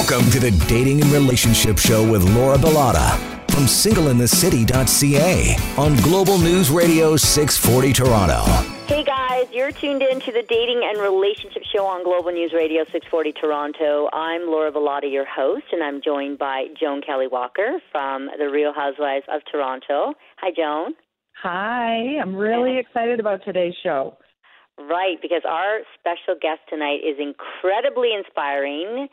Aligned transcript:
Welcome 0.00 0.30
to 0.30 0.40
the 0.40 0.50
Dating 0.66 1.02
and 1.02 1.12
Relationship 1.12 1.76
Show 1.78 2.10
with 2.10 2.24
Laura 2.34 2.56
Bilotta 2.56 3.18
from 3.50 3.64
singleinthecity.ca 3.64 5.56
on 5.76 5.94
Global 5.96 6.38
News 6.38 6.70
Radio 6.70 7.18
640 7.18 7.92
Toronto. 7.92 8.42
Hey 8.86 9.04
guys, 9.04 9.46
you're 9.52 9.70
tuned 9.70 10.00
in 10.00 10.18
to 10.20 10.32
the 10.32 10.42
Dating 10.48 10.80
and 10.84 10.98
Relationship 11.02 11.64
Show 11.64 11.84
on 11.84 12.02
Global 12.02 12.32
News 12.32 12.54
Radio 12.54 12.84
640 12.84 13.32
Toronto. 13.32 14.08
I'm 14.14 14.46
Laura 14.46 14.72
Bilotta, 14.72 15.12
your 15.12 15.26
host, 15.26 15.66
and 15.70 15.84
I'm 15.84 16.00
joined 16.00 16.38
by 16.38 16.68
Joan 16.80 17.02
Kelley 17.02 17.28
Walker 17.28 17.78
from 17.92 18.30
the 18.38 18.48
Real 18.48 18.72
Housewives 18.72 19.26
of 19.30 19.42
Toronto. 19.52 20.14
Hi, 20.38 20.50
Joan. 20.56 20.94
Hi, 21.42 22.16
I'm 22.22 22.34
really 22.34 22.78
excited 22.78 23.20
about 23.20 23.44
today's 23.44 23.74
show. 23.82 24.16
Right, 24.88 25.20
because 25.20 25.42
our 25.46 25.80
special 25.98 26.40
guest 26.40 26.60
tonight 26.70 27.00
is 27.04 27.18
incredibly 27.20 28.14
inspiring. 28.16 29.08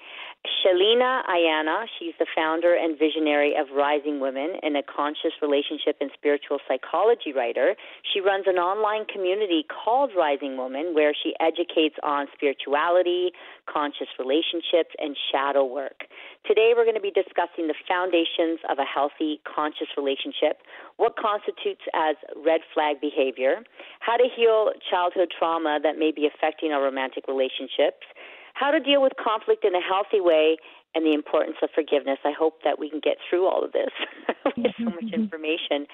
Sheleana 0.47 1.23
Aiyana, 1.27 1.85
she's 1.99 2.13
the 2.19 2.25
founder 2.35 2.73
and 2.73 2.97
visionary 2.97 3.53
of 3.59 3.67
Rising 3.75 4.19
Woman 4.19 4.55
and 4.63 4.77
a 4.77 4.83
conscious 4.83 5.33
relationship 5.41 5.97
and 5.99 6.09
spiritual 6.13 6.59
psychology 6.67 7.33
writer. 7.35 7.75
She 8.13 8.21
runs 8.21 8.45
an 8.47 8.55
online 8.55 9.05
community 9.05 9.65
called 9.67 10.11
Rising 10.15 10.55
Woman 10.55 10.95
where 10.95 11.13
she 11.13 11.33
educates 11.39 11.95
on 12.03 12.27
spirituality, 12.33 13.31
conscious 13.67 14.07
relationships, 14.17 14.95
and 14.99 15.17
shadow 15.31 15.65
work. 15.65 16.07
Today 16.45 16.71
we're 16.75 16.85
going 16.85 16.99
to 16.99 17.03
be 17.03 17.11
discussing 17.11 17.67
the 17.67 17.75
foundations 17.87 18.59
of 18.69 18.79
a 18.79 18.87
healthy, 18.87 19.41
conscious 19.43 19.91
relationship, 19.97 20.63
what 20.95 21.17
constitutes 21.19 21.83
as 21.93 22.15
red 22.39 22.61
flag 22.73 23.01
behavior, 23.01 23.63
how 23.99 24.15
to 24.15 24.27
heal 24.31 24.71
childhood 24.89 25.27
trauma 25.37 25.79
that 25.83 25.99
may 25.99 26.11
be 26.11 26.27
affecting 26.27 26.71
our 26.71 26.83
romantic 26.83 27.27
relationships, 27.27 28.07
how 28.57 28.71
to 28.71 28.79
deal 28.79 29.01
with 29.01 29.13
conflict 29.21 29.63
in 29.63 29.75
a 29.75 29.81
healthy 29.81 30.19
way, 30.19 30.57
and 30.95 31.05
the 31.05 31.13
importance 31.13 31.57
of 31.61 31.69
forgiveness. 31.75 32.17
I 32.25 32.33
hope 32.37 32.63
that 32.63 32.79
we 32.79 32.89
can 32.89 32.99
get 32.99 33.17
through 33.29 33.45
all 33.45 33.63
of 33.63 33.71
this 33.71 33.93
with 34.57 34.73
so 34.79 34.85
much 34.85 35.13
information. 35.13 35.85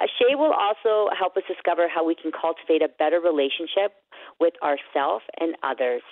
Uh, 0.00 0.06
Shae 0.16 0.32
will 0.36 0.52
also 0.52 1.12
help 1.12 1.36
us 1.36 1.42
discover 1.46 1.88
how 1.92 2.06
we 2.06 2.14
can 2.14 2.32
cultivate 2.32 2.80
a 2.80 2.88
better 2.88 3.20
relationship 3.20 3.92
with 4.40 4.54
ourselves 4.62 5.24
and 5.40 5.54
others. 5.62 6.02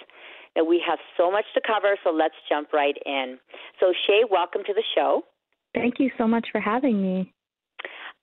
Now, 0.56 0.64
we 0.64 0.82
have 0.86 0.98
so 1.16 1.30
much 1.30 1.46
to 1.54 1.60
cover, 1.66 1.96
so 2.04 2.10
let's 2.10 2.34
jump 2.48 2.72
right 2.72 2.96
in. 3.06 3.38
So, 3.80 3.92
Shae, 4.06 4.28
welcome 4.30 4.62
to 4.66 4.74
the 4.74 4.84
show. 4.94 5.22
Thank 5.74 5.98
you 5.98 6.10
so 6.18 6.28
much 6.28 6.48
for 6.52 6.60
having 6.60 7.00
me. 7.00 7.32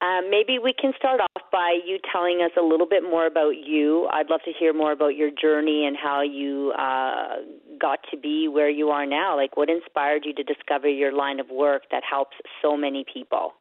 Um, 0.02 0.31
maybe 0.31 0.57
we 0.57 0.73
can 0.73 0.94
start 0.97 1.21
off 1.21 1.44
by 1.52 1.77
you 1.85 1.99
telling 2.11 2.41
us 2.41 2.52
a 2.59 2.63
little 2.63 2.88
bit 2.88 3.03
more 3.03 3.27
about 3.27 3.57
you. 3.63 4.07
I'd 4.11 4.31
love 4.31 4.41
to 4.45 4.52
hear 4.52 4.73
more 4.73 4.91
about 4.91 5.16
your 5.16 5.30
journey 5.30 5.85
and 5.85 5.95
how 5.95 6.23
you 6.23 6.73
uh, 6.77 7.35
got 7.80 7.99
to 8.09 8.17
be 8.17 8.47
where 8.47 8.69
you 8.69 8.89
are 8.89 9.05
now. 9.05 9.35
Like, 9.38 9.57
what 9.57 9.69
inspired 9.69 10.23
you 10.25 10.33
to 10.33 10.44
discover 10.44 10.88
your 10.88 11.13
line 11.13 11.39
of 11.39 11.49
work 11.49 11.83
that 11.91 12.02
helps 12.09 12.35
so 12.63 12.75
many 12.75 13.05
people? 13.13 13.53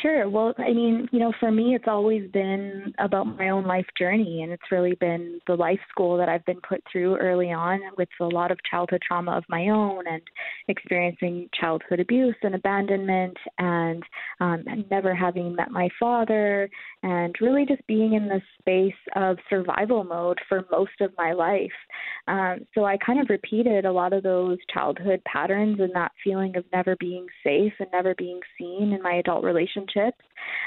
Sure. 0.00 0.28
Well, 0.28 0.54
I 0.58 0.72
mean, 0.72 1.08
you 1.12 1.18
know, 1.18 1.32
for 1.38 1.50
me, 1.50 1.74
it's 1.74 1.84
always 1.86 2.30
been 2.30 2.92
about 2.98 3.24
my 3.24 3.50
own 3.50 3.64
life 3.64 3.86
journey, 3.98 4.42
and 4.42 4.50
it's 4.52 4.70
really 4.70 4.94
been 4.94 5.40
the 5.46 5.54
life 5.54 5.78
school 5.90 6.16
that 6.18 6.28
I've 6.28 6.44
been 6.44 6.60
put 6.66 6.82
through 6.90 7.16
early 7.18 7.52
on 7.52 7.80
with 7.98 8.08
a 8.20 8.24
lot 8.24 8.50
of 8.50 8.58
childhood 8.68 9.02
trauma 9.06 9.32
of 9.36 9.44
my 9.48 9.68
own 9.68 10.06
and 10.06 10.22
experiencing 10.68 11.48
childhood 11.58 12.00
abuse 12.00 12.36
and 12.42 12.54
abandonment 12.54 13.36
and 13.58 14.02
um, 14.40 14.64
never 14.90 15.14
having 15.14 15.54
met 15.54 15.70
my 15.70 15.88
father 16.00 16.68
and 17.02 17.34
really 17.40 17.66
just 17.66 17.86
being 17.86 18.14
in 18.14 18.28
this 18.28 18.42
space 18.60 18.94
of 19.16 19.36
survival 19.50 20.04
mode 20.04 20.38
for 20.48 20.64
most 20.70 21.00
of 21.00 21.12
my 21.18 21.32
life. 21.32 21.70
Um, 22.28 22.66
so 22.74 22.84
I 22.84 22.96
kind 22.98 23.20
of 23.20 23.28
repeated 23.28 23.84
a 23.84 23.92
lot 23.92 24.12
of 24.12 24.22
those 24.22 24.58
childhood 24.72 25.20
patterns 25.24 25.80
and 25.80 25.92
that 25.94 26.12
feeling 26.22 26.56
of 26.56 26.64
never 26.72 26.96
being 26.98 27.26
safe 27.44 27.72
and 27.78 27.88
never 27.92 28.14
being 28.16 28.40
seen 28.58 28.92
in 28.92 29.02
my 29.02 29.14
adult 29.14 29.44
relationships 29.82 30.18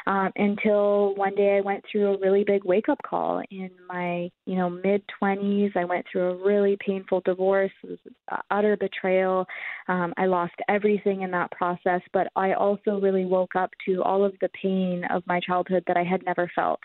um, 0.08 0.32
until 0.36 1.16
one 1.16 1.36
day 1.36 1.58
I 1.58 1.62
went 1.62 1.84
through 1.92 2.14
a 2.14 2.20
really 2.20 2.44
big 2.44 2.64
wake 2.64 2.90
up 2.90 3.00
call 3.06 3.42
in 3.52 3.70
my 3.88 4.30
you 4.46 4.56
know 4.56 4.70
mid 4.70 5.04
20s. 5.22 5.76
I 5.76 5.86
went 5.86 6.06
through 6.12 6.32
a 6.32 6.46
really 6.46 6.78
painful 6.86 7.22
divorce. 7.26 7.72
It 7.84 7.90
was 7.90 8.40
utter 8.52 8.78
betrayal. 8.78 9.46
Um, 9.88 10.14
I 10.18 10.26
lost 10.26 10.54
everything 10.70 11.22
in 11.22 11.32
that 11.32 11.52
process, 11.52 12.02
but 12.14 12.28
I 12.36 12.54
also 12.54 13.00
really 13.00 13.26
woke 13.26 13.56
up 13.56 13.72
to 13.86 14.04
all 14.04 14.24
of 14.24 14.34
the 14.42 14.50
pain 14.62 15.04
of 15.10 15.24
my 15.28 15.40
childhood 15.40 15.84
that 15.88 15.98
I 15.98 16.04
had 16.04 16.26
never 16.26 16.50
felt. 16.56 16.80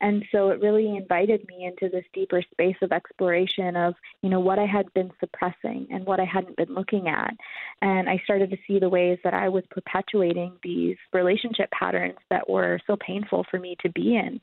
And 0.00 0.24
so 0.32 0.50
it 0.50 0.60
really 0.60 0.96
invited 0.96 1.46
me 1.48 1.64
into 1.64 1.92
this 1.92 2.04
deeper 2.12 2.42
space 2.52 2.76
of 2.82 2.92
exploration 2.92 3.76
of, 3.76 3.94
you 4.22 4.30
know, 4.30 4.40
what 4.40 4.58
I 4.58 4.66
had 4.66 4.92
been 4.94 5.10
suppressing 5.20 5.86
and 5.90 6.04
what 6.04 6.20
I 6.20 6.24
hadn't 6.24 6.56
been 6.56 6.74
looking 6.74 7.08
at. 7.08 7.34
And 7.82 8.08
I 8.08 8.20
started 8.24 8.50
to 8.50 8.56
see 8.66 8.78
the 8.78 8.88
ways 8.88 9.18
that 9.24 9.34
I 9.34 9.48
was 9.48 9.64
perpetuating 9.70 10.52
these 10.62 10.96
relationship 11.12 11.70
patterns 11.70 12.18
that 12.30 12.48
were 12.48 12.80
so 12.86 12.96
painful 13.04 13.44
for 13.50 13.58
me 13.58 13.76
to 13.82 13.90
be 13.90 14.16
in. 14.16 14.40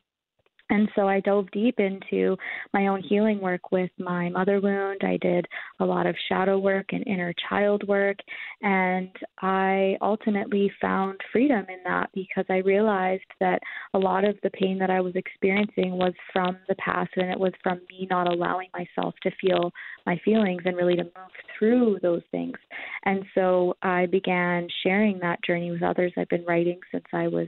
And 0.69 0.90
so 0.96 1.07
I 1.07 1.19
dove 1.19 1.51
deep 1.51 1.79
into 1.79 2.38
my 2.74 2.88
own 2.88 3.01
healing 3.01 3.40
work 3.41 3.72
with 3.72 3.91
my 4.00 4.29
mother 4.29 4.59
wound. 4.62 5.01
I 5.03 5.18
did 5.18 5.46
a 5.79 5.85
lot 5.85 6.06
of 6.07 6.16
shadow 6.29 6.57
work 6.57 6.88
and 6.94 7.06
inner 7.06 7.34
child 7.50 7.88
work. 7.88 8.18
And 8.62 9.09
I 9.41 9.97
ultimately 10.02 10.72
found 10.81 11.19
freedom 11.31 11.66
in 11.69 11.79
that 11.85 12.09
because 12.13 12.46
I 12.50 12.57
realized 12.57 13.23
that 13.40 13.59
a 13.94 14.00
lot 14.00 14.23
of 14.23 14.35
the 14.41 14.50
pain 14.52 14.79
that 14.79 14.90
I 14.90 15.02
was 15.02 15.16
experiencing 15.16 15.91
was 15.97 16.13
from 16.31 16.57
the 16.68 16.75
past 16.75 17.12
and 17.18 17.29
it 17.29 17.40
was 17.40 17.53
from 17.62 17.81
me 17.90 18.07
not 18.09 18.31
allowing 18.31 18.69
myself 18.73 19.13
to 19.23 19.31
feel 19.41 19.72
my 20.06 20.19
feelings 20.23 20.63
and 20.66 20.78
really 20.78 20.96
to 20.96 21.03
move 21.03 21.13
through 21.57 22.00
those 22.02 22.23
things. 22.31 22.57
And 23.06 23.23
so 23.35 23.75
I 23.81 24.06
began 24.06 24.68
sharing 24.84 25.19
that 25.19 25.44
journey 25.44 25.72
with 25.72 25.84
others. 25.84 26.13
I've 26.18 26.29
been 26.29 26.46
writing 26.46 26.79
since 26.91 27.06
I 27.13 27.28
was 27.28 27.47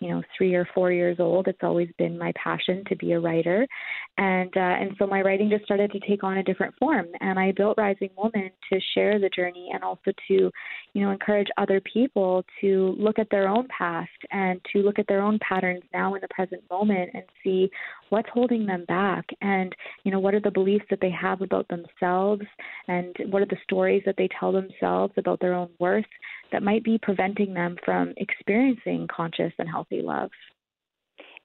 you 0.00 0.08
know 0.08 0.22
three 0.36 0.54
or 0.54 0.66
four 0.74 0.90
years 0.90 1.18
old. 1.20 1.46
It's 1.46 1.62
always 1.62 1.88
been 1.98 2.18
my 2.18 2.32
passion 2.42 2.82
to 2.88 2.96
be 2.96 3.12
a 3.12 3.20
writer, 3.20 3.66
and 4.18 4.54
uh, 4.56 4.60
and 4.60 4.96
so 4.98 5.06
my 5.06 5.20
writing 5.22 5.50
just 5.50 5.64
started 5.64 5.92
to 5.92 6.00
take 6.00 6.24
on 6.24 6.38
a 6.38 6.42
different 6.42 6.74
form. 6.78 7.06
And 7.20 7.38
I 7.38 7.52
built 7.52 7.78
Rising 7.78 8.10
Woman 8.16 8.50
to 8.72 8.80
share 8.94 9.18
the 9.18 9.28
journey 9.28 9.70
and 9.72 9.84
also 9.84 10.10
to, 10.28 10.50
you 10.94 11.02
know, 11.02 11.10
encourage 11.10 11.48
other 11.58 11.80
people 11.80 12.44
to 12.60 12.94
look 12.98 13.18
at 13.18 13.28
their 13.30 13.48
own 13.48 13.68
past 13.76 14.10
and 14.30 14.60
to 14.72 14.80
look 14.80 14.98
at 14.98 15.06
their 15.06 15.22
own 15.22 15.38
patterns 15.46 15.82
now 15.92 16.14
in 16.14 16.20
the 16.20 16.28
present 16.28 16.62
moment 16.70 17.10
and 17.14 17.24
see 17.44 17.70
what's 18.08 18.28
holding 18.32 18.66
them 18.66 18.84
back 18.86 19.24
and 19.40 19.74
you 20.04 20.10
know 20.10 20.18
what 20.18 20.34
are 20.34 20.40
the 20.40 20.50
beliefs 20.50 20.84
that 20.90 21.00
they 21.00 21.10
have 21.10 21.40
about 21.40 21.66
themselves 21.68 22.42
and 22.88 23.16
what 23.30 23.40
are 23.40 23.46
the 23.46 23.56
stories 23.62 24.02
that 24.04 24.16
they 24.18 24.28
tell 24.38 24.52
themselves 24.52 25.12
about 25.16 25.40
their 25.40 25.54
own 25.54 25.68
worth 25.78 26.04
that 26.52 26.62
might 26.62 26.84
be 26.84 26.98
preventing 27.00 27.54
them 27.54 27.76
from 27.84 28.14
experiencing 28.16 29.08
conscious 29.14 29.52
and 29.58 29.68
healthy 29.68 30.02
love. 30.02 30.30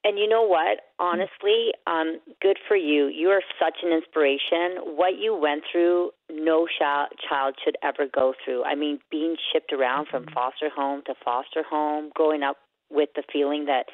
And 0.05 0.19
you 0.19 0.29
know 0.29 0.43
what? 0.43 0.81
Honestly, 0.99 1.71
um, 1.87 2.19
good 2.39 2.59
for 2.67 2.77
you. 2.77 3.07
You 3.07 3.29
are 3.29 3.41
such 3.59 3.77
an 3.81 3.91
inspiration. 3.91 4.95
What 4.95 5.17
you 5.19 5.35
went 5.35 5.63
through, 5.71 6.11
no 6.31 6.67
child 6.77 7.55
should 7.63 7.75
ever 7.81 8.05
go 8.13 8.35
through. 8.45 8.63
I 8.65 8.75
mean, 8.75 8.99
being 9.09 9.35
shipped 9.51 9.73
around 9.73 10.07
from 10.11 10.25
mm-hmm. 10.25 10.33
foster 10.35 10.69
home 10.69 11.01
to 11.07 11.15
foster 11.25 11.63
home, 11.67 12.11
growing 12.13 12.43
up 12.43 12.57
with 12.91 13.09
the 13.15 13.23
feeling 13.33 13.65
that 13.65 13.85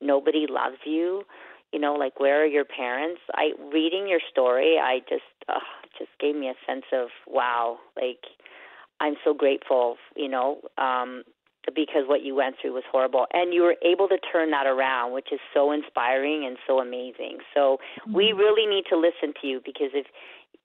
nobody 0.00 0.46
loves 0.48 0.78
you. 0.84 1.22
You 1.72 1.78
know, 1.78 1.94
like 1.94 2.18
where 2.18 2.42
are 2.42 2.46
your 2.46 2.64
parents? 2.64 3.20
I 3.34 3.52
reading 3.72 4.08
your 4.08 4.18
story, 4.28 4.76
I 4.82 4.98
just 5.08 5.22
uh, 5.48 5.60
just 5.96 6.10
gave 6.18 6.34
me 6.34 6.48
a 6.48 6.54
sense 6.66 6.86
of 6.92 7.10
wow, 7.28 7.78
like 7.94 8.24
I'm 9.00 9.14
so 9.24 9.34
grateful, 9.34 9.96
you 10.14 10.28
know, 10.28 10.60
um, 10.78 11.24
because 11.74 12.04
what 12.06 12.22
you 12.22 12.34
went 12.34 12.56
through 12.60 12.74
was 12.74 12.84
horrible. 12.90 13.26
And 13.32 13.52
you 13.52 13.62
were 13.62 13.76
able 13.84 14.08
to 14.08 14.18
turn 14.32 14.50
that 14.50 14.66
around, 14.66 15.12
which 15.12 15.28
is 15.32 15.40
so 15.54 15.72
inspiring 15.72 16.44
and 16.46 16.56
so 16.66 16.80
amazing. 16.80 17.38
So 17.54 17.78
mm-hmm. 18.00 18.14
we 18.14 18.32
really 18.32 18.66
need 18.66 18.84
to 18.90 18.96
listen 18.96 19.34
to 19.40 19.46
you 19.46 19.60
because 19.64 19.90
if 19.94 20.06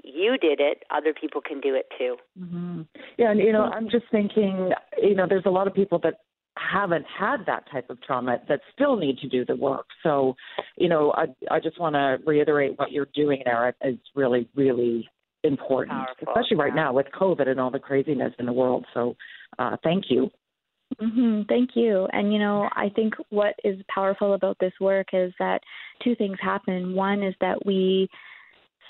you 0.03 0.37
did 0.37 0.59
it, 0.59 0.83
other 0.91 1.13
people 1.13 1.41
can 1.41 1.59
do 1.59 1.75
it 1.75 1.87
too. 1.97 2.17
Mm-hmm. 2.39 2.81
Yeah, 3.17 3.31
and 3.31 3.39
you 3.39 3.51
know, 3.51 3.63
I'm 3.63 3.89
just 3.89 4.05
thinking, 4.11 4.71
you 5.01 5.15
know, 5.15 5.25
there's 5.27 5.45
a 5.45 5.51
lot 5.51 5.67
of 5.67 5.73
people 5.73 5.99
that 6.03 6.15
haven't 6.57 7.05
had 7.05 7.45
that 7.47 7.65
type 7.71 7.89
of 7.89 8.01
trauma 8.01 8.37
that 8.47 8.61
still 8.73 8.95
need 8.95 9.17
to 9.17 9.27
do 9.27 9.43
the 9.45 9.55
work. 9.55 9.87
So, 10.03 10.35
you 10.77 10.87
know, 10.87 11.13
I 11.15 11.25
I 11.51 11.59
just 11.59 11.79
want 11.79 11.95
to 11.95 12.17
reiterate 12.25 12.77
what 12.77 12.91
you're 12.91 13.07
doing 13.13 13.41
there 13.45 13.75
is 13.83 13.97
really 14.15 14.47
really 14.55 15.09
important, 15.45 15.97
Powerful, 15.97 16.27
especially 16.27 16.57
right 16.57 16.73
yeah. 16.75 16.83
now 16.83 16.93
with 16.93 17.07
COVID 17.19 17.47
and 17.47 17.59
all 17.59 17.71
the 17.71 17.79
craziness 17.79 18.33
in 18.39 18.45
the 18.45 18.53
world. 18.53 18.85
So, 18.93 19.15
uh, 19.59 19.77
thank 19.83 20.05
you. 20.09 20.29
Mm-hmm, 21.01 21.41
thank 21.49 21.71
you. 21.75 22.07
And 22.11 22.31
you 22.31 22.39
know, 22.39 22.69
I 22.73 22.89
think 22.95 23.13
what 23.29 23.55
is 23.63 23.77
powerful 23.93 24.33
about 24.33 24.57
this 24.59 24.73
work 24.79 25.07
is 25.13 25.33
that 25.39 25.59
two 26.03 26.15
things 26.15 26.37
happen. 26.41 26.93
One 26.93 27.23
is 27.23 27.33
that 27.41 27.65
we, 27.65 28.07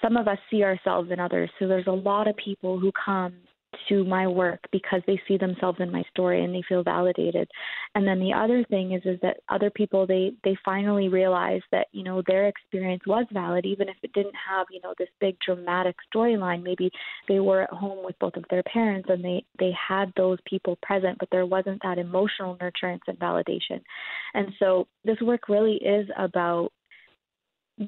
some 0.02 0.18
of 0.18 0.28
us 0.28 0.38
see 0.52 0.64
ourselves 0.64 1.10
in 1.12 1.20
others. 1.20 1.50
So 1.58 1.68
there's 1.68 1.88
a 1.88 1.92
lot 1.92 2.28
of 2.28 2.36
people 2.44 2.80
who 2.80 2.92
come 3.04 3.34
to 3.90 4.04
my 4.04 4.28
work 4.28 4.60
because 4.72 5.02
they 5.08 5.20
see 5.28 5.38
themselves 5.38 5.80
in 5.80 5.92
my 5.92 6.04
story 6.12 6.44
and 6.44 6.54
they 6.54 6.64
feel 6.68 6.84
validated. 6.84 7.50
And 7.96 8.08
then 8.08 8.20
the 8.20 8.34
other 8.34 8.64
thing 8.70 8.94
is 8.94 9.02
is 9.06 9.20
that 9.22 9.38
other 9.50 9.70
people 9.70 10.06
they 10.06 10.34
they 10.44 10.58
finally 10.64 11.10
realize 11.10 11.62
that, 11.72 11.88
you 11.92 12.04
know, 12.04 12.22
their 12.28 12.48
experience 12.48 13.04
was 13.06 13.26
valid 13.32 13.66
even 13.66 13.90
if 13.90 13.96
it 14.04 14.14
didn't 14.14 14.36
have, 14.36 14.68
you 14.72 14.80
know, 14.84 14.94
this 14.98 15.10
big 15.20 15.38
dramatic 15.46 15.96
storyline. 16.14 16.64
Maybe 16.64 16.90
they 17.28 17.40
were 17.40 17.64
at 17.64 17.70
home 17.70 18.04
with 18.04 18.18
both 18.20 18.36
of 18.36 18.46
their 18.50 18.64
parents 18.64 19.10
and 19.10 19.24
they 19.24 19.44
they 19.60 19.72
had 19.72 20.12
those 20.16 20.40
people 20.46 20.78
present, 20.82 21.18
but 21.20 21.30
there 21.32 21.46
wasn't 21.46 21.82
that 21.84 21.98
emotional 21.98 22.58
nurturance 22.58 23.02
and 23.08 23.20
validation. 23.20 23.82
And 24.34 24.50
so 24.60 24.88
this 25.04 25.20
work 25.22 25.50
really 25.50 25.76
is 25.76 26.08
about 26.18 26.72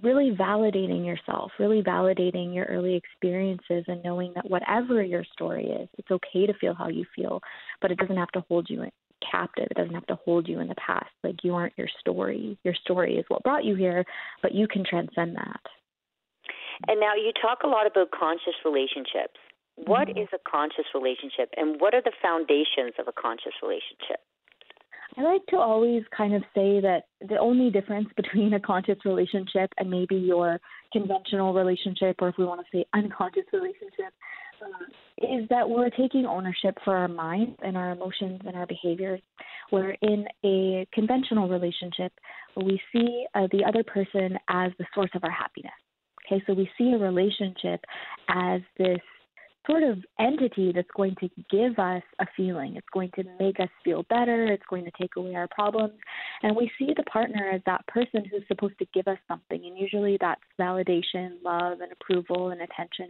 really 0.04 0.32
validating 0.32 1.06
yourself, 1.06 1.52
really 1.60 1.82
validating 1.82 2.54
your 2.54 2.66
early 2.66 2.96
experiences 2.96 3.86
and 3.88 4.04
knowing 4.04 4.34
that 4.36 4.50
whatever 4.50 5.02
your 5.02 5.24
story 5.34 5.66
is, 5.66 5.88
it's 5.98 6.12
okay 6.12 6.46
to 6.46 6.54
feel 6.60 6.74
how 6.74 6.90
you 6.90 7.06
feel, 7.16 7.42
but 7.82 7.92
it 7.92 7.98
doesn't 7.98 8.18
have 8.18 8.32
to 8.32 8.44
hold 8.50 8.70
you 8.70 8.84
captive. 9.32 9.68
It 9.72 9.78
doesn't 9.78 9.94
have 9.94 10.06
to 10.08 10.20
hold 10.26 10.48
you 10.48 10.60
in 10.60 10.68
the 10.68 10.76
past. 10.76 11.10
Like 11.24 11.44
you 11.44 11.56
aren't 11.56 11.78
your 11.78 11.88
story. 12.00 12.58
Your 12.64 12.76
story 12.76 13.16
is 13.18 13.26
what 13.30 13.44
brought 13.44 13.66
you 13.66 13.76
here, 13.76 14.06
but 14.42 14.54
you 14.54 14.68
can 14.68 14.84
transcend 14.88 15.36
that. 15.36 15.62
And 16.88 17.00
now 17.00 17.16
you 17.16 17.32
talk 17.42 17.60
a 17.64 17.68
lot 17.68 17.88
about 17.88 18.12
conscious 18.12 18.54
relationships. 18.64 19.40
What 19.76 20.08
mm-hmm. 20.08 20.20
is 20.20 20.28
a 20.34 20.50
conscious 20.50 20.86
relationship 20.94 21.50
and 21.56 21.80
what 21.80 21.94
are 21.94 22.02
the 22.02 22.14
foundations 22.22 22.94
of 23.00 23.08
a 23.08 23.14
conscious 23.14 23.54
relationship? 23.62 24.22
I 25.18 25.24
like 25.24 25.46
to 25.48 25.58
always 25.58 26.04
kind 26.16 26.36
of 26.36 26.44
say 26.54 26.80
that 26.80 27.06
the 27.28 27.38
only 27.38 27.72
difference 27.72 28.08
between 28.16 28.54
a 28.54 28.60
conscious 28.60 28.98
relationship 29.06 29.72
and 29.78 29.90
maybe 29.90 30.16
your 30.16 30.60
conventional 30.94 31.54
relationship, 31.54 32.18
or 32.20 32.30
if 32.30 32.36
we 32.38 32.46
want 32.46 32.62
to 32.62 32.78
say 32.78 32.86
unconscious 32.94 33.46
relationship, 33.52 34.14
uh, 34.62 34.86
is 35.40 35.48
that 35.50 35.68
we're 35.68 35.90
taking 35.90 36.26
ownership 36.26 36.78
for 36.84 36.96
our 36.96 37.08
minds 37.08 37.56
and 37.64 37.76
our 37.78 37.92
emotions 37.92 38.42
and 38.46 38.56
our 38.56 38.68
behaviors. 38.68 39.22
Where 39.70 39.98
in 40.02 40.26
a 40.46 40.88
conventional 40.94 41.50
relationship, 41.50 42.14
we 42.56 42.80
see 42.94 43.26
uh, 43.36 43.48
the 43.52 43.66
other 43.66 43.84
person 43.84 44.38
as 44.50 44.72
the 44.80 44.86
source 44.96 45.12
of 45.14 45.24
our 45.24 45.32
happiness. 45.32 45.74
Okay, 46.26 46.44
so 46.46 46.54
we 46.54 46.70
see 46.78 46.92
a 46.92 46.98
relationship 46.98 47.82
as 48.30 48.62
this 48.78 49.00
sort 49.68 49.84
of 49.84 50.00
entity 50.20 50.72
that's 50.74 50.88
going 50.96 51.16
to 51.20 51.30
give 51.52 51.78
us 51.78 52.04
a 52.20 52.26
feeling. 52.36 52.76
It's 52.76 52.88
going 52.94 53.12
to 53.16 53.24
make 53.40 53.60
us 53.60 53.70
feel 53.84 54.04
better. 54.10 54.46
It's 54.46 54.64
going 54.70 54.86
to 54.86 54.92
take 55.00 55.16
away 55.18 55.36
our 55.36 55.48
problems. 55.50 55.94
And 56.44 56.56
we 56.56 56.72
see 56.80 56.94
the 56.96 57.04
partner 57.04 57.50
as 57.54 57.62
that 57.66 57.86
person 57.88 58.24
who's 58.30 58.44
supposed 58.48 58.80
to 58.80 58.88
give 58.94 59.08
us 59.08 59.18
something. 59.28 59.64
And 59.66 59.78
usually 59.78 60.18
that's 60.20 60.42
validation, 60.60 61.34
love, 61.44 61.82
and 61.82 61.92
approval 61.92 62.50
and 62.50 62.62
attention. 62.62 63.10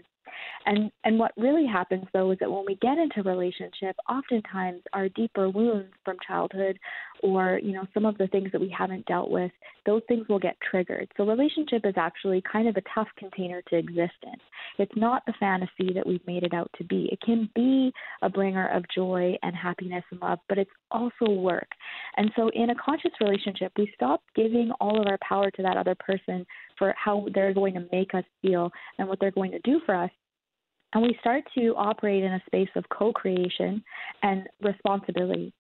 And 0.66 0.92
and 1.04 1.20
what 1.20 1.32
really 1.38 1.66
happens 1.66 2.06
though 2.14 2.32
is 2.32 2.38
that 2.40 2.52
when 2.52 2.66
we 2.66 2.76
get 2.76 2.98
into 2.98 3.24
relationship, 3.24 3.96
oftentimes 4.10 4.82
our 4.94 5.10
deeper 5.10 5.50
wounds 5.50 5.90
from 6.04 6.18
childhood 6.26 6.78
or, 7.24 7.60
you 7.64 7.74
know, 7.74 7.86
some 7.94 8.06
of 8.06 8.18
the 8.18 8.28
things 8.28 8.52
that 8.52 8.62
we 8.62 8.74
haven't 8.78 9.06
dealt 9.06 9.30
with, 9.30 9.52
those 9.86 10.02
things 10.08 10.28
will 10.28 10.40
get 10.40 10.56
triggered. 10.70 11.12
So 11.18 11.26
relationship 11.26 11.82
is 11.86 11.96
actually 11.98 12.44
kind 12.52 12.68
of 12.68 12.76
a 12.78 12.82
tough 12.94 13.08
container 13.18 13.62
to 13.70 13.78
exist 13.78 14.14
in. 14.24 14.36
It's 14.78 14.92
not 14.96 15.24
the 15.26 15.34
fantasy 15.40 15.94
that 15.94 16.06
we've 16.06 16.26
made 16.28 16.44
it 16.44 16.54
out 16.54 16.70
to 16.78 16.84
be. 16.84 17.10
It 17.12 17.22
can 17.22 17.50
be 17.56 17.92
a 18.22 18.30
bringer 18.30 18.68
of 18.70 18.84
joy 18.94 19.36
and 19.42 19.56
happiness 19.56 20.04
and 20.12 20.22
love, 20.22 20.40
but 20.50 20.58
it's 20.58 20.72
also 20.92 21.30
work. 21.30 21.68
And 22.18 22.32
so 22.36 22.50
in 22.54 22.70
a 22.70 22.76
conscious 22.76 23.12
relationship, 23.20 23.72
we 23.78 23.92
stop 23.96 24.22
giving 24.36 24.72
all 24.80 25.00
of 25.02 25.08
our 25.08 25.18
power 25.28 25.50
to 25.52 25.62
that 25.64 25.78
other 25.78 25.96
person 25.96 26.46
for 26.78 26.94
how 26.98 27.28
they're 27.34 27.54
going 27.54 27.74
to 27.74 27.88
make 27.92 28.14
us 28.14 28.24
feel 28.42 28.72
and 28.98 29.08
what 29.08 29.20
they're 29.20 29.32
going 29.32 29.52
to 29.52 29.60
do 29.60 29.80
for 29.86 29.96
us. 29.96 30.12
And 30.94 31.04
we 31.04 31.18
start 31.20 31.44
to 31.58 31.76
operate 31.76 32.24
in 32.24 32.32
a 32.34 32.42
space 32.46 32.70
of 32.76 32.86
co 32.90 33.12
creation 33.12 33.84
and 34.24 34.48
responsibility. 34.62 35.54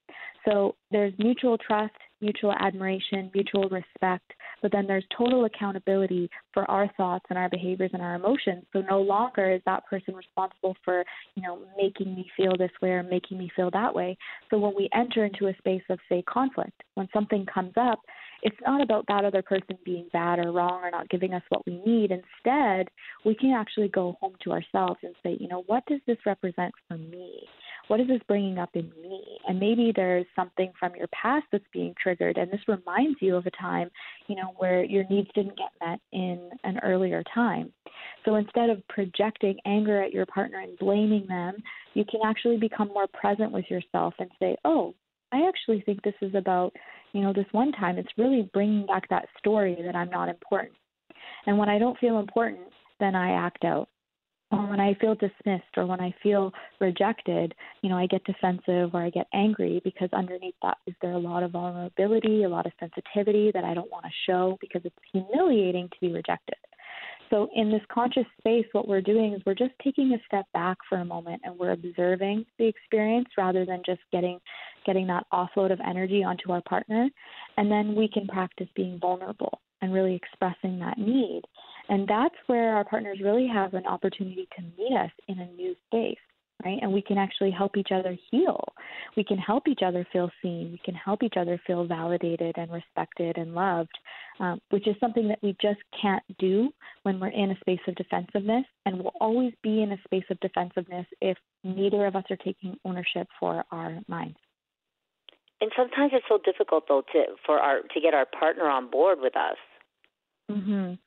So 0.46 0.76
there's 0.92 1.14
mutual 1.20 1.58
trust, 1.58 1.94
mutual 2.22 2.54
admiration, 2.54 3.30
mutual 3.34 3.68
respect, 3.70 4.32
but 4.62 4.72
then 4.72 4.88
there's 4.88 5.06
total 5.16 5.44
accountability 5.44 6.30
for 6.54 6.70
our 6.72 6.90
thoughts 6.96 7.26
and 7.30 7.38
our 7.38 7.50
behaviors 7.50 7.92
and 7.94 8.02
our 8.02 8.16
emotions. 8.16 8.64
So 8.72 8.82
no 8.82 9.02
longer 9.02 9.52
is 9.52 9.62
that 9.66 9.86
person 9.88 10.16
responsible 10.16 10.78
for, 10.86 11.04
you 11.36 11.44
know, 11.44 11.60
making 11.78 12.16
me 12.16 12.32
feel 12.38 12.56
this 12.58 12.72
way 12.82 12.92
or 12.92 13.04
making 13.04 13.38
me 13.38 13.52
feel 13.56 13.70
that 13.72 13.94
way. 13.94 14.18
So 14.50 14.58
when 14.58 14.74
we 14.76 14.90
enter 14.94 15.26
into 15.26 15.48
a 15.48 15.58
space 15.58 15.84
of 15.90 16.00
say 16.08 16.22
conflict, 16.24 16.82
when 16.96 17.10
something 17.14 17.46
comes 17.46 17.74
up, 17.76 18.00
it's 18.44 18.58
not 18.66 18.82
about 18.82 19.06
that 19.08 19.26
other 19.26 19.42
person 19.42 19.78
being 19.84 20.08
bad 20.14 20.40
or 20.40 20.52
wrong 20.52 20.82
or 20.84 20.92
not 20.92 21.10
giving 21.10 21.34
us 21.34 21.44
what 21.50 21.66
we 21.66 21.82
need. 21.86 22.12
Instead, 22.12 22.88
we 23.26 23.36
can 23.36 23.52
actually 23.52 23.90
go 23.90 24.18
home 24.20 24.34
to 24.44 24.52
ourselves 24.52 25.00
and 25.04 25.16
say, 25.24 25.38
you 25.40 25.48
know, 25.48 25.64
what 25.68 25.84
does 25.88 26.02
this 26.06 26.18
represent 26.26 26.74
for 26.88 26.98
me? 26.98 27.42
What 27.88 28.02
is 28.02 28.08
this 28.08 28.22
bringing 28.28 28.60
up 28.60 28.70
in 28.74 28.92
me? 29.02 29.24
And 29.48 29.60
maybe 29.60 29.94
there's 29.96 30.26
something 30.36 30.72
from 30.78 30.94
your 30.96 31.08
past 31.08 31.46
that's 31.52 31.64
being 31.72 31.94
triggered, 32.02 32.38
and 32.38 32.52
this 32.52 32.60
reminds 32.68 33.22
you 33.22 33.36
of 33.36 33.46
a 33.46 33.52
time, 33.52 33.90
you 34.28 34.36
know, 34.36 34.54
where 34.58 34.84
your 34.84 35.06
needs 35.10 35.30
didn't 35.34 35.58
get 35.58 35.72
met 35.82 36.00
in 36.12 36.50
an 36.66 36.80
earlier 36.84 37.24
time. 37.34 37.72
So 38.26 38.36
instead 38.36 38.70
of 38.70 38.86
projecting 38.90 39.58
anger 39.66 40.04
at 40.04 40.12
your 40.12 40.26
partner 40.26 40.60
and 40.60 40.78
blaming 40.78 41.28
them, 41.28 41.56
you 41.94 42.04
can 42.04 42.20
actually 42.26 42.58
become 42.58 42.90
more 42.90 43.08
present 43.08 43.52
with 43.54 43.66
yourself 43.70 44.14
and 44.20 44.30
say, 44.38 44.58
oh, 44.66 44.94
I 45.32 45.48
actually 45.48 45.82
think 45.82 46.02
this 46.04 46.14
is 46.22 46.36
about, 46.36 46.74
you 47.18 47.24
know, 47.24 47.34
this 47.34 47.46
one 47.52 47.72
time. 47.72 47.98
It's 47.98 48.18
really 48.18 48.50
bringing 48.54 48.86
back 48.86 49.10
that 49.10 49.28
story 49.40 49.78
that 49.84 49.96
I'm 49.96 50.10
not 50.10 50.30
important. 50.30 50.74
And 51.48 51.58
when 51.58 51.68
I 51.68 51.80
don't 51.80 51.98
feel 51.98 52.20
important, 52.20 52.68
then 53.00 53.16
I 53.16 53.32
act 53.32 53.66
out. 53.66 53.90
Or 54.52 54.66
when 54.66 54.80
I 54.80 54.94
feel 55.02 55.16
dismissed 55.16 55.76
or 55.76 55.86
when 55.88 56.00
I 56.00 56.14
feel 56.24 56.54
rejected, 56.80 57.54
you 57.82 57.90
know, 57.90 57.98
I 57.98 58.06
get 58.06 58.24
defensive 58.24 58.92
or 58.94 59.02
I 59.02 59.10
get 59.10 59.28
angry 59.34 59.82
because 59.84 60.10
underneath 60.14 60.56
that 60.62 60.78
is 60.86 60.96
there 61.02 61.14
a 61.14 61.18
lot 61.18 61.44
of 61.44 61.52
vulnerability, 61.52 62.44
a 62.44 62.50
lot 62.50 62.66
of 62.66 62.72
sensitivity 62.80 63.52
that 63.54 63.66
I 63.66 63.74
don't 63.74 63.92
want 63.92 64.06
to 64.06 64.12
show 64.26 64.58
because 64.62 64.84
it's 64.86 64.96
humiliating 65.12 65.90
to 65.90 65.98
be 66.00 66.14
rejected. 66.14 66.56
So, 67.30 67.50
in 67.56 67.70
this 67.70 67.82
conscious 67.92 68.26
space, 68.40 68.66
what 68.72 68.88
we're 68.88 69.02
doing 69.02 69.34
is 69.34 69.42
we're 69.46 69.54
just 69.54 69.74
taking 69.84 70.14
a 70.14 70.26
step 70.26 70.46
back 70.54 70.78
for 70.88 71.00
a 71.00 71.06
moment 71.06 71.42
and 71.44 71.58
we're 71.58 71.72
observing 71.72 72.46
the 72.58 72.66
experience 72.66 73.28
rather 73.38 73.66
than 73.66 73.82
just 73.86 74.02
getting 74.12 74.40
getting 74.86 75.08
that 75.08 75.26
offload 75.34 75.72
of 75.72 75.80
energy 75.86 76.24
onto 76.24 76.52
our 76.52 76.62
partner. 76.62 77.10
And 77.58 77.70
then 77.70 77.96
we 77.96 78.08
can 78.08 78.28
practice 78.28 78.70
being 78.76 79.00
vulnerable 79.00 79.60
and 79.82 79.94
really 79.94 80.16
expressing 80.16 80.80
that 80.80 80.98
need. 80.98 81.42
And 81.90 82.08
that's 82.08 82.36
where 82.48 82.76
our 82.76 82.86
partners 82.86 83.20
really 83.22 83.48
have 83.48 83.74
an 83.74 83.86
opportunity 83.86 84.48
to 84.56 84.64
meet 84.78 84.98
us 84.98 85.12
in 85.28 85.40
a 85.40 85.52
new 85.52 85.76
space 85.88 86.18
right? 86.64 86.80
And 86.82 86.92
we 86.92 87.02
can 87.02 87.18
actually 87.18 87.52
help 87.52 87.78
each 87.78 87.92
other 87.92 88.18
heal. 88.32 88.64
We 89.16 89.24
can 89.24 89.38
help 89.38 89.68
each 89.68 89.82
other 89.86 90.08
feel 90.12 90.30
seen. 90.42 90.72
We 90.72 90.82
can 90.84 90.96
help 90.96 91.24
each 91.24 91.36
other 91.38 91.60
feel 91.68 91.86
validated 91.86 92.58
and 92.58 92.72
respected 92.72 93.38
and 93.38 93.54
loved, 93.54 93.98
um, 94.40 94.60
which 94.70 94.88
is 94.88 94.96
something 95.00 95.28
that 95.28 95.40
we 95.42 95.56
just 95.62 95.80
can't 96.02 96.24
do 96.40 96.70
when 97.04 97.20
we're 97.20 97.28
in 97.28 97.52
a 97.52 97.60
space 97.60 97.80
of 97.88 97.96
defensiveness. 97.96 98.66
And 98.86 98.98
we'll 99.00 99.14
always 99.22 99.54
be 99.62 99.84
in 99.84 99.92
a 99.92 100.02
space 100.04 100.26
of 100.30 100.40
defensiveness 100.40 101.06
if 101.22 101.38
neither 101.64 102.06
of 102.06 102.16
us 102.16 102.26
are 102.30 102.38
taking 102.38 102.78
ownership 102.86 103.28
for 103.40 103.64
our 103.72 104.00
minds. 104.08 104.38
And 105.60 105.72
sometimes 105.76 106.12
it's 106.14 106.26
so 106.30 106.40
difficult, 106.44 106.86
though, 106.88 107.04
to 107.14 107.24
for 107.46 107.60
our 107.60 107.82
to 107.82 108.02
get 108.02 108.14
our 108.14 108.26
partner 108.26 108.70
on 108.70 108.90
board 108.90 109.20
with 109.20 109.36
us. 109.36 109.58
Mhm. 110.50 111.00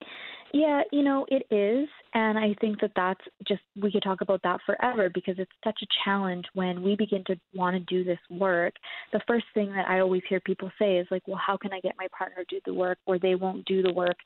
Yeah, 0.52 0.83
you 0.90 1.02
know, 1.02 1.26
it 1.28 1.47
is. 1.54 1.88
And 2.12 2.37
I 2.37 2.54
think 2.61 2.80
that 2.80 2.90
that's 2.97 3.21
just, 3.47 3.61
we 3.80 3.92
could 3.92 4.02
talk 4.02 4.21
about 4.21 4.42
that 4.42 4.61
forever 4.66 5.09
because 5.09 5.37
it's 5.38 5.50
such 5.64 5.78
a 5.83 5.87
challenge 6.04 6.45
when 6.54 6.83
we 6.83 6.97
begin 6.97 7.23
to 7.28 7.37
want 7.54 7.76
to 7.76 7.80
do 7.95 8.02
this 8.02 8.19
work. 8.30 8.75
The 9.12 9.21
first 9.28 9.47
thing 9.54 9.73
that 9.73 9.88
I 9.88 10.00
always 10.00 10.23
hear 10.28 10.40
people 10.40 10.71
say 10.76 10.97
is, 10.97 11.07
like, 11.11 11.23
well, 11.28 11.40
how 11.45 11.57
can 11.57 11.73
I 11.73 11.78
get 11.80 11.95
my 11.97 12.09
partner 12.16 12.42
to 12.42 12.57
do 12.57 12.61
the 12.66 12.75
work 12.75 12.99
or 13.07 13.19
they 13.19 13.37
won't 13.37 13.64
do 13.64 13.80
the 13.80 13.92
work? 13.92 14.16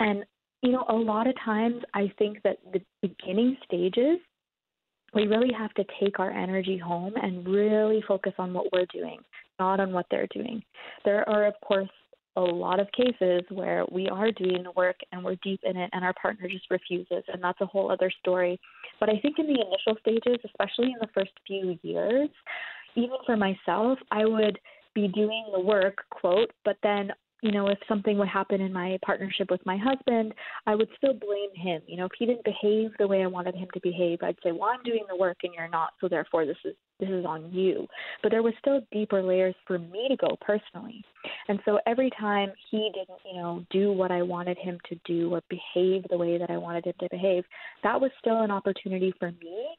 And, 0.00 0.24
you 0.60 0.72
know, 0.72 0.84
a 0.90 0.94
lot 0.94 1.26
of 1.26 1.34
times 1.42 1.82
I 1.94 2.12
think 2.18 2.42
that 2.44 2.58
the 2.74 2.82
beginning 3.00 3.56
stages, 3.64 4.18
we 5.14 5.26
really 5.26 5.52
have 5.56 5.72
to 5.74 5.84
take 5.98 6.20
our 6.20 6.30
energy 6.30 6.76
home 6.76 7.14
and 7.16 7.48
really 7.48 8.04
focus 8.06 8.34
on 8.38 8.52
what 8.52 8.66
we're 8.70 8.86
doing, 8.92 9.20
not 9.58 9.80
on 9.80 9.92
what 9.92 10.04
they're 10.10 10.28
doing. 10.34 10.62
There 11.06 11.26
are, 11.26 11.46
of 11.46 11.54
course, 11.64 11.88
a 12.36 12.40
lot 12.40 12.78
of 12.78 12.88
cases 12.92 13.42
where 13.50 13.84
we 13.90 14.08
are 14.08 14.30
doing 14.30 14.62
the 14.62 14.70
work 14.72 14.96
and 15.12 15.24
we're 15.24 15.36
deep 15.42 15.60
in 15.64 15.76
it 15.76 15.90
and 15.92 16.04
our 16.04 16.14
partner 16.14 16.48
just 16.48 16.70
refuses 16.70 17.24
and 17.32 17.42
that's 17.42 17.60
a 17.60 17.66
whole 17.66 17.90
other 17.90 18.10
story. 18.20 18.60
But 18.98 19.08
i 19.08 19.18
think 19.18 19.38
in 19.38 19.46
the 19.46 19.60
initial 19.60 19.96
stages 20.00 20.38
especially 20.44 20.92
in 20.92 20.98
the 21.00 21.08
first 21.14 21.32
few 21.46 21.78
years 21.82 22.28
even 22.94 23.16
for 23.24 23.36
myself 23.36 23.98
i 24.10 24.24
would 24.24 24.58
be 24.94 25.08
doing 25.08 25.46
the 25.52 25.60
work 25.60 25.98
quote 26.10 26.50
but 26.64 26.76
then 26.82 27.10
you 27.42 27.52
know, 27.52 27.68
if 27.68 27.78
something 27.88 28.18
would 28.18 28.28
happen 28.28 28.60
in 28.60 28.72
my 28.72 28.98
partnership 29.04 29.50
with 29.50 29.64
my 29.64 29.76
husband, 29.76 30.34
I 30.66 30.74
would 30.74 30.88
still 30.96 31.14
blame 31.14 31.54
him. 31.54 31.82
You 31.86 31.96
know, 31.96 32.04
if 32.04 32.12
he 32.18 32.26
didn't 32.26 32.44
behave 32.44 32.90
the 32.98 33.06
way 33.06 33.22
I 33.22 33.26
wanted 33.26 33.54
him 33.54 33.68
to 33.74 33.80
behave, 33.80 34.18
I'd 34.22 34.36
say, 34.42 34.52
"Well, 34.52 34.70
I'm 34.70 34.82
doing 34.82 35.04
the 35.08 35.16
work 35.16 35.38
and 35.42 35.54
you're 35.54 35.68
not, 35.68 35.94
so 36.00 36.08
therefore 36.08 36.44
this 36.44 36.58
is 36.64 36.74
this 36.98 37.08
is 37.08 37.24
on 37.24 37.52
you." 37.52 37.86
But 38.22 38.30
there 38.30 38.42
was 38.42 38.54
still 38.58 38.82
deeper 38.92 39.22
layers 39.22 39.54
for 39.66 39.78
me 39.78 40.08
to 40.08 40.16
go 40.16 40.36
personally. 40.40 41.04
And 41.48 41.60
so 41.64 41.80
every 41.86 42.10
time 42.10 42.52
he 42.70 42.90
didn't, 42.94 43.20
you 43.24 43.40
know, 43.40 43.64
do 43.70 43.92
what 43.92 44.10
I 44.10 44.22
wanted 44.22 44.58
him 44.58 44.78
to 44.88 44.94
do 45.04 45.34
or 45.34 45.42
behave 45.48 46.04
the 46.08 46.18
way 46.18 46.38
that 46.38 46.50
I 46.50 46.56
wanted 46.56 46.84
him 46.84 46.94
to 47.00 47.08
behave, 47.10 47.44
that 47.82 48.00
was 48.00 48.10
still 48.18 48.42
an 48.42 48.50
opportunity 48.50 49.12
for 49.18 49.32
me 49.32 49.76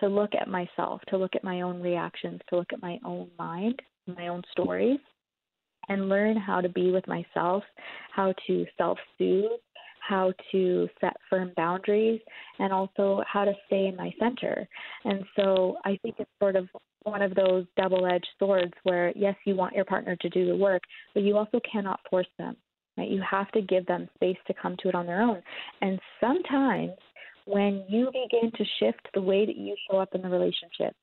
to 0.00 0.08
look 0.08 0.34
at 0.34 0.48
myself, 0.48 1.00
to 1.08 1.16
look 1.16 1.34
at 1.34 1.44
my 1.44 1.62
own 1.62 1.80
reactions, 1.80 2.40
to 2.48 2.56
look 2.56 2.72
at 2.72 2.82
my 2.82 2.98
own 3.04 3.30
mind, 3.38 3.82
my 4.06 4.28
own 4.28 4.42
stories, 4.52 5.00
and 5.88 6.08
learn 6.08 6.36
how 6.36 6.60
to 6.60 6.68
be 6.68 6.90
with 6.90 7.06
myself, 7.06 7.62
how 8.14 8.34
to 8.46 8.66
self 8.76 8.98
soothe, 9.18 9.50
how 10.00 10.32
to 10.52 10.88
set 11.00 11.16
firm 11.28 11.52
boundaries, 11.56 12.20
and 12.58 12.72
also 12.72 13.22
how 13.26 13.44
to 13.44 13.52
stay 13.66 13.86
in 13.86 13.96
my 13.96 14.12
center. 14.18 14.66
And 15.04 15.24
so 15.36 15.76
I 15.84 15.98
think 16.02 16.16
it's 16.18 16.30
sort 16.40 16.56
of 16.56 16.68
one 17.04 17.22
of 17.22 17.34
those 17.34 17.64
double 17.76 18.06
edged 18.06 18.28
swords 18.38 18.72
where, 18.82 19.12
yes, 19.16 19.34
you 19.44 19.54
want 19.54 19.74
your 19.74 19.84
partner 19.84 20.16
to 20.16 20.28
do 20.28 20.46
the 20.46 20.56
work, 20.56 20.82
but 21.14 21.22
you 21.22 21.36
also 21.36 21.60
cannot 21.70 22.00
force 22.08 22.26
them. 22.38 22.56
Right? 22.96 23.08
You 23.08 23.22
have 23.28 23.50
to 23.52 23.62
give 23.62 23.86
them 23.86 24.08
space 24.14 24.36
to 24.46 24.54
come 24.60 24.76
to 24.80 24.88
it 24.88 24.94
on 24.94 25.06
their 25.06 25.22
own. 25.22 25.42
And 25.80 25.98
sometimes 26.20 26.92
when 27.46 27.84
you 27.88 28.06
begin 28.06 28.50
to 28.56 28.64
shift 28.78 29.08
the 29.14 29.22
way 29.22 29.46
that 29.46 29.56
you 29.56 29.74
show 29.90 29.98
up 29.98 30.14
in 30.14 30.22
the 30.22 30.28
relationship, 30.28 30.94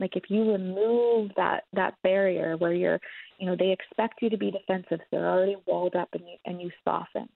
like 0.00 0.16
if 0.16 0.24
you 0.28 0.50
remove 0.50 1.30
that 1.36 1.64
that 1.72 1.94
barrier 2.02 2.56
where 2.56 2.72
you're, 2.72 3.00
you 3.38 3.46
know, 3.46 3.56
they 3.58 3.70
expect 3.70 4.22
you 4.22 4.30
to 4.30 4.38
be 4.38 4.50
defensive, 4.50 4.98
so 4.98 5.06
they're 5.10 5.30
already 5.30 5.56
walled 5.66 5.94
up, 5.94 6.08
and 6.12 6.22
you 6.22 6.36
and 6.46 6.60
you 6.60 6.70
soften, 6.84 7.28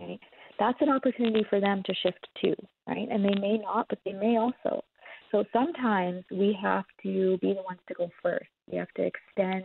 right? 0.00 0.20
That's 0.58 0.80
an 0.80 0.90
opportunity 0.90 1.44
for 1.48 1.60
them 1.60 1.82
to 1.86 1.94
shift 2.02 2.26
too, 2.40 2.54
right? 2.86 3.08
And 3.10 3.24
they 3.24 3.34
may 3.40 3.58
not, 3.58 3.86
but 3.88 3.98
they 4.04 4.12
may 4.12 4.36
also. 4.36 4.84
So 5.30 5.44
sometimes 5.50 6.24
we 6.30 6.56
have 6.62 6.84
to 7.02 7.38
be 7.38 7.54
the 7.54 7.62
ones 7.62 7.80
to 7.88 7.94
go 7.94 8.10
first. 8.22 8.50
We 8.70 8.76
have 8.76 8.92
to 8.96 9.02
extend 9.02 9.64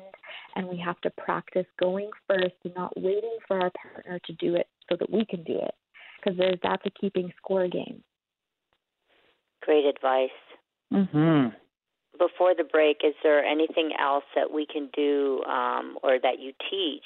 and 0.55 0.65
we 0.65 0.77
have 0.77 0.99
to 1.01 1.09
practice 1.17 1.65
going 1.79 2.09
first 2.25 2.55
and 2.63 2.73
not 2.73 2.93
waiting 2.99 3.37
for 3.47 3.61
our 3.61 3.71
partner 3.71 4.17
to 4.25 4.33
do 4.33 4.55
it 4.55 4.67
so 4.89 4.95
that 4.97 5.09
we 5.09 5.25
can 5.25 5.43
do 5.43 5.59
it. 5.59 5.75
Because 6.23 6.39
that's 6.63 6.85
a 6.85 6.89
keeping 7.01 7.31
score 7.37 7.67
game. 7.67 8.01
Great 9.61 9.85
advice. 9.85 10.29
Mhm. 10.93 11.53
Before 12.17 12.53
the 12.55 12.63
break, 12.63 12.97
is 13.03 13.13
there 13.23 13.43
anything 13.43 13.91
else 13.99 14.23
that 14.35 14.51
we 14.51 14.65
can 14.65 14.89
do 14.95 15.43
um, 15.43 15.97
or 16.03 16.17
that 16.21 16.39
you 16.39 16.53
teach 16.69 17.05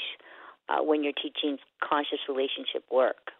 uh, 0.69 0.83
when 0.83 1.03
you're 1.03 1.13
teaching 1.13 1.57
conscious 1.83 2.19
relationship 2.29 2.83
work? 2.91 3.31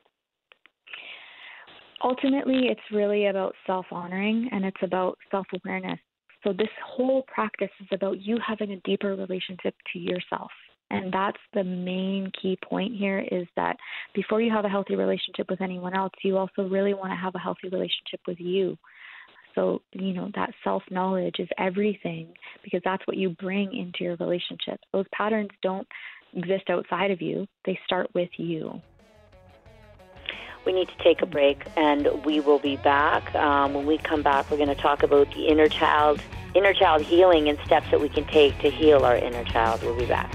ultimately 2.04 2.68
it's 2.68 2.82
really 2.92 3.28
about 3.28 3.56
self 3.66 3.86
honoring 3.92 4.50
and 4.52 4.66
it's 4.66 4.82
about 4.82 5.18
self 5.30 5.46
awareness. 5.64 6.00
So 6.44 6.54
this 6.54 6.70
whole 6.86 7.24
practice 7.28 7.70
is 7.80 7.88
about 7.92 8.20
you 8.20 8.38
having 8.46 8.72
a 8.72 8.80
deeper 8.82 9.16
relationship 9.16 9.76
to 9.94 10.00
yourself. 10.00 10.52
And 10.90 11.14
that's 11.14 11.38
the 11.54 11.64
main 11.64 12.32
key 12.42 12.58
point 12.68 12.96
here 12.98 13.20
is 13.32 13.48
that 13.56 13.78
before 14.14 14.42
you 14.42 14.52
have 14.52 14.66
a 14.66 14.70
healthy 14.70 14.96
relationship 14.96 15.50
with 15.50 15.62
anyone 15.62 15.96
else, 15.96 16.12
you 16.24 16.38
also 16.38 16.68
really 16.68 16.94
want 16.94 17.12
to 17.12 17.16
have 17.16 17.34
a 17.36 17.40
healthy 17.40 17.70
relationship 17.70 18.20
with 18.28 18.40
you. 18.40 18.78
So, 19.56 19.82
you 19.92 20.14
know, 20.14 20.32
that 20.36 20.54
self 20.64 20.84
knowledge 20.90 21.36
is 21.40 21.50
everything 21.58 22.30
because 22.64 22.82
that's 22.84 23.06
what 23.06 23.18
you 23.18 23.30
bring 23.30 23.76
into 23.76 24.04
your 24.04 24.16
relationship. 24.16 24.80
Those 24.94 25.06
patterns 25.14 25.50
don't 25.62 25.88
exist 26.34 26.70
outside 26.70 27.12
of 27.12 27.22
you, 27.22 27.48
they 27.66 27.78
start 27.86 28.10
with 28.14 28.30
you 28.38 28.82
we 30.66 30.74
need 30.74 30.88
to 30.90 31.04
take 31.04 31.22
a 31.22 31.26
break, 31.26 31.64
and 31.76 32.08
we 32.26 32.40
will 32.40 32.60
be 32.60 32.78
back. 32.78 33.34
Um, 33.36 33.74
when 33.74 33.86
we 33.86 33.98
come 33.98 34.22
back, 34.22 34.50
we're 34.52 34.58
going 34.58 34.70
to 34.70 34.76
talk 34.76 35.04
about 35.04 35.34
the 35.34 35.48
inner 35.48 35.68
child, 35.68 36.22
inner 36.54 36.74
child 36.74 37.02
healing, 37.02 37.50
and 37.50 37.58
steps 37.66 37.90
that 37.92 38.00
we 38.00 38.10
can 38.10 38.26
take 38.26 38.58
to 38.60 38.70
heal 38.70 39.04
our 39.04 39.18
inner 39.18 39.44
child. 39.44 39.82
We'll 39.82 39.98
be 39.98 40.06
back. 40.06 40.32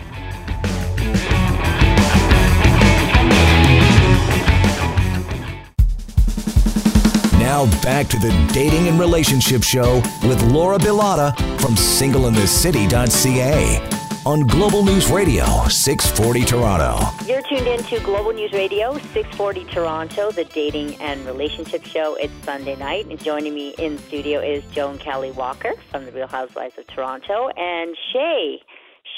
Now 7.56 7.64
back 7.80 8.08
to 8.08 8.18
the 8.18 8.32
Dating 8.52 8.86
and 8.86 9.00
Relationship 9.00 9.62
Show 9.62 10.02
with 10.28 10.42
Laura 10.52 10.76
Bilotta 10.76 11.34
from 11.58 11.74
singleinthecity.ca 11.74 13.80
on 14.26 14.42
Global 14.42 14.84
News 14.84 15.10
Radio 15.10 15.46
640 15.66 16.44
Toronto. 16.44 16.98
You're 17.24 17.40
tuned 17.48 17.66
in 17.66 17.82
to 17.84 17.98
Global 18.00 18.34
News 18.34 18.52
Radio 18.52 18.98
640 18.98 19.64
Toronto, 19.72 20.30
the 20.32 20.44
dating 20.44 20.96
and 20.96 21.24
relationship 21.24 21.82
show. 21.86 22.14
It's 22.16 22.34
Sunday 22.44 22.76
night, 22.76 23.06
and 23.06 23.18
joining 23.18 23.54
me 23.54 23.74
in 23.78 23.96
studio 23.96 24.40
is 24.40 24.62
Joan 24.66 24.98
Kelley 24.98 25.30
Walker 25.30 25.72
from 25.90 26.04
the 26.04 26.12
Real 26.12 26.26
Housewives 26.26 26.76
of 26.76 26.86
Toronto, 26.88 27.48
and 27.56 27.96
Shae. 28.12 28.58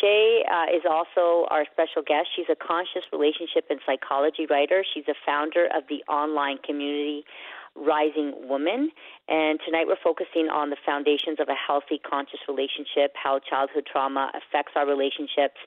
Shae 0.00 0.42
uh, 0.49 0.66
is 0.76 0.83
also 0.88 1.49
our 1.50 1.64
special 1.73 2.02
guest. 2.07 2.28
She's 2.37 2.47
a 2.49 2.54
conscious 2.54 3.02
relationship 3.11 3.64
and 3.68 3.80
psychology 3.85 4.47
writer. 4.49 4.85
She's 4.95 5.09
a 5.09 5.14
founder 5.26 5.66
of 5.75 5.88
the 5.88 6.04
online 6.09 6.59
community 6.59 7.25
Rising 7.78 8.35
Woman. 8.49 8.90
And 9.28 9.58
tonight 9.64 9.87
we're 9.87 10.02
focusing 10.02 10.49
on 10.49 10.70
the 10.70 10.76
foundations 10.85 11.38
of 11.40 11.49
a 11.49 11.54
healthy, 11.54 11.99
conscious 11.99 12.40
relationship, 12.49 13.12
how 13.14 13.38
childhood 13.38 13.87
trauma 13.90 14.30
affects 14.35 14.73
our 14.76 14.87
relationships, 14.87 15.58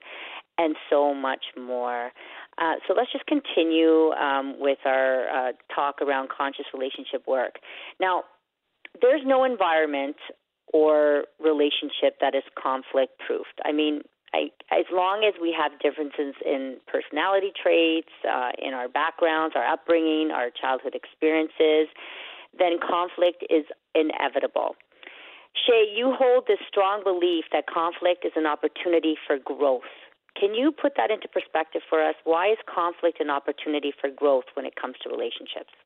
and 0.58 0.76
so 0.90 1.14
much 1.14 1.44
more. 1.56 2.10
Uh, 2.58 2.74
so 2.86 2.94
let's 2.94 3.10
just 3.10 3.26
continue 3.26 4.10
um, 4.12 4.56
with 4.58 4.78
our 4.84 5.28
uh, 5.28 5.52
talk 5.74 6.02
around 6.02 6.28
conscious 6.28 6.66
relationship 6.74 7.26
work. 7.26 7.56
Now, 7.98 8.24
there's 9.00 9.22
no 9.24 9.44
environment 9.44 10.16
or 10.72 11.24
relationship 11.40 12.18
that 12.20 12.34
is 12.34 12.42
conflict 12.60 13.18
proofed. 13.26 13.60
I 13.64 13.72
mean, 13.72 14.02
I, 14.34 14.50
as 14.70 14.86
long 14.90 15.24
as 15.24 15.34
we 15.40 15.54
have 15.56 15.78
differences 15.80 16.34
in 16.44 16.78
personality 16.86 17.52
traits, 17.52 18.12
uh, 18.24 18.50
in 18.58 18.72
our 18.72 18.88
backgrounds, 18.88 19.54
our 19.56 19.66
upbringing, 19.66 20.30
our 20.30 20.48
childhood 20.50 20.94
experiences, 20.94 21.88
then 22.58 22.78
conflict 22.80 23.44
is 23.50 23.64
inevitable. 23.94 24.76
Shae, 25.52 25.84
you 25.94 26.14
hold 26.16 26.44
this 26.48 26.60
strong 26.66 27.04
belief 27.04 27.44
that 27.52 27.66
conflict 27.68 28.24
is 28.24 28.32
an 28.36 28.46
opportunity 28.46 29.16
for 29.26 29.36
growth. 29.38 29.92
Can 30.38 30.54
you 30.54 30.72
put 30.72 30.96
that 30.96 31.10
into 31.10 31.28
perspective 31.28 31.82
for 31.88 32.02
us? 32.02 32.14
Why 32.24 32.48
is 32.48 32.58
conflict 32.64 33.20
an 33.20 33.28
opportunity 33.28 33.92
for 34.00 34.08
growth 34.08 34.48
when 34.54 34.64
it 34.64 34.76
comes 34.80 34.96
to 35.02 35.10
relationships? 35.10 35.76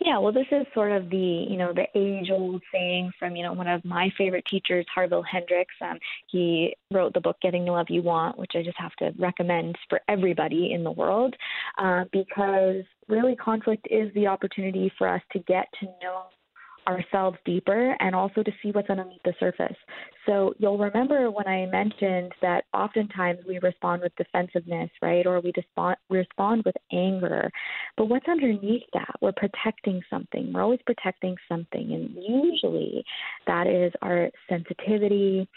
Yeah, 0.00 0.18
well, 0.18 0.32
this 0.32 0.46
is 0.50 0.66
sort 0.74 0.92
of 0.92 1.10
the 1.10 1.46
you 1.48 1.56
know 1.56 1.72
the 1.72 1.86
age-old 1.94 2.62
saying 2.72 3.12
from 3.18 3.36
you 3.36 3.42
know 3.42 3.52
one 3.52 3.68
of 3.68 3.84
my 3.84 4.10
favorite 4.16 4.44
teachers, 4.46 4.86
Harville 4.92 5.22
Hendrix. 5.22 5.74
Um, 5.80 5.98
he 6.26 6.74
wrote 6.90 7.14
the 7.14 7.20
book 7.20 7.36
Getting 7.42 7.64
the 7.64 7.72
Love 7.72 7.86
You 7.88 8.02
Want, 8.02 8.38
which 8.38 8.52
I 8.54 8.62
just 8.62 8.78
have 8.78 8.94
to 8.96 9.12
recommend 9.18 9.76
for 9.88 10.00
everybody 10.08 10.72
in 10.72 10.84
the 10.84 10.90
world, 10.90 11.34
uh, 11.78 12.04
because 12.12 12.84
really 13.08 13.36
conflict 13.36 13.86
is 13.90 14.12
the 14.14 14.26
opportunity 14.26 14.92
for 14.98 15.08
us 15.08 15.22
to 15.32 15.38
get 15.40 15.66
to 15.80 15.86
know 16.02 16.24
ourselves 16.86 17.38
deeper 17.44 17.96
and 18.00 18.14
also 18.14 18.42
to 18.42 18.50
see 18.62 18.70
what's 18.70 18.90
underneath 18.90 19.22
the 19.24 19.34
surface. 19.38 19.76
So 20.26 20.54
you'll 20.58 20.78
remember 20.78 21.30
when 21.30 21.46
I 21.46 21.66
mentioned 21.66 22.32
that 22.42 22.64
oftentimes 22.72 23.40
we 23.46 23.58
respond 23.60 24.02
with 24.02 24.14
defensiveness, 24.16 24.90
right? 25.00 25.26
Or 25.26 25.40
we 25.40 25.52
respond 25.56 25.96
respond 26.10 26.62
with 26.64 26.76
anger. 26.92 27.50
But 27.96 28.06
what's 28.06 28.28
underneath 28.28 28.84
that? 28.94 29.14
We're 29.20 29.32
protecting 29.32 30.00
something. 30.10 30.52
We're 30.52 30.62
always 30.62 30.80
protecting 30.86 31.36
something. 31.48 31.92
And 31.92 32.16
usually 32.22 33.04
that 33.46 33.66
is 33.66 33.92
our 34.02 34.30
sensitivity, 34.48 35.48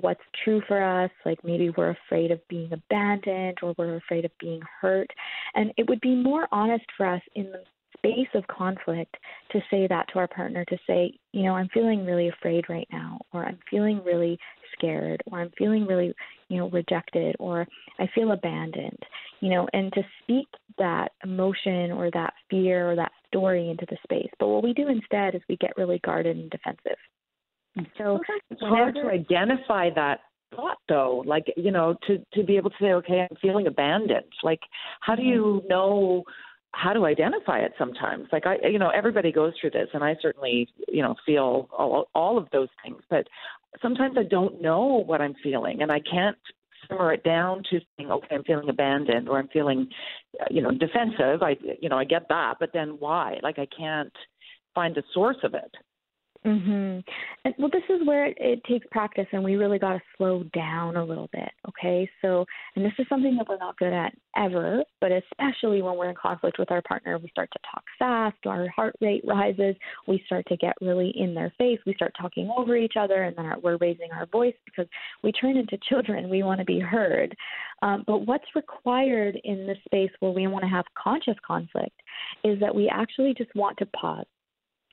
what's 0.00 0.20
true 0.44 0.62
for 0.68 0.82
us, 0.82 1.10
like 1.24 1.38
maybe 1.44 1.70
we're 1.70 1.96
afraid 2.06 2.30
of 2.30 2.46
being 2.48 2.72
abandoned 2.72 3.58
or 3.62 3.74
we're 3.76 3.96
afraid 3.96 4.24
of 4.24 4.30
being 4.38 4.60
hurt. 4.80 5.08
And 5.54 5.72
it 5.76 5.88
would 5.88 6.00
be 6.00 6.14
more 6.14 6.46
honest 6.52 6.84
for 6.96 7.06
us 7.06 7.22
in 7.34 7.50
the 7.50 7.62
space 8.00 8.28
of 8.34 8.46
conflict 8.46 9.14
to 9.52 9.60
say 9.70 9.86
that 9.86 10.06
to 10.12 10.18
our 10.18 10.28
partner 10.28 10.64
to 10.66 10.76
say, 10.86 11.12
you 11.32 11.44
know, 11.44 11.54
I'm 11.54 11.68
feeling 11.72 12.04
really 12.04 12.28
afraid 12.28 12.64
right 12.68 12.88
now, 12.92 13.18
or 13.32 13.44
I'm 13.44 13.58
feeling 13.70 14.02
really 14.04 14.38
scared, 14.76 15.22
or 15.26 15.40
I'm 15.40 15.50
feeling 15.58 15.86
really, 15.86 16.14
you 16.48 16.58
know, 16.58 16.70
rejected, 16.70 17.36
or 17.38 17.66
I 17.98 18.08
feel 18.14 18.32
abandoned, 18.32 18.98
you 19.40 19.50
know, 19.50 19.68
and 19.72 19.92
to 19.92 20.02
speak 20.22 20.46
that 20.78 21.12
emotion 21.24 21.92
or 21.92 22.10
that 22.12 22.32
fear 22.48 22.90
or 22.90 22.96
that 22.96 23.12
story 23.28 23.70
into 23.70 23.86
the 23.90 23.96
space. 24.02 24.30
But 24.38 24.48
what 24.48 24.64
we 24.64 24.72
do 24.72 24.88
instead 24.88 25.34
is 25.34 25.42
we 25.48 25.56
get 25.56 25.76
really 25.76 26.00
guarded 26.04 26.36
and 26.36 26.50
defensive. 26.50 26.98
So 27.98 28.18
it's 28.50 28.60
hard 28.60 28.94
to 28.96 29.08
identify 29.08 29.90
that 29.94 30.20
thought 30.56 30.78
though 30.88 31.22
like 31.26 31.44
you 31.56 31.70
know 31.70 31.94
to 32.06 32.18
to 32.34 32.42
be 32.42 32.56
able 32.56 32.70
to 32.70 32.76
say 32.80 32.92
okay 32.92 33.26
i'm 33.30 33.36
feeling 33.40 33.68
abandoned 33.68 34.24
like 34.42 34.58
how 35.00 35.14
do 35.14 35.22
mm-hmm. 35.22 35.30
you 35.30 35.62
know 35.68 36.24
how 36.72 36.92
to 36.92 37.04
identify 37.04 37.58
it 37.58 37.72
sometimes. 37.78 38.28
Like 38.32 38.46
i 38.46 38.56
you 38.64 38.78
know 38.78 38.90
everybody 38.90 39.32
goes 39.32 39.52
through 39.60 39.70
this 39.70 39.88
and 39.92 40.04
i 40.04 40.16
certainly 40.20 40.68
you 40.88 41.02
know 41.02 41.14
feel 41.26 41.68
all, 41.76 42.08
all 42.14 42.38
of 42.38 42.48
those 42.52 42.68
things 42.82 43.02
but 43.10 43.26
sometimes 43.82 44.16
i 44.18 44.22
don't 44.22 44.60
know 44.60 45.02
what 45.06 45.20
i'm 45.20 45.34
feeling 45.42 45.82
and 45.82 45.92
i 45.92 46.00
can't 46.00 46.36
simmer 46.88 47.12
it 47.12 47.22
down 47.24 47.62
to 47.70 47.80
saying 47.96 48.10
okay 48.10 48.34
i'm 48.34 48.44
feeling 48.44 48.68
abandoned 48.68 49.28
or 49.28 49.38
i'm 49.38 49.48
feeling 49.48 49.88
you 50.50 50.62
know 50.62 50.70
defensive 50.70 51.42
i 51.42 51.56
you 51.80 51.88
know 51.88 51.98
i 51.98 52.04
get 52.04 52.28
that 52.28 52.54
but 52.60 52.70
then 52.72 52.96
why? 52.98 53.38
Like 53.42 53.58
i 53.58 53.66
can't 53.76 54.12
find 54.74 54.94
the 54.94 55.02
source 55.12 55.38
of 55.42 55.54
it 55.54 55.74
Mhm. 56.44 57.04
And 57.44 57.54
well, 57.58 57.68
this 57.70 57.82
is 57.90 58.06
where 58.06 58.24
it, 58.24 58.36
it 58.40 58.64
takes 58.64 58.86
practice, 58.90 59.26
and 59.32 59.44
we 59.44 59.56
really 59.56 59.78
got 59.78 59.92
to 59.92 60.00
slow 60.16 60.42
down 60.54 60.96
a 60.96 61.04
little 61.04 61.28
bit. 61.34 61.50
Okay, 61.68 62.08
so 62.22 62.46
and 62.74 62.84
this 62.84 62.94
is 62.98 63.06
something 63.10 63.36
that 63.36 63.46
we're 63.46 63.58
not 63.58 63.76
good 63.76 63.92
at 63.92 64.14
ever, 64.36 64.82
but 65.02 65.12
especially 65.12 65.82
when 65.82 65.96
we're 65.96 66.08
in 66.08 66.14
conflict 66.14 66.58
with 66.58 66.70
our 66.70 66.80
partner, 66.80 67.18
we 67.18 67.28
start 67.28 67.50
to 67.52 67.58
talk 67.70 67.84
fast, 67.98 68.38
our 68.46 68.68
heart 68.68 68.96
rate 69.02 69.22
rises, 69.26 69.76
we 70.08 70.22
start 70.24 70.46
to 70.46 70.56
get 70.56 70.74
really 70.80 71.10
in 71.14 71.34
their 71.34 71.52
face, 71.58 71.78
we 71.84 71.92
start 71.94 72.14
talking 72.18 72.50
over 72.56 72.74
each 72.74 72.94
other, 72.98 73.24
and 73.24 73.36
then 73.36 73.44
our, 73.44 73.58
we're 73.58 73.76
raising 73.76 74.10
our 74.10 74.24
voice 74.26 74.54
because 74.64 74.86
we 75.22 75.32
turn 75.32 75.58
into 75.58 75.76
children. 75.90 76.30
We 76.30 76.42
want 76.42 76.60
to 76.60 76.64
be 76.64 76.80
heard. 76.80 77.36
Um, 77.82 78.02
but 78.06 78.20
what's 78.26 78.44
required 78.54 79.38
in 79.44 79.66
the 79.66 79.74
space 79.84 80.10
where 80.20 80.32
we 80.32 80.46
want 80.46 80.64
to 80.64 80.70
have 80.70 80.86
conscious 80.96 81.36
conflict 81.46 82.00
is 82.44 82.58
that 82.60 82.74
we 82.74 82.88
actually 82.88 83.34
just 83.34 83.54
want 83.54 83.76
to 83.78 83.86
pause 83.86 84.24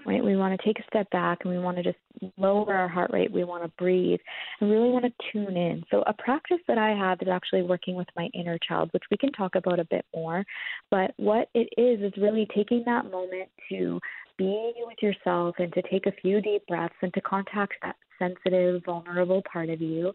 right? 0.07 0.23
We 0.23 0.37
want 0.37 0.59
to 0.59 0.65
take 0.65 0.79
a 0.79 0.87
step 0.87 1.09
back 1.11 1.39
and 1.43 1.51
we 1.51 1.59
want 1.59 1.77
to 1.77 1.83
just 1.83 1.97
lower 2.37 2.73
our 2.73 2.87
heart 2.87 3.11
rate. 3.11 3.31
We 3.31 3.43
want 3.43 3.63
to 3.63 3.71
breathe 3.77 4.19
and 4.59 4.71
really 4.71 4.89
want 4.89 5.05
to 5.05 5.11
tune 5.31 5.57
in. 5.57 5.83
So, 5.91 6.03
a 6.07 6.13
practice 6.13 6.59
that 6.67 6.77
I 6.77 6.89
have 6.89 7.21
is 7.21 7.27
actually 7.27 7.63
working 7.63 7.95
with 7.95 8.07
my 8.15 8.29
inner 8.33 8.57
child, 8.67 8.89
which 8.93 9.03
we 9.11 9.17
can 9.17 9.31
talk 9.33 9.55
about 9.55 9.79
a 9.79 9.85
bit 9.85 10.05
more. 10.15 10.43
But 10.89 11.11
what 11.17 11.49
it 11.53 11.69
is, 11.77 12.01
is 12.01 12.13
really 12.17 12.47
taking 12.55 12.83
that 12.85 13.11
moment 13.11 13.49
to 13.69 13.99
be 14.37 14.73
with 14.77 14.97
yourself 15.01 15.55
and 15.59 15.73
to 15.73 15.81
take 15.91 16.05
a 16.05 16.11
few 16.21 16.41
deep 16.41 16.65
breaths 16.67 16.95
and 17.01 17.13
to 17.13 17.21
contact 17.21 17.73
that 17.83 17.95
sensitive, 18.17 18.83
vulnerable 18.85 19.43
part 19.51 19.69
of 19.69 19.81
you 19.81 20.13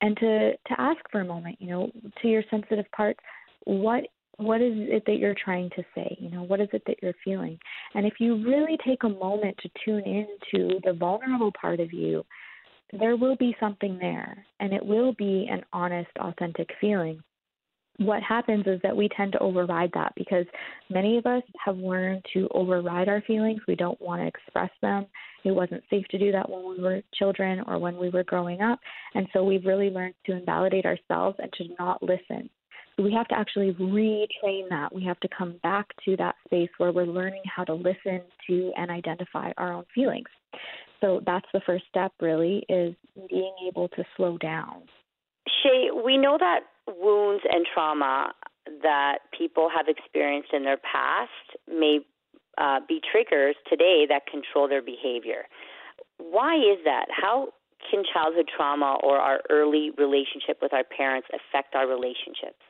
and 0.00 0.16
to, 0.18 0.52
to 0.52 0.80
ask 0.80 0.98
for 1.10 1.20
a 1.20 1.24
moment, 1.24 1.56
you 1.60 1.70
know, 1.70 1.90
to 2.20 2.28
your 2.28 2.42
sensitive 2.50 2.86
parts, 2.94 3.20
what 3.64 4.04
what 4.38 4.60
is 4.60 4.72
it 4.76 5.04
that 5.06 5.18
you're 5.18 5.34
trying 5.34 5.70
to 5.70 5.84
say? 5.94 6.16
You 6.20 6.30
know, 6.30 6.42
what 6.42 6.60
is 6.60 6.68
it 6.72 6.82
that 6.86 6.96
you're 7.02 7.14
feeling? 7.24 7.58
And 7.94 8.06
if 8.06 8.14
you 8.18 8.44
really 8.44 8.76
take 8.86 9.04
a 9.04 9.08
moment 9.08 9.56
to 9.58 9.70
tune 9.84 10.02
into 10.04 10.80
the 10.84 10.92
vulnerable 10.92 11.52
part 11.60 11.80
of 11.80 11.92
you, 11.92 12.24
there 12.92 13.16
will 13.16 13.36
be 13.36 13.56
something 13.58 13.98
there 13.98 14.44
and 14.60 14.72
it 14.72 14.84
will 14.84 15.12
be 15.14 15.48
an 15.50 15.62
honest, 15.72 16.10
authentic 16.20 16.68
feeling. 16.80 17.20
What 17.98 18.24
happens 18.24 18.66
is 18.66 18.80
that 18.82 18.96
we 18.96 19.08
tend 19.16 19.32
to 19.32 19.38
override 19.38 19.90
that 19.94 20.12
because 20.16 20.46
many 20.90 21.16
of 21.16 21.26
us 21.26 21.44
have 21.64 21.76
learned 21.76 22.24
to 22.32 22.48
override 22.52 23.08
our 23.08 23.20
feelings. 23.22 23.60
We 23.68 23.76
don't 23.76 24.00
want 24.02 24.20
to 24.20 24.26
express 24.26 24.70
them. 24.82 25.06
It 25.44 25.52
wasn't 25.52 25.84
safe 25.88 26.04
to 26.08 26.18
do 26.18 26.32
that 26.32 26.50
when 26.50 26.68
we 26.68 26.82
were 26.82 27.02
children 27.14 27.62
or 27.68 27.78
when 27.78 27.96
we 27.96 28.08
were 28.08 28.24
growing 28.24 28.62
up. 28.62 28.80
And 29.14 29.28
so 29.32 29.44
we've 29.44 29.64
really 29.64 29.90
learned 29.90 30.14
to 30.26 30.32
invalidate 30.32 30.86
ourselves 30.86 31.36
and 31.40 31.52
to 31.52 31.64
not 31.78 32.02
listen 32.02 32.50
we 32.98 33.12
have 33.12 33.26
to 33.28 33.34
actually 33.36 33.72
retrain 33.74 34.68
that. 34.70 34.94
We 34.94 35.04
have 35.04 35.18
to 35.20 35.28
come 35.36 35.58
back 35.62 35.86
to 36.04 36.16
that 36.16 36.36
space 36.46 36.70
where 36.78 36.92
we're 36.92 37.06
learning 37.06 37.42
how 37.44 37.64
to 37.64 37.74
listen 37.74 38.22
to 38.48 38.72
and 38.76 38.90
identify 38.90 39.52
our 39.56 39.72
own 39.72 39.84
feelings. 39.94 40.28
So 41.00 41.20
that's 41.26 41.46
the 41.52 41.60
first 41.66 41.84
step, 41.88 42.12
really, 42.20 42.64
is 42.68 42.94
being 43.28 43.54
able 43.68 43.88
to 43.88 44.04
slow 44.16 44.38
down. 44.38 44.82
Shae, 45.48 46.04
we 46.04 46.16
know 46.16 46.38
that 46.38 46.60
wounds 46.86 47.42
and 47.50 47.66
trauma 47.74 48.32
that 48.82 49.18
people 49.36 49.68
have 49.74 49.86
experienced 49.88 50.50
in 50.52 50.62
their 50.62 50.78
past 50.78 51.30
may 51.68 51.98
uh, 52.58 52.80
be 52.88 53.00
triggers 53.10 53.56
today 53.68 54.06
that 54.08 54.22
control 54.26 54.68
their 54.68 54.82
behavior. 54.82 55.44
Why 56.18 56.56
is 56.56 56.78
that? 56.84 57.06
How 57.10 57.48
can 57.90 58.02
childhood 58.12 58.48
trauma 58.56 58.96
or 59.02 59.18
our 59.18 59.40
early 59.50 59.90
relationship 59.98 60.58
with 60.62 60.72
our 60.72 60.84
parents 60.84 61.28
affect 61.34 61.74
our 61.74 61.86
relationships? 61.86 62.62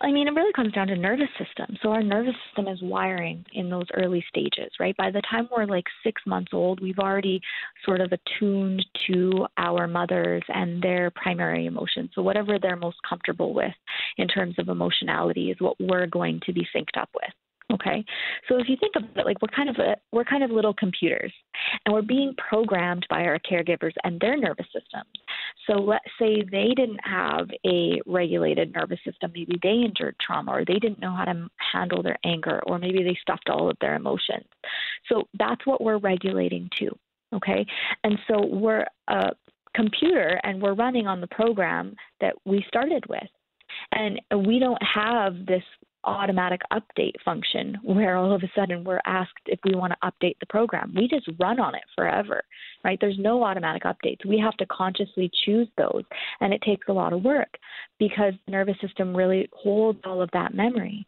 I 0.00 0.12
mean, 0.12 0.28
it 0.28 0.34
really 0.34 0.52
comes 0.52 0.72
down 0.72 0.86
to 0.88 0.96
nervous 0.96 1.28
system. 1.38 1.76
So 1.82 1.90
our 1.90 2.02
nervous 2.02 2.34
system 2.46 2.72
is 2.72 2.80
wiring 2.82 3.44
in 3.52 3.68
those 3.68 3.86
early 3.94 4.24
stages, 4.28 4.70
right? 4.78 4.96
By 4.96 5.10
the 5.10 5.22
time 5.28 5.48
we're 5.50 5.64
like 5.64 5.86
six 6.04 6.22
months 6.24 6.52
old, 6.52 6.80
we've 6.80 7.00
already 7.00 7.40
sort 7.84 8.00
of 8.00 8.12
attuned 8.12 8.84
to 9.08 9.46
our 9.56 9.88
mothers 9.88 10.42
and 10.48 10.80
their 10.80 11.10
primary 11.10 11.66
emotions. 11.66 12.10
So 12.14 12.22
whatever 12.22 12.58
they're 12.60 12.76
most 12.76 12.98
comfortable 13.08 13.52
with 13.54 13.74
in 14.18 14.28
terms 14.28 14.54
of 14.58 14.68
emotionality 14.68 15.50
is 15.50 15.56
what 15.60 15.76
we're 15.80 16.06
going 16.06 16.40
to 16.46 16.52
be 16.52 16.66
synced 16.74 16.96
up 16.96 17.10
with. 17.14 17.32
Okay, 17.70 18.02
so 18.48 18.56
if 18.56 18.66
you 18.66 18.78
think 18.80 18.94
about 18.96 19.14
it, 19.14 19.26
like 19.26 19.42
we're 19.42 19.54
kind 19.54 19.68
of 19.68 19.76
a, 19.76 19.94
we're 20.10 20.24
kind 20.24 20.42
of 20.42 20.50
little 20.50 20.72
computers, 20.72 21.32
and 21.84 21.94
we're 21.94 22.00
being 22.00 22.34
programmed 22.48 23.06
by 23.10 23.24
our 23.24 23.38
caregivers 23.38 23.92
and 24.04 24.18
their 24.20 24.38
nervous 24.38 24.64
systems. 24.72 25.10
So 25.66 25.74
let's 25.74 26.08
say 26.18 26.42
they 26.50 26.72
didn't 26.74 27.00
have 27.04 27.50
a 27.66 28.00
regulated 28.06 28.72
nervous 28.74 29.00
system, 29.04 29.32
maybe 29.34 29.58
they 29.62 29.82
endured 29.84 30.16
trauma, 30.18 30.52
or 30.52 30.64
they 30.64 30.78
didn't 30.78 31.00
know 31.00 31.14
how 31.14 31.26
to 31.26 31.50
handle 31.72 32.02
their 32.02 32.18
anger, 32.24 32.62
or 32.66 32.78
maybe 32.78 33.02
they 33.02 33.18
stuffed 33.20 33.50
all 33.50 33.68
of 33.68 33.76
their 33.82 33.96
emotions. 33.96 34.46
So 35.06 35.28
that's 35.38 35.66
what 35.66 35.82
we're 35.82 35.98
regulating 35.98 36.70
too. 36.78 36.96
Okay, 37.34 37.66
and 38.02 38.18
so 38.28 38.46
we're 38.46 38.86
a 39.08 39.32
computer, 39.74 40.40
and 40.42 40.62
we're 40.62 40.72
running 40.72 41.06
on 41.06 41.20
the 41.20 41.26
program 41.26 41.94
that 42.22 42.34
we 42.46 42.64
started 42.66 43.04
with 43.10 43.28
and 43.92 44.20
we 44.46 44.58
don't 44.58 44.82
have 44.82 45.46
this 45.46 45.62
automatic 46.04 46.60
update 46.72 47.14
function 47.24 47.76
where 47.82 48.16
all 48.16 48.32
of 48.32 48.42
a 48.42 48.50
sudden 48.54 48.84
we're 48.84 49.00
asked 49.06 49.32
if 49.46 49.58
we 49.64 49.74
want 49.74 49.92
to 49.92 50.08
update 50.08 50.38
the 50.40 50.46
program. 50.46 50.92
We 50.96 51.08
just 51.08 51.28
run 51.38 51.60
on 51.60 51.74
it 51.74 51.82
forever, 51.96 52.42
right? 52.84 52.98
There's 53.00 53.18
no 53.18 53.42
automatic 53.42 53.82
updates. 53.84 54.24
We 54.26 54.38
have 54.38 54.56
to 54.58 54.66
consciously 54.66 55.30
choose 55.44 55.68
those, 55.76 56.04
and 56.40 56.52
it 56.52 56.62
takes 56.62 56.88
a 56.88 56.92
lot 56.92 57.12
of 57.12 57.22
work 57.22 57.58
because 57.98 58.34
the 58.46 58.52
nervous 58.52 58.76
system 58.80 59.16
really 59.16 59.48
holds 59.52 59.98
all 60.04 60.22
of 60.22 60.30
that 60.32 60.54
memory. 60.54 61.06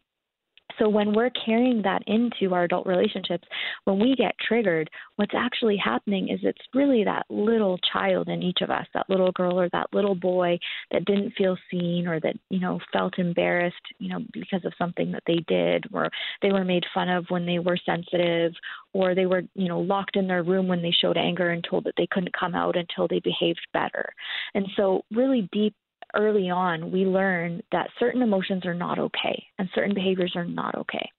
So 0.79 0.89
when 0.89 1.13
we're 1.13 1.31
carrying 1.45 1.81
that 1.83 2.01
into 2.07 2.53
our 2.53 2.63
adult 2.63 2.85
relationships, 2.85 3.47
when 3.85 3.99
we 3.99 4.15
get 4.15 4.35
triggered, 4.39 4.89
what's 5.15 5.33
actually 5.35 5.77
happening 5.77 6.29
is 6.29 6.39
it's 6.43 6.61
really 6.73 7.03
that 7.03 7.25
little 7.29 7.79
child 7.91 8.29
in 8.29 8.41
each 8.41 8.59
of 8.61 8.69
us, 8.69 8.85
that 8.93 9.09
little 9.09 9.31
girl 9.31 9.59
or 9.59 9.69
that 9.69 9.87
little 9.93 10.15
boy 10.15 10.57
that 10.91 11.05
didn't 11.05 11.33
feel 11.37 11.57
seen 11.69 12.07
or 12.07 12.19
that, 12.19 12.35
you 12.49 12.59
know, 12.59 12.79
felt 12.91 13.17
embarrassed, 13.19 13.75
you 13.99 14.09
know, 14.09 14.19
because 14.33 14.63
of 14.65 14.73
something 14.77 15.11
that 15.11 15.23
they 15.27 15.43
did 15.47 15.85
or 15.93 16.09
they 16.41 16.51
were 16.51 16.65
made 16.65 16.83
fun 16.93 17.09
of 17.09 17.25
when 17.29 17.45
they 17.45 17.59
were 17.59 17.77
sensitive 17.85 18.53
or 18.93 19.15
they 19.15 19.25
were, 19.25 19.43
you 19.55 19.67
know, 19.67 19.79
locked 19.79 20.15
in 20.15 20.27
their 20.27 20.43
room 20.43 20.67
when 20.67 20.81
they 20.81 20.91
showed 21.01 21.17
anger 21.17 21.51
and 21.51 21.63
told 21.69 21.83
that 21.83 21.93
they 21.97 22.07
couldn't 22.11 22.37
come 22.37 22.55
out 22.55 22.75
until 22.75 23.07
they 23.07 23.19
behaved 23.19 23.61
better. 23.73 24.09
And 24.53 24.67
so 24.75 25.03
really 25.11 25.49
deep 25.51 25.75
early 26.15 26.49
on, 26.49 26.91
we 26.91 27.05
learn 27.05 27.61
that 27.71 27.89
certain 27.99 28.21
emotions 28.21 28.65
are 28.65 28.73
not 28.73 28.99
okay 28.99 29.43
and 29.59 29.69
certain 29.73 29.93
behaviors 29.93 30.33
are 30.35 30.45
not 30.45 30.75
okay. 30.75 31.09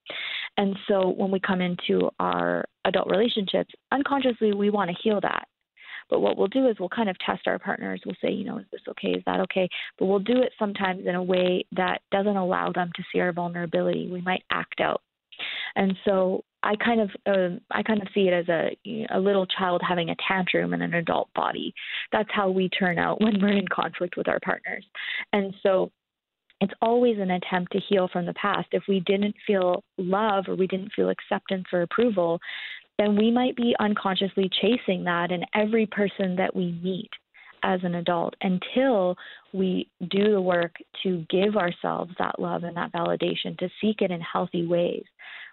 And 0.57 0.77
so 0.89 1.09
when 1.09 1.31
we 1.31 1.41
come 1.41 1.61
into 1.61 2.11
our 2.21 2.65
adult 2.85 3.09
relationships, 3.11 3.73
unconsciously 3.91 4.53
we 4.53 4.71
want 4.71 4.91
to 4.91 4.97
heal 5.03 5.21
that. 5.23 5.47
But 6.11 6.21
what 6.21 6.37
we'll 6.37 6.49
do 6.49 6.69
is 6.69 6.77
we'll 6.79 6.89
kind 6.91 7.09
of 7.09 7.17
test 7.25 7.47
our 7.47 7.59
partners. 7.59 8.03
We'll 8.05 8.17
say, 8.23 8.31
you 8.31 8.45
know, 8.45 8.59
is 8.59 8.67
this 8.71 8.83
okay? 8.89 9.13
Is 9.13 9.23
that 9.25 9.41
okay? 9.41 9.69
But 9.99 10.07
we'll 10.07 10.19
do 10.19 10.43
it 10.43 10.53
sometimes 10.59 11.07
in 11.07 11.15
a 11.15 11.23
way 11.23 11.65
that 11.73 12.03
doesn't 12.11 12.37
allow 12.37 12.71
them 12.71 12.91
to 12.97 13.03
see 13.11 13.21
our 13.21 13.33
vulnerability. 13.33 14.11
We 14.13 14.21
might 14.21 14.43
act 14.51 14.81
out. 14.81 15.01
And 15.75 15.97
so 16.05 16.45
I 16.63 16.77
kind 16.77 17.01
of 17.01 17.11
uh, 17.27 17.57
I 17.71 17.83
kind 17.83 18.01
of 18.01 18.09
see 18.15 18.29
it 18.29 18.33
as 18.33 18.49
a 18.49 18.77
a 19.15 19.19
little 19.19 19.47
child 19.47 19.83
having 19.87 20.11
a 20.11 20.17
tantrum 20.27 20.75
in 20.75 20.83
an 20.83 20.95
adult 20.95 21.33
body. 21.35 21.75
That's 22.13 22.29
how 22.33 22.51
we 22.51 22.69
turn 22.69 22.99
out 22.99 23.21
when 23.21 23.41
we're 23.41 23.57
in 23.57 23.69
conflict 23.69 24.17
with 24.17 24.29
our 24.29 24.41
partners. 24.41 24.85
And 25.33 25.55
so 25.63 25.91
it's 26.61 26.73
always 26.81 27.19
an 27.19 27.33
attempt 27.33 27.73
to 27.73 27.81
heal 27.81 28.09
from 28.13 28.25
the 28.25 28.35
past. 28.35 28.69
If 28.71 28.85
we 28.89 29.01
didn't 29.01 29.35
feel 29.47 29.83
love 29.99 30.45
or 30.47 30.55
we 30.55 30.69
didn't 30.69 30.93
feel 30.95 31.11
acceptance 31.11 31.65
or 31.73 31.83
approval, 31.83 32.39
then 32.99 33.17
we 33.17 33.33
might 33.33 33.57
be 33.57 33.75
unconsciously 33.81 34.49
chasing 34.61 35.03
that 35.05 35.33
in 35.33 35.45
every 35.55 35.87
person 35.87 36.37
that 36.37 36.55
we 36.55 36.79
meet 36.83 37.11
as 37.65 37.81
an 37.83 37.97
adult 37.97 38.35
until 38.43 39.17
we 39.53 39.89
do 40.09 40.31
the 40.33 40.41
work 40.41 40.75
to 41.03 41.27
give 41.31 41.57
ourselves 41.57 42.13
that 42.19 42.39
love 42.39 42.65
and 42.65 42.77
that 42.77 42.93
validation, 42.93 43.59
to 43.59 43.69
seek 43.81 44.01
it 44.01 44.11
in 44.11 44.21
healthy 44.21 44.67
ways 44.67 45.05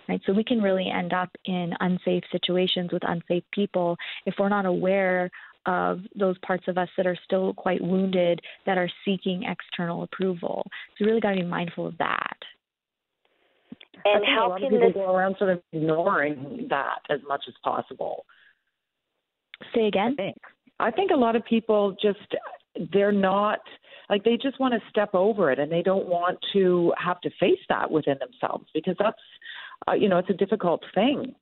right? 0.09 0.21
So 0.25 0.33
we 0.33 0.43
can 0.43 0.61
really 0.61 0.89
end 0.89 1.13
up 1.13 1.29
in 1.45 1.71
unsafe 1.79 2.23
situations 2.31 2.91
with 2.91 3.03
unsafe 3.07 3.43
people 3.53 3.95
if 4.25 4.33
we're 4.39 4.49
not 4.49 4.65
aware 4.65 5.29
of 5.65 5.99
those 6.17 6.37
parts 6.39 6.63
of 6.67 6.77
us 6.77 6.89
that 6.97 7.05
are 7.05 7.17
still 7.23 7.53
quite 7.53 7.81
wounded 7.81 8.41
that 8.65 8.77
are 8.77 8.89
seeking 9.05 9.43
external 9.43 10.03
approval. 10.03 10.65
So 10.97 11.05
we 11.05 11.07
really 11.07 11.21
got 11.21 11.31
to 11.31 11.41
be 11.41 11.45
mindful 11.45 11.85
of 11.85 11.97
that. 11.99 12.37
And 14.05 14.25
how 14.25 14.47
a 14.47 14.49
lot 14.49 14.59
can 14.61 14.65
of 14.65 14.71
people 14.71 14.87
this... 14.87 14.95
go 14.95 15.15
around 15.15 15.35
sort 15.37 15.51
of 15.51 15.61
ignoring 15.71 16.67
that 16.69 16.99
as 17.09 17.19
much 17.27 17.43
as 17.47 17.53
possible? 17.63 18.25
Say 19.75 19.87
again. 19.87 20.15
I 20.17 20.21
think. 20.21 20.37
I 20.79 20.91
think 20.91 21.11
a 21.11 21.17
lot 21.17 21.35
of 21.35 21.45
people 21.45 21.95
just 22.01 22.35
they're 22.93 23.11
not 23.11 23.59
like 24.09 24.23
they 24.23 24.37
just 24.41 24.59
want 24.59 24.73
to 24.73 24.79
step 24.89 25.13
over 25.13 25.51
it 25.51 25.59
and 25.59 25.71
they 25.71 25.81
don't 25.81 26.07
want 26.07 26.39
to 26.53 26.93
have 26.97 27.19
to 27.21 27.29
face 27.39 27.59
that 27.67 27.91
within 27.91 28.17
themselves 28.19 28.65
because 28.73 28.95
that's 28.97 29.19
uh, 29.87 29.93
you 29.93 30.09
know, 30.09 30.17
it's 30.17 30.29
a 30.29 30.33
difficult 30.33 30.83
thing. 30.93 31.33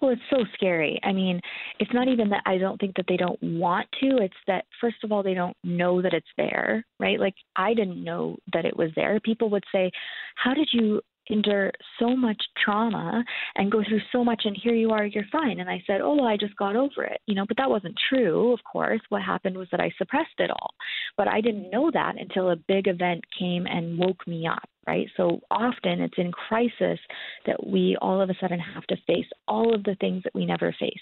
Well, 0.00 0.10
it's 0.10 0.20
so 0.28 0.44
scary. 0.54 1.00
I 1.02 1.12
mean, 1.12 1.40
it's 1.78 1.92
not 1.94 2.08
even 2.08 2.28
that 2.28 2.42
I 2.44 2.58
don't 2.58 2.78
think 2.78 2.94
that 2.96 3.06
they 3.08 3.16
don't 3.16 3.42
want 3.42 3.88
to. 4.00 4.18
It's 4.18 4.34
that, 4.46 4.66
first 4.80 4.96
of 5.02 5.12
all, 5.12 5.22
they 5.22 5.34
don't 5.34 5.56
know 5.64 6.02
that 6.02 6.12
it's 6.12 6.26
there, 6.36 6.84
right? 7.00 7.18
Like, 7.18 7.34
I 7.56 7.72
didn't 7.72 8.02
know 8.02 8.36
that 8.52 8.66
it 8.66 8.76
was 8.76 8.90
there. 8.96 9.18
People 9.20 9.48
would 9.50 9.64
say, 9.72 9.90
How 10.36 10.52
did 10.52 10.68
you 10.72 11.00
endure 11.32 11.72
so 11.98 12.14
much 12.16 12.40
trauma 12.62 13.24
and 13.56 13.72
go 13.72 13.82
through 13.86 14.00
so 14.12 14.24
much 14.24 14.42
and 14.44 14.56
here 14.62 14.74
you 14.74 14.90
are 14.90 15.06
you're 15.06 15.24
fine. 15.32 15.60
And 15.60 15.70
i 15.70 15.82
said 15.86 16.00
oh 16.00 16.16
well, 16.16 16.26
i 16.26 16.36
just 16.36 16.56
got 16.56 16.76
over 16.76 17.04
it 17.04 17.20
you 17.26 17.34
know 17.34 17.46
but 17.46 17.56
that 17.56 17.70
wasn't 17.70 17.98
true 18.08 18.52
of 18.52 18.60
course. 18.70 19.00
What 19.08 19.22
happened 19.22 19.56
was 19.56 19.68
that 19.70 19.80
i 19.80 19.90
suppressed 19.98 20.38
it 20.38 20.50
all 20.50 20.74
but 21.16 21.28
i 21.28 21.40
didn't 21.40 21.70
know 21.70 21.90
that 21.92 22.14
until 22.18 22.50
a 22.50 22.56
big 22.56 22.86
event 22.86 23.22
came 23.38 23.66
and 23.66 23.98
woke 23.98 24.26
me 24.26 24.46
up 24.46 24.68
right? 24.86 25.06
So 25.16 25.40
often 25.50 26.00
it's 26.00 26.18
in 26.18 26.32
crisis 26.32 26.98
that 27.46 27.64
we 27.66 27.96
all 28.00 28.20
of 28.20 28.30
a 28.30 28.34
sudden 28.40 28.58
have 28.58 28.84
to 28.88 28.96
face 29.06 29.26
all 29.46 29.74
of 29.74 29.84
the 29.84 29.96
things 30.00 30.22
that 30.24 30.34
we 30.34 30.44
never 30.44 30.74
faced. 30.78 31.00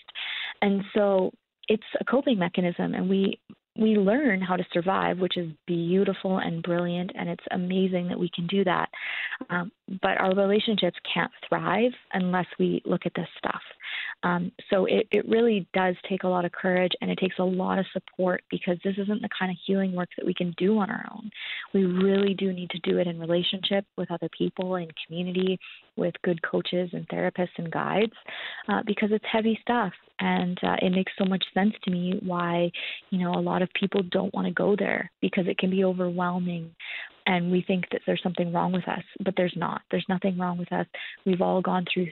And 0.60 0.82
so 0.94 1.32
it's 1.68 1.82
a 2.00 2.04
coping 2.04 2.38
mechanism 2.38 2.94
and 2.94 3.08
we 3.08 3.38
we 3.78 3.96
learn 3.96 4.40
how 4.40 4.56
to 4.56 4.64
survive, 4.72 5.18
which 5.18 5.36
is 5.36 5.50
beautiful 5.66 6.38
and 6.38 6.62
brilliant, 6.62 7.12
and 7.14 7.28
it's 7.28 7.44
amazing 7.52 8.08
that 8.08 8.18
we 8.18 8.30
can 8.34 8.46
do 8.46 8.64
that. 8.64 8.88
Um, 9.48 9.70
but 10.02 10.20
our 10.20 10.34
relationships 10.34 10.96
can't 11.12 11.30
thrive 11.48 11.92
unless 12.12 12.46
we 12.58 12.82
look 12.84 13.02
at 13.06 13.12
this 13.14 13.28
stuff. 13.38 13.62
Um, 14.22 14.52
so 14.68 14.84
it, 14.84 15.06
it 15.10 15.26
really 15.28 15.66
does 15.72 15.94
take 16.08 16.24
a 16.24 16.28
lot 16.28 16.44
of 16.44 16.52
courage 16.52 16.92
and 17.00 17.10
it 17.10 17.18
takes 17.18 17.38
a 17.38 17.44
lot 17.44 17.78
of 17.78 17.86
support 17.92 18.42
because 18.50 18.76
this 18.84 18.94
isn't 18.98 19.22
the 19.22 19.28
kind 19.36 19.50
of 19.50 19.56
healing 19.66 19.92
work 19.92 20.10
that 20.16 20.26
we 20.26 20.34
can 20.34 20.54
do 20.58 20.78
on 20.78 20.90
our 20.90 21.06
own. 21.12 21.30
We 21.72 21.84
really 21.84 22.34
do 22.34 22.52
need 22.52 22.70
to 22.70 22.78
do 22.80 22.98
it 22.98 23.06
in 23.06 23.18
relationship 23.18 23.86
with 23.96 24.10
other 24.10 24.28
people, 24.36 24.76
in 24.76 24.88
community, 25.06 25.58
with 25.96 26.14
good 26.22 26.40
coaches 26.42 26.90
and 26.92 27.08
therapists 27.08 27.56
and 27.56 27.70
guides 27.70 28.12
uh, 28.68 28.82
because 28.86 29.10
it's 29.12 29.24
heavy 29.30 29.58
stuff. 29.62 29.92
And 30.20 30.58
uh, 30.62 30.76
it 30.82 30.90
makes 30.90 31.12
so 31.18 31.24
much 31.24 31.44
sense 31.54 31.72
to 31.84 31.90
me 31.90 32.20
why, 32.22 32.70
you 33.10 33.18
know, 33.18 33.32
a 33.32 33.40
lot 33.40 33.62
of 33.62 33.68
people 33.78 34.02
don't 34.10 34.34
want 34.34 34.46
to 34.46 34.52
go 34.52 34.76
there 34.76 35.10
because 35.20 35.46
it 35.46 35.58
can 35.58 35.70
be 35.70 35.84
overwhelming 35.84 36.74
and 37.26 37.50
we 37.50 37.62
think 37.62 37.84
that 37.92 38.00
there's 38.06 38.22
something 38.22 38.52
wrong 38.52 38.72
with 38.72 38.86
us, 38.88 39.04
but 39.24 39.34
there's 39.36 39.54
not. 39.56 39.82
There's 39.90 40.06
nothing 40.08 40.38
wrong 40.38 40.58
with 40.58 40.72
us. 40.72 40.86
We've 41.24 41.40
all 41.40 41.60
gone 41.62 41.84
through 41.92 42.08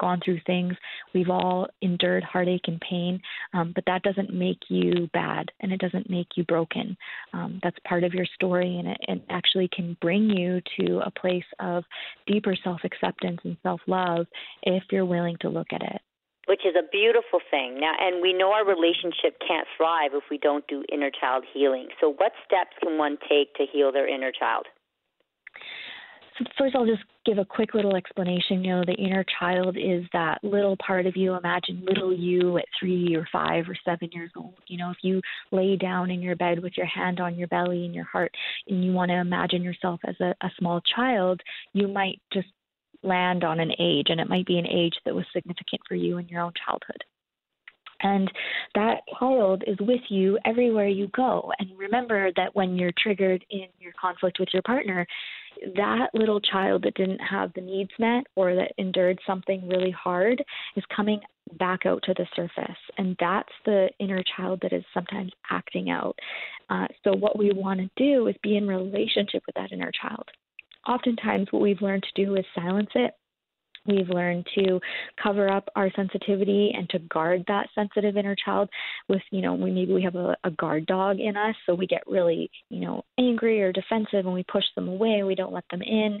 gone 0.00 0.20
through 0.24 0.40
things. 0.44 0.74
We've 1.14 1.30
all 1.30 1.68
endured 1.80 2.24
heartache 2.24 2.66
and 2.66 2.80
pain, 2.80 3.20
um, 3.52 3.72
but 3.74 3.84
that 3.86 4.02
doesn't 4.02 4.32
make 4.32 4.58
you 4.68 5.08
bad 5.12 5.50
and 5.60 5.72
it 5.72 5.80
doesn't 5.80 6.10
make 6.10 6.28
you 6.36 6.44
broken. 6.44 6.96
Um, 7.32 7.60
that's 7.62 7.76
part 7.86 8.02
of 8.02 8.12
your 8.12 8.26
story, 8.34 8.78
and 8.78 8.88
it, 8.88 8.98
it 9.06 9.22
actually 9.30 9.68
can 9.68 9.96
bring 10.00 10.30
you 10.30 10.60
to 10.80 11.00
a 11.00 11.10
place 11.10 11.44
of 11.60 11.84
deeper 12.26 12.56
self 12.64 12.80
acceptance 12.84 13.40
and 13.44 13.56
self 13.62 13.80
love 13.86 14.26
if 14.62 14.82
you're 14.90 15.06
willing 15.06 15.36
to 15.40 15.48
look 15.48 15.68
at 15.72 15.82
it 15.82 16.00
which 16.46 16.64
is 16.64 16.74
a 16.76 16.86
beautiful 16.90 17.40
thing. 17.50 17.80
Now, 17.80 17.92
and 17.98 18.22
we 18.22 18.32
know 18.32 18.52
our 18.52 18.66
relationship 18.66 19.38
can't 19.46 19.66
thrive 19.76 20.12
if 20.14 20.24
we 20.30 20.38
don't 20.38 20.66
do 20.66 20.84
inner 20.92 21.10
child 21.10 21.44
healing. 21.52 21.88
So, 22.00 22.12
what 22.12 22.32
steps 22.46 22.76
can 22.82 22.98
one 22.98 23.18
take 23.28 23.54
to 23.54 23.64
heal 23.70 23.92
their 23.92 24.08
inner 24.08 24.32
child? 24.32 24.66
So 26.38 26.44
first, 26.58 26.74
I'll 26.74 26.86
just 26.86 27.04
give 27.24 27.38
a 27.38 27.44
quick 27.44 27.74
little 27.74 27.94
explanation. 27.94 28.64
You 28.64 28.76
know, 28.76 28.84
the 28.84 28.94
inner 28.94 29.24
child 29.38 29.76
is 29.76 30.04
that 30.12 30.42
little 30.42 30.76
part 30.84 31.06
of 31.06 31.16
you. 31.16 31.34
Imagine 31.34 31.84
little 31.86 32.12
you 32.12 32.58
at 32.58 32.64
three 32.78 33.14
or 33.14 33.26
five 33.32 33.68
or 33.68 33.76
seven 33.84 34.10
years 34.12 34.32
old. 34.36 34.54
You 34.66 34.78
know, 34.78 34.90
if 34.90 34.96
you 35.02 35.20
lay 35.52 35.76
down 35.76 36.10
in 36.10 36.20
your 36.20 36.34
bed 36.34 36.60
with 36.60 36.72
your 36.76 36.86
hand 36.86 37.20
on 37.20 37.36
your 37.36 37.46
belly 37.48 37.84
and 37.84 37.94
your 37.94 38.04
heart, 38.04 38.32
and 38.68 38.84
you 38.84 38.92
want 38.92 39.10
to 39.10 39.18
imagine 39.18 39.62
yourself 39.62 40.00
as 40.08 40.16
a, 40.20 40.34
a 40.42 40.50
small 40.58 40.80
child, 40.96 41.40
you 41.72 41.86
might 41.86 42.20
just 42.32 42.48
land 43.04 43.44
on 43.44 43.60
an 43.60 43.72
age, 43.78 44.06
and 44.08 44.20
it 44.20 44.28
might 44.28 44.46
be 44.46 44.58
an 44.58 44.66
age 44.66 44.94
that 45.04 45.14
was 45.14 45.24
significant 45.32 45.82
for 45.86 45.94
you 45.94 46.18
in 46.18 46.28
your 46.28 46.40
own 46.40 46.52
childhood. 46.64 47.04
And 48.04 48.30
that 48.74 49.00
child 49.18 49.64
is 49.66 49.78
with 49.80 50.00
you 50.08 50.38
everywhere 50.44 50.88
you 50.88 51.08
go. 51.08 51.50
And 51.58 51.70
remember 51.76 52.30
that 52.36 52.54
when 52.54 52.76
you're 52.76 52.92
triggered 52.98 53.44
in 53.50 53.66
your 53.80 53.92
conflict 53.98 54.38
with 54.38 54.50
your 54.52 54.62
partner, 54.62 55.06
that 55.76 56.08
little 56.12 56.40
child 56.40 56.82
that 56.82 56.94
didn't 56.94 57.20
have 57.20 57.52
the 57.54 57.60
needs 57.60 57.90
met 57.98 58.24
or 58.36 58.54
that 58.54 58.72
endured 58.76 59.18
something 59.26 59.66
really 59.68 59.92
hard 59.92 60.44
is 60.76 60.84
coming 60.94 61.20
back 61.58 61.86
out 61.86 62.02
to 62.02 62.14
the 62.14 62.26
surface. 62.34 62.76
And 62.98 63.16
that's 63.20 63.52
the 63.64 63.88
inner 64.00 64.22
child 64.36 64.58
that 64.62 64.72
is 64.72 64.84
sometimes 64.92 65.32
acting 65.50 65.90
out. 65.90 66.18
Uh, 66.68 66.88
so, 67.04 67.12
what 67.12 67.38
we 67.38 67.52
want 67.52 67.80
to 67.80 67.90
do 67.96 68.26
is 68.26 68.34
be 68.42 68.56
in 68.56 68.66
relationship 68.66 69.42
with 69.46 69.54
that 69.54 69.72
inner 69.72 69.92
child 70.02 70.28
oftentimes 70.86 71.48
what 71.50 71.62
we've 71.62 71.82
learned 71.82 72.04
to 72.04 72.24
do 72.24 72.36
is 72.36 72.44
silence 72.54 72.90
it. 72.94 73.12
We've 73.86 74.08
learned 74.08 74.46
to 74.54 74.80
cover 75.22 75.50
up 75.50 75.68
our 75.76 75.90
sensitivity 75.94 76.72
and 76.74 76.88
to 76.90 77.00
guard 77.00 77.44
that 77.48 77.68
sensitive 77.74 78.16
inner 78.16 78.34
child 78.34 78.70
with, 79.08 79.20
you 79.30 79.42
know, 79.42 79.52
we 79.54 79.70
maybe 79.70 79.92
we 79.92 80.02
have 80.02 80.14
a, 80.14 80.34
a 80.44 80.50
guard 80.52 80.86
dog 80.86 81.20
in 81.20 81.36
us, 81.36 81.54
so 81.66 81.74
we 81.74 81.86
get 81.86 82.02
really, 82.06 82.50
you 82.70 82.80
know, 82.80 83.02
angry 83.18 83.62
or 83.62 83.72
defensive 83.72 84.24
and 84.24 84.32
we 84.32 84.44
push 84.44 84.64
them 84.74 84.88
away, 84.88 85.22
we 85.22 85.34
don't 85.34 85.52
let 85.52 85.64
them 85.70 85.82
in 85.82 86.20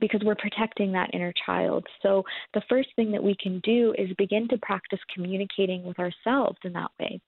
because 0.00 0.20
we're 0.24 0.34
protecting 0.34 0.92
that 0.92 1.10
inner 1.12 1.32
child. 1.46 1.86
So, 2.02 2.24
the 2.52 2.62
first 2.68 2.88
thing 2.96 3.12
that 3.12 3.22
we 3.22 3.36
can 3.40 3.60
do 3.60 3.94
is 3.96 4.10
begin 4.18 4.48
to 4.48 4.58
practice 4.58 4.98
communicating 5.14 5.84
with 5.84 5.98
ourselves 5.98 6.58
in 6.64 6.72
that 6.72 6.90
way. 7.00 7.20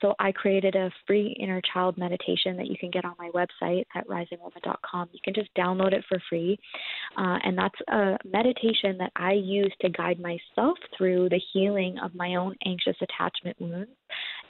So, 0.00 0.14
I 0.18 0.32
created 0.32 0.74
a 0.74 0.90
free 1.06 1.36
inner 1.40 1.60
child 1.72 1.98
meditation 1.98 2.56
that 2.56 2.66
you 2.66 2.76
can 2.78 2.90
get 2.90 3.04
on 3.04 3.14
my 3.18 3.30
website 3.30 3.84
at 3.94 4.06
risingwoman.com. 4.08 5.08
You 5.12 5.20
can 5.24 5.34
just 5.34 5.50
download 5.56 5.92
it 5.92 6.04
for 6.08 6.20
free. 6.28 6.58
Uh, 7.16 7.38
and 7.42 7.56
that's 7.56 7.80
a 7.88 8.16
meditation 8.24 8.98
that 8.98 9.12
I 9.16 9.32
use 9.32 9.72
to 9.80 9.90
guide 9.90 10.20
myself 10.20 10.78
through 10.96 11.28
the 11.30 11.40
healing 11.52 11.96
of 12.02 12.14
my 12.14 12.36
own 12.36 12.54
anxious 12.66 12.96
attachment 13.00 13.60
wounds. 13.60 13.90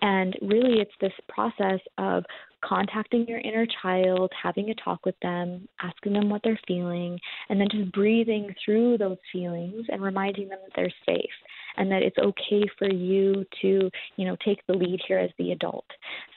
And 0.03 0.37
really, 0.41 0.81
it's 0.81 0.91
this 1.01 1.13
process 1.29 1.81
of 1.99 2.25
contacting 2.65 3.27
your 3.27 3.41
inner 3.41 3.67
child, 3.83 4.31
having 4.41 4.71
a 4.71 4.75
talk 4.75 5.05
with 5.05 5.19
them, 5.23 5.69
asking 5.81 6.13
them 6.13 6.29
what 6.29 6.43
they're 6.43 6.61
feeling, 6.67 7.19
and 7.49 7.61
then 7.61 7.69
just 7.71 7.93
breathing 7.93 8.55
through 8.65 8.99
those 8.99 9.19
feelings 9.33 9.87
and 9.89 10.03
reminding 10.03 10.49
them 10.49 10.59
that 10.65 10.73
they're 10.77 10.93
safe 11.07 11.31
and 11.77 11.91
that 11.91 12.03
it's 12.03 12.19
okay 12.19 12.65
for 12.79 12.91
you 12.91 13.45
to, 13.63 13.91
you 14.17 14.27
know, 14.27 14.37
take 14.45 14.67
the 14.67 14.73
lead 14.73 15.01
here 15.07 15.19
as 15.19 15.31
the 15.39 15.53
adult. 15.53 15.87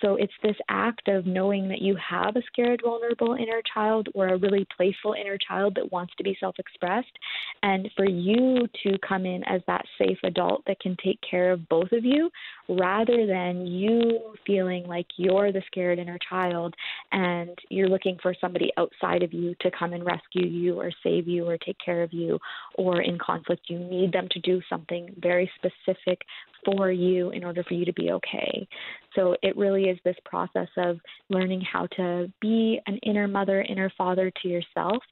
So 0.01 0.15
it's 0.15 0.33
this 0.43 0.55
act 0.69 1.07
of 1.07 1.25
knowing 1.25 1.67
that 1.69 1.81
you 1.81 1.97
have 1.97 2.35
a 2.35 2.41
scared, 2.47 2.81
vulnerable 2.83 3.33
inner 3.33 3.61
child 3.73 4.07
or 4.13 4.29
a 4.29 4.37
really 4.37 4.67
playful 4.75 5.13
inner 5.13 5.37
child 5.37 5.75
that 5.75 5.91
wants 5.91 6.13
to 6.17 6.23
be 6.23 6.37
self 6.39 6.55
expressed, 6.59 7.17
and 7.63 7.89
for 7.95 8.07
you 8.07 8.67
to 8.83 8.97
come 9.07 9.25
in 9.25 9.43
as 9.45 9.61
that 9.67 9.85
safe 9.97 10.17
adult 10.23 10.63
that 10.67 10.79
can 10.79 10.95
take 11.03 11.19
care 11.29 11.51
of 11.51 11.67
both 11.69 11.91
of 11.91 12.05
you 12.05 12.29
rather 12.69 13.25
than 13.27 13.65
you 13.67 14.33
feeling 14.45 14.85
like 14.87 15.07
you're 15.17 15.51
the 15.51 15.61
scared 15.67 15.99
inner 15.99 16.17
child 16.29 16.73
and 17.11 17.57
you're 17.69 17.89
looking 17.89 18.17
for 18.21 18.33
somebody 18.39 18.71
outside 18.77 19.23
of 19.23 19.33
you 19.33 19.53
to 19.59 19.69
come 19.77 19.93
and 19.93 20.05
rescue 20.05 20.45
you 20.45 20.79
or 20.79 20.91
save 21.03 21.27
you 21.27 21.45
or 21.45 21.57
take 21.57 21.77
care 21.83 22.03
of 22.03 22.13
you 22.13 22.39
or 22.75 23.01
in 23.01 23.17
conflict 23.17 23.63
you 23.67 23.79
need 23.79 24.11
them 24.11 24.27
to 24.31 24.39
do 24.39 24.61
something 24.69 25.13
very 25.19 25.49
specific 25.55 26.21
for 26.65 26.91
you 26.91 27.31
in 27.31 27.43
order 27.43 27.63
for 27.63 27.73
you 27.73 27.85
to 27.85 27.93
be 27.93 28.11
okay. 28.11 28.67
So 29.15 29.35
it 29.41 29.57
really 29.57 29.85
is 29.85 29.99
this 30.03 30.15
process 30.25 30.69
of 30.77 30.99
learning 31.29 31.61
how 31.61 31.87
to 31.97 32.31
be 32.41 32.79
an 32.87 32.97
inner 33.03 33.27
mother, 33.27 33.61
inner 33.61 33.91
father 33.97 34.31
to 34.41 34.47
yourself. 34.47 35.03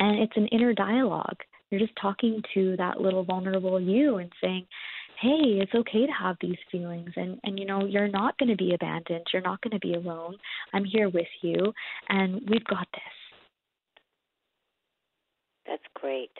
And 0.00 0.18
it's 0.18 0.36
an 0.36 0.46
inner 0.48 0.74
dialogue. 0.74 1.38
You're 1.70 1.80
just 1.80 1.96
talking 2.00 2.42
to 2.54 2.76
that 2.76 3.00
little 3.00 3.24
vulnerable 3.24 3.80
you 3.80 4.16
and 4.18 4.32
saying, 4.42 4.66
hey, 5.20 5.60
it's 5.60 5.74
okay 5.74 6.06
to 6.06 6.12
have 6.12 6.36
these 6.40 6.56
feelings 6.70 7.10
and 7.16 7.38
and 7.44 7.58
you 7.58 7.66
know, 7.66 7.84
you're 7.84 8.08
not 8.08 8.38
going 8.38 8.50
to 8.50 8.56
be 8.56 8.74
abandoned. 8.74 9.26
You're 9.32 9.42
not 9.42 9.60
going 9.62 9.72
to 9.72 9.86
be 9.86 9.94
alone. 9.94 10.36
I'm 10.72 10.84
here 10.84 11.08
with 11.08 11.26
you 11.42 11.72
and 12.08 12.40
we've 12.48 12.64
got 12.64 12.86
this. 12.92 13.02
That's 15.66 15.82
great. 15.94 16.30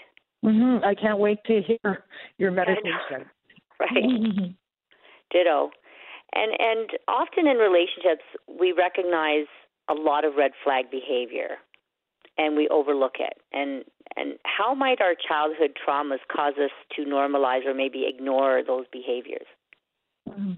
Mm-hmm. 0.45 0.85
I 0.85 0.95
can't 0.95 1.19
wait 1.19 1.39
to 1.47 1.61
hear 1.63 2.05
your 2.39 2.51
meditation. 2.51 3.29
right. 3.81 4.55
Ditto. 5.31 5.71
And 6.35 6.53
and 6.59 6.91
often 7.09 7.47
in 7.47 7.57
relationships 7.57 8.25
we 8.61 8.73
recognize 8.73 9.47
a 9.91 9.95
lot 9.95 10.25
of 10.25 10.35
red 10.37 10.53
flag 10.63 10.91
behavior 10.91 11.57
and 12.37 12.57
we 12.57 12.69
overlook 12.69 13.17
it. 13.19 13.35
And 13.53 13.85
and 14.19 14.35
how 14.45 14.75
might 14.75 15.01
our 15.01 15.15
childhood 15.29 15.77
traumas 15.77 16.19
cause 16.35 16.55
us 16.63 16.71
to 16.97 17.03
normalize 17.05 17.67
or 17.67 17.75
maybe 17.75 18.07
ignore 18.09 18.63
those 18.67 18.85
behaviors? 18.93 19.47
Mm-hmm 20.29 20.53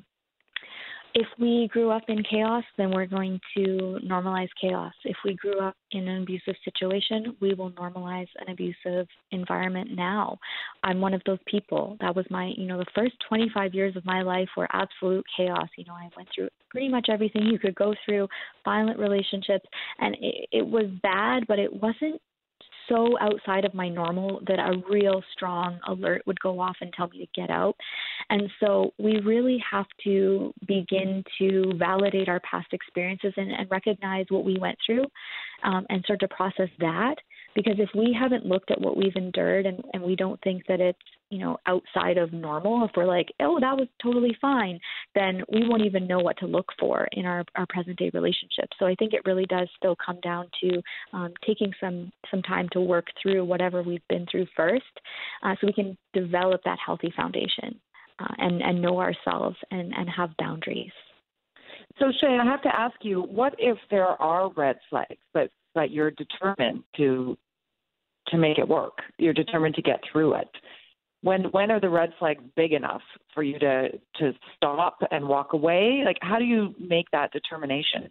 if 1.14 1.26
we 1.38 1.68
grew 1.72 1.90
up 1.90 2.02
in 2.08 2.22
chaos, 2.22 2.64
then 2.76 2.90
we're 2.90 3.06
going 3.06 3.40
to 3.56 3.98
normalize 4.06 4.48
chaos. 4.60 4.92
If 5.04 5.16
we 5.24 5.34
grew 5.34 5.58
up 5.58 5.74
in 5.92 6.06
an 6.06 6.22
abusive 6.22 6.54
situation, 6.64 7.36
we 7.40 7.54
will 7.54 7.70
normalize 7.72 8.28
an 8.38 8.52
abusive 8.52 9.06
environment 9.32 9.90
now. 9.94 10.38
I'm 10.84 11.00
one 11.00 11.14
of 11.14 11.22
those 11.26 11.38
people. 11.46 11.96
That 12.00 12.14
was 12.14 12.26
my, 12.30 12.52
you 12.56 12.66
know, 12.66 12.78
the 12.78 12.86
first 12.94 13.14
25 13.28 13.74
years 13.74 13.96
of 13.96 14.04
my 14.04 14.22
life 14.22 14.48
were 14.56 14.68
absolute 14.72 15.24
chaos. 15.36 15.68
You 15.76 15.84
know, 15.86 15.94
I 15.94 16.10
went 16.16 16.28
through 16.34 16.48
pretty 16.70 16.88
much 16.88 17.08
everything 17.10 17.42
you 17.46 17.58
could 17.58 17.74
go 17.74 17.94
through, 18.04 18.28
violent 18.64 18.98
relationships, 18.98 19.66
and 19.98 20.14
it, 20.20 20.48
it 20.52 20.66
was 20.66 20.86
bad, 21.02 21.44
but 21.48 21.58
it 21.58 21.72
wasn't 21.72 22.20
so 22.90 23.16
outside 23.20 23.64
of 23.64 23.72
my 23.72 23.88
normal 23.88 24.40
that 24.46 24.58
a 24.58 24.82
real 24.90 25.22
strong 25.32 25.78
alert 25.86 26.22
would 26.26 26.38
go 26.40 26.60
off 26.60 26.76
and 26.80 26.92
tell 26.92 27.08
me 27.08 27.18
to 27.18 27.40
get 27.40 27.50
out. 27.50 27.76
And 28.28 28.50
so 28.58 28.92
we 28.98 29.20
really 29.20 29.62
have 29.70 29.86
to 30.04 30.52
begin 30.66 31.24
to 31.38 31.72
validate 31.78 32.28
our 32.28 32.40
past 32.40 32.68
experiences 32.72 33.32
and, 33.36 33.52
and 33.52 33.70
recognize 33.70 34.26
what 34.28 34.44
we 34.44 34.58
went 34.58 34.76
through 34.84 35.04
um, 35.62 35.86
and 35.88 36.02
start 36.04 36.20
to 36.20 36.28
process 36.28 36.68
that 36.80 37.14
Because 37.54 37.74
if 37.78 37.88
we 37.94 38.16
haven't 38.18 38.46
looked 38.46 38.70
at 38.70 38.80
what 38.80 38.96
we've 38.96 39.16
endured 39.16 39.66
and, 39.66 39.82
and 39.92 40.02
we 40.02 40.14
don't 40.14 40.40
think 40.42 40.64
that 40.68 40.80
it's, 40.80 40.98
you 41.30 41.38
know, 41.38 41.58
outside 41.66 42.16
of 42.16 42.32
normal, 42.32 42.84
if 42.84 42.92
we're 42.96 43.06
like, 43.06 43.28
oh, 43.40 43.58
that 43.60 43.76
was 43.76 43.88
totally 44.02 44.36
fine, 44.40 44.78
then 45.14 45.42
we 45.52 45.68
won't 45.68 45.84
even 45.84 46.06
know 46.06 46.18
what 46.18 46.38
to 46.38 46.46
look 46.46 46.66
for 46.78 47.08
in 47.12 47.26
our, 47.26 47.44
our 47.56 47.66
present 47.68 47.98
day 47.98 48.10
relationship. 48.14 48.68
So 48.78 48.86
I 48.86 48.94
think 48.94 49.12
it 49.12 49.22
really 49.24 49.46
does 49.46 49.68
still 49.76 49.96
come 50.04 50.18
down 50.22 50.46
to 50.62 50.82
um, 51.12 51.32
taking 51.46 51.72
some, 51.80 52.12
some 52.30 52.42
time 52.42 52.68
to 52.72 52.80
work 52.80 53.06
through 53.20 53.44
whatever 53.44 53.82
we've 53.82 54.06
been 54.08 54.26
through 54.30 54.46
first 54.56 54.84
uh, 55.42 55.54
so 55.60 55.66
we 55.66 55.72
can 55.72 55.96
develop 56.12 56.60
that 56.64 56.78
healthy 56.84 57.12
foundation 57.16 57.80
uh, 58.20 58.34
and, 58.38 58.62
and 58.62 58.80
know 58.80 59.00
ourselves 59.00 59.56
and, 59.70 59.92
and 59.94 60.08
have 60.08 60.30
boundaries. 60.38 60.92
So 61.98 62.06
Shae, 62.22 62.40
I 62.40 62.44
have 62.44 62.62
to 62.62 62.74
ask 62.74 62.94
you, 63.02 63.22
what 63.22 63.54
if 63.58 63.76
there 63.90 64.06
are 64.06 64.50
red 64.52 64.76
flags, 64.88 65.18
but 65.34 65.50
but 65.74 65.90
you're 65.90 66.10
determined 66.12 66.84
to 66.96 67.36
to 68.28 68.38
make 68.38 68.58
it 68.58 68.68
work? 68.68 68.98
You're 69.18 69.34
determined 69.34 69.74
to 69.76 69.82
get 69.82 70.00
through 70.10 70.34
it. 70.34 70.48
When 71.22 71.44
when 71.44 71.70
are 71.70 71.80
the 71.80 71.88
red 71.88 72.12
flags 72.18 72.42
big 72.56 72.72
enough 72.72 73.02
for 73.34 73.42
you 73.42 73.58
to 73.58 73.88
to 74.18 74.32
stop 74.56 74.98
and 75.10 75.28
walk 75.28 75.52
away? 75.52 76.02
Like 76.04 76.18
how 76.22 76.38
do 76.38 76.44
you 76.44 76.74
make 76.78 77.06
that 77.12 77.32
determination? 77.32 78.10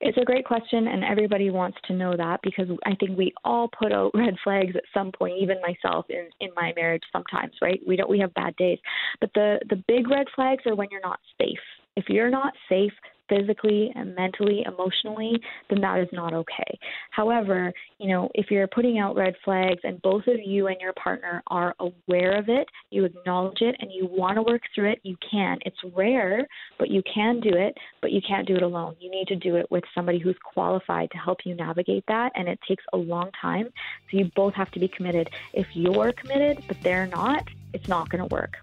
It's 0.00 0.18
a 0.18 0.24
great 0.24 0.44
question, 0.44 0.86
and 0.86 1.02
everybody 1.02 1.50
wants 1.50 1.76
to 1.86 1.92
know 1.92 2.16
that 2.16 2.38
because 2.44 2.68
I 2.86 2.94
think 2.94 3.18
we 3.18 3.32
all 3.42 3.68
put 3.68 3.92
out 3.92 4.12
red 4.14 4.36
flags 4.44 4.76
at 4.76 4.84
some 4.94 5.10
point, 5.10 5.34
even 5.40 5.60
myself 5.60 6.06
in 6.08 6.28
in 6.40 6.50
my 6.54 6.72
marriage. 6.76 7.02
Sometimes, 7.12 7.52
right? 7.60 7.80
We 7.86 7.96
don't 7.96 8.10
we 8.10 8.20
have 8.20 8.32
bad 8.34 8.54
days, 8.56 8.78
but 9.20 9.30
the 9.34 9.58
the 9.68 9.82
big 9.88 10.08
red 10.08 10.26
flags 10.36 10.64
are 10.66 10.76
when 10.76 10.88
you're 10.90 11.00
not 11.00 11.18
safe 11.40 11.58
if 11.98 12.08
you're 12.08 12.30
not 12.30 12.54
safe 12.68 12.92
physically 13.28 13.92
and 13.94 14.14
mentally, 14.14 14.64
emotionally, 14.66 15.40
then 15.68 15.80
that 15.80 16.00
is 16.00 16.08
not 16.12 16.32
okay. 16.32 16.78
However, 17.10 17.72
you 17.98 18.08
know, 18.08 18.30
if 18.34 18.50
you're 18.50 18.66
putting 18.66 18.98
out 18.98 19.16
red 19.16 19.34
flags 19.44 19.80
and 19.84 20.00
both 20.02 20.26
of 20.26 20.40
you 20.44 20.66
and 20.68 20.80
your 20.80 20.92
partner 20.94 21.42
are 21.48 21.74
aware 21.80 22.38
of 22.38 22.48
it, 22.48 22.68
you 22.90 23.04
acknowledge 23.04 23.60
it, 23.60 23.76
and 23.80 23.90
you 23.92 24.06
want 24.06 24.36
to 24.36 24.42
work 24.42 24.62
through 24.74 24.90
it, 24.92 25.00
you 25.02 25.16
can. 25.30 25.58
It's 25.64 25.78
rare, 25.94 26.46
but 26.78 26.90
you 26.90 27.02
can 27.12 27.40
do 27.40 27.50
it, 27.50 27.76
but 28.00 28.12
you 28.12 28.20
can't 28.26 28.46
do 28.46 28.56
it 28.56 28.62
alone. 28.62 28.96
You 29.00 29.10
need 29.10 29.28
to 29.28 29.36
do 29.36 29.56
it 29.56 29.70
with 29.70 29.84
somebody 29.94 30.18
who's 30.18 30.36
qualified 30.42 31.10
to 31.10 31.18
help 31.18 31.40
you 31.44 31.54
navigate 31.54 32.04
that, 32.08 32.32
and 32.34 32.48
it 32.48 32.58
takes 32.66 32.84
a 32.92 32.96
long 32.96 33.30
time. 33.40 33.68
So 34.10 34.18
you 34.18 34.30
both 34.34 34.54
have 34.54 34.70
to 34.72 34.80
be 34.80 34.88
committed. 34.88 35.30
If 35.52 35.66
you're 35.74 36.12
committed, 36.12 36.64
but 36.66 36.80
they're 36.82 37.06
not, 37.06 37.44
it's 37.72 37.88
not 37.88 38.08
going 38.08 38.26
to 38.26 38.34
work. 38.34 38.56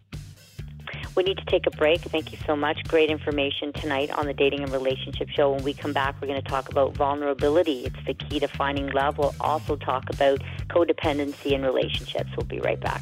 We 1.15 1.23
need 1.23 1.38
to 1.38 1.45
take 1.45 1.65
a 1.65 1.71
break. 1.71 2.01
Thank 2.01 2.32
you 2.32 2.38
so 2.45 2.56
much. 2.56 2.84
Great 2.88 3.10
information 3.10 3.73
tonight 3.73 4.12
on 4.12 4.25
the 4.25 4.34
Dating 4.34 4.63
and 4.63 4.71
Relationship 4.71 5.30
Show. 5.30 5.51
When 5.51 5.63
we 5.63 5.73
come 5.73 5.93
back, 5.93 6.15
we're 6.21 6.28
going 6.28 6.41
to 6.41 6.47
talk 6.47 6.69
about 6.69 6.95
vulnerability. 6.95 7.86
It's 7.86 8.06
the 8.06 8.13
key 8.13 8.39
to 8.39 8.47
finding 8.47 8.91
love. 8.91 9.17
We'll 9.17 9.36
also 9.39 9.75
talk 9.75 10.10
about 10.10 10.41
codependency 10.67 11.54
in 11.54 11.63
relationships. 11.63 12.30
We'll 12.36 12.45
be 12.45 12.60
right 12.60 12.80
back. 12.80 13.01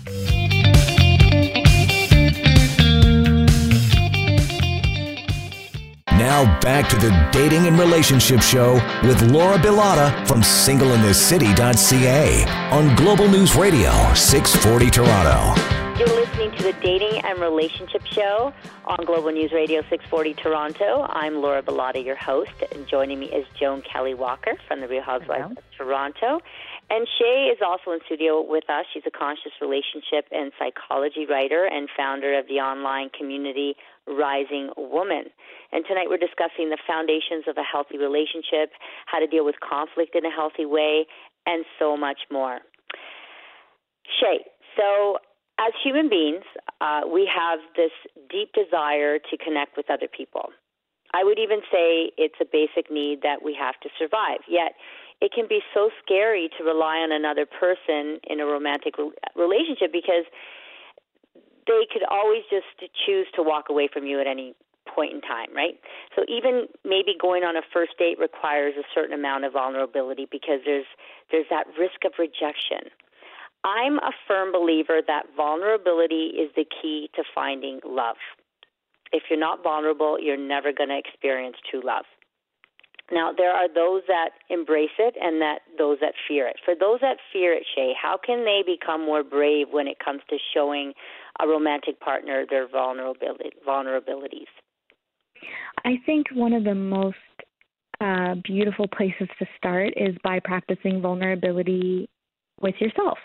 Now 6.23 6.59
back 6.61 6.87
to 6.89 6.95
the 6.95 7.11
Dating 7.31 7.67
and 7.67 7.79
Relationship 7.79 8.41
Show 8.41 8.73
with 9.03 9.21
Laura 9.23 9.57
Bilotta 9.57 10.27
from 10.27 10.41
singleinthecity.ca 10.41 12.45
on 12.71 12.95
Global 12.95 13.27
News 13.27 13.55
Radio 13.55 13.91
640 14.13 14.89
Toronto. 14.89 15.72
To 16.57 16.63
the 16.63 16.73
Dating 16.81 17.21
and 17.23 17.41
Relationship 17.41 18.05
Show 18.05 18.53
on 18.85 19.05
Global 19.05 19.31
News 19.31 19.51
Radio 19.51 19.81
640 19.89 20.35
Toronto. 20.35 21.05
I'm 21.09 21.41
Laura 21.41 21.63
Bilotta, 21.63 22.03
your 22.05 22.15
host, 22.15 22.51
and 22.71 22.87
joining 22.87 23.19
me 23.19 23.25
is 23.27 23.45
Joan 23.59 23.81
Kelley 23.81 24.13
Walker 24.13 24.53
from 24.67 24.79
the 24.79 24.87
Real 24.87 25.01
Housewives 25.01 25.57
of 25.57 25.63
Toronto. 25.75 26.39
And 26.89 27.07
Shae 27.07 27.51
is 27.51 27.57
also 27.65 27.91
in 27.91 27.99
studio 28.05 28.45
with 28.47 28.69
us. 28.69 28.85
She's 28.93 29.03
a 29.07 29.11
conscious 29.11 29.51
relationship 29.61 30.27
and 30.31 30.51
psychology 30.59 31.25
writer 31.25 31.65
and 31.65 31.89
founder 31.97 32.37
of 32.37 32.47
the 32.47 32.61
online 32.61 33.09
community 33.09 33.75
Rising 34.07 34.69
Woman. 34.77 35.25
And 35.71 35.85
tonight 35.87 36.05
we're 36.07 36.17
discussing 36.17 36.69
the 36.69 36.79
foundations 36.85 37.45
of 37.47 37.57
a 37.57 37.63
healthy 37.63 37.97
relationship, 37.97 38.71
how 39.07 39.19
to 39.19 39.27
deal 39.27 39.43
with 39.43 39.55
conflict 39.59 40.15
in 40.15 40.25
a 40.25 40.31
healthy 40.31 40.65
way, 40.65 41.07
and 41.45 41.65
so 41.79 41.97
much 41.97 42.19
more. 42.31 42.59
Shae, 44.21 44.45
so 44.77 45.17
as 45.59 45.71
human 45.83 46.09
beings, 46.09 46.43
uh, 46.81 47.01
we 47.11 47.29
have 47.29 47.59
this 47.75 47.91
deep 48.29 48.51
desire 48.53 49.19
to 49.19 49.37
connect 49.37 49.77
with 49.77 49.89
other 49.89 50.07
people. 50.07 50.49
I 51.13 51.23
would 51.23 51.37
even 51.37 51.61
say 51.71 52.09
it's 52.17 52.41
a 52.41 52.45
basic 52.45 52.89
need 52.89 53.21
that 53.21 53.43
we 53.43 53.53
have 53.53 53.79
to 53.81 53.89
survive. 53.99 54.39
Yet, 54.47 54.73
it 55.21 55.31
can 55.31 55.47
be 55.47 55.61
so 55.73 55.89
scary 56.03 56.49
to 56.57 56.63
rely 56.63 56.97
on 56.97 57.11
another 57.11 57.45
person 57.45 58.19
in 58.27 58.39
a 58.39 58.45
romantic 58.45 58.97
re- 58.97 59.11
relationship 59.35 59.93
because 59.93 60.25
they 61.67 61.87
could 61.91 62.03
always 62.09 62.43
just 62.49 62.65
choose 63.05 63.27
to 63.35 63.43
walk 63.43 63.69
away 63.69 63.87
from 63.91 64.05
you 64.05 64.19
at 64.19 64.27
any 64.27 64.55
point 64.93 65.13
in 65.13 65.21
time, 65.21 65.47
right? 65.55 65.79
So 66.15 66.23
even 66.27 66.67
maybe 66.83 67.15
going 67.19 67.43
on 67.43 67.55
a 67.55 67.61
first 67.71 67.97
date 67.97 68.19
requires 68.19 68.73
a 68.77 68.83
certain 68.93 69.13
amount 69.13 69.45
of 69.45 69.53
vulnerability 69.53 70.27
because 70.29 70.59
there's 70.65 70.85
there's 71.31 71.47
that 71.49 71.67
risk 71.79 72.03
of 72.05 72.13
rejection. 72.19 72.91
I'm 73.63 73.97
a 73.99 74.11
firm 74.27 74.51
believer 74.51 75.01
that 75.07 75.23
vulnerability 75.35 76.33
is 76.37 76.51
the 76.55 76.65
key 76.65 77.09
to 77.15 77.23
finding 77.33 77.79
love. 77.85 78.17
If 79.11 79.23
you're 79.29 79.39
not 79.39 79.63
vulnerable, 79.63 80.17
you're 80.19 80.37
never 80.37 80.73
going 80.73 80.89
to 80.89 80.97
experience 80.97 81.55
true 81.69 81.81
love. 81.83 82.05
Now, 83.11 83.31
there 83.31 83.51
are 83.51 83.67
those 83.67 84.01
that 84.07 84.29
embrace 84.49 84.95
it 84.97 85.15
and 85.21 85.41
that 85.41 85.59
those 85.77 85.97
that 86.01 86.13
fear 86.27 86.47
it. 86.47 86.55
For 86.63 86.73
those 86.73 86.99
that 87.01 87.17
fear 87.31 87.53
it, 87.53 87.63
Shae, 87.77 87.93
how 88.01 88.17
can 88.17 88.43
they 88.43 88.63
become 88.65 89.05
more 89.05 89.23
brave 89.23 89.67
when 89.71 89.87
it 89.87 89.97
comes 90.03 90.21
to 90.29 90.37
showing 90.53 90.93
a 91.39 91.47
romantic 91.47 91.99
partner 91.99 92.45
their 92.49 92.67
vulnerability, 92.67 93.51
vulnerabilities? 93.67 94.47
I 95.85 95.97
think 96.05 96.27
one 96.33 96.53
of 96.53 96.63
the 96.63 96.75
most 96.75 97.17
uh, 97.99 98.35
beautiful 98.43 98.87
places 98.87 99.27
to 99.37 99.45
start 99.57 99.93
is 99.97 100.15
by 100.23 100.39
practicing 100.39 101.01
vulnerability 101.01 102.09
with 102.61 102.75
yourself. 102.79 103.17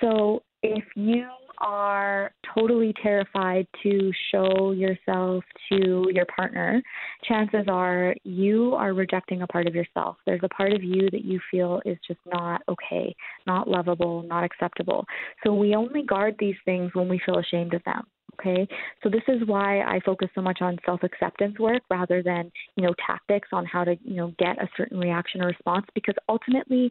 So 0.00 0.42
if 0.62 0.84
you 0.94 1.26
are 1.58 2.32
totally 2.54 2.94
terrified 3.02 3.66
to 3.82 4.10
show 4.30 4.72
yourself 4.72 5.44
to 5.70 6.06
your 6.12 6.26
partner, 6.34 6.82
chances 7.24 7.66
are 7.68 8.14
you 8.24 8.74
are 8.74 8.94
rejecting 8.94 9.42
a 9.42 9.46
part 9.46 9.66
of 9.66 9.74
yourself. 9.74 10.16
There's 10.26 10.40
a 10.42 10.48
part 10.48 10.72
of 10.72 10.82
you 10.82 11.10
that 11.10 11.24
you 11.24 11.38
feel 11.50 11.80
is 11.84 11.98
just 12.06 12.20
not 12.32 12.62
okay, 12.68 13.14
not 13.46 13.68
lovable, 13.68 14.22
not 14.22 14.44
acceptable. 14.44 15.04
So 15.44 15.54
we 15.54 15.74
only 15.74 16.02
guard 16.02 16.34
these 16.38 16.56
things 16.64 16.90
when 16.94 17.08
we 17.08 17.20
feel 17.24 17.38
ashamed 17.38 17.74
of 17.74 17.84
them. 17.84 18.06
Okay, 18.40 18.66
so 19.02 19.10
this 19.10 19.22
is 19.28 19.46
why 19.46 19.80
I 19.80 20.00
focus 20.00 20.28
so 20.34 20.40
much 20.40 20.62
on 20.62 20.78
self 20.86 21.02
acceptance 21.02 21.58
work 21.58 21.82
rather 21.90 22.22
than, 22.22 22.50
you 22.76 22.84
know, 22.84 22.94
tactics 23.06 23.48
on 23.52 23.66
how 23.66 23.84
to, 23.84 23.96
you 24.02 24.14
know, 24.14 24.32
get 24.38 24.56
a 24.62 24.68
certain 24.78 24.98
reaction 24.98 25.42
or 25.42 25.48
response 25.48 25.84
because 25.94 26.14
ultimately 26.28 26.90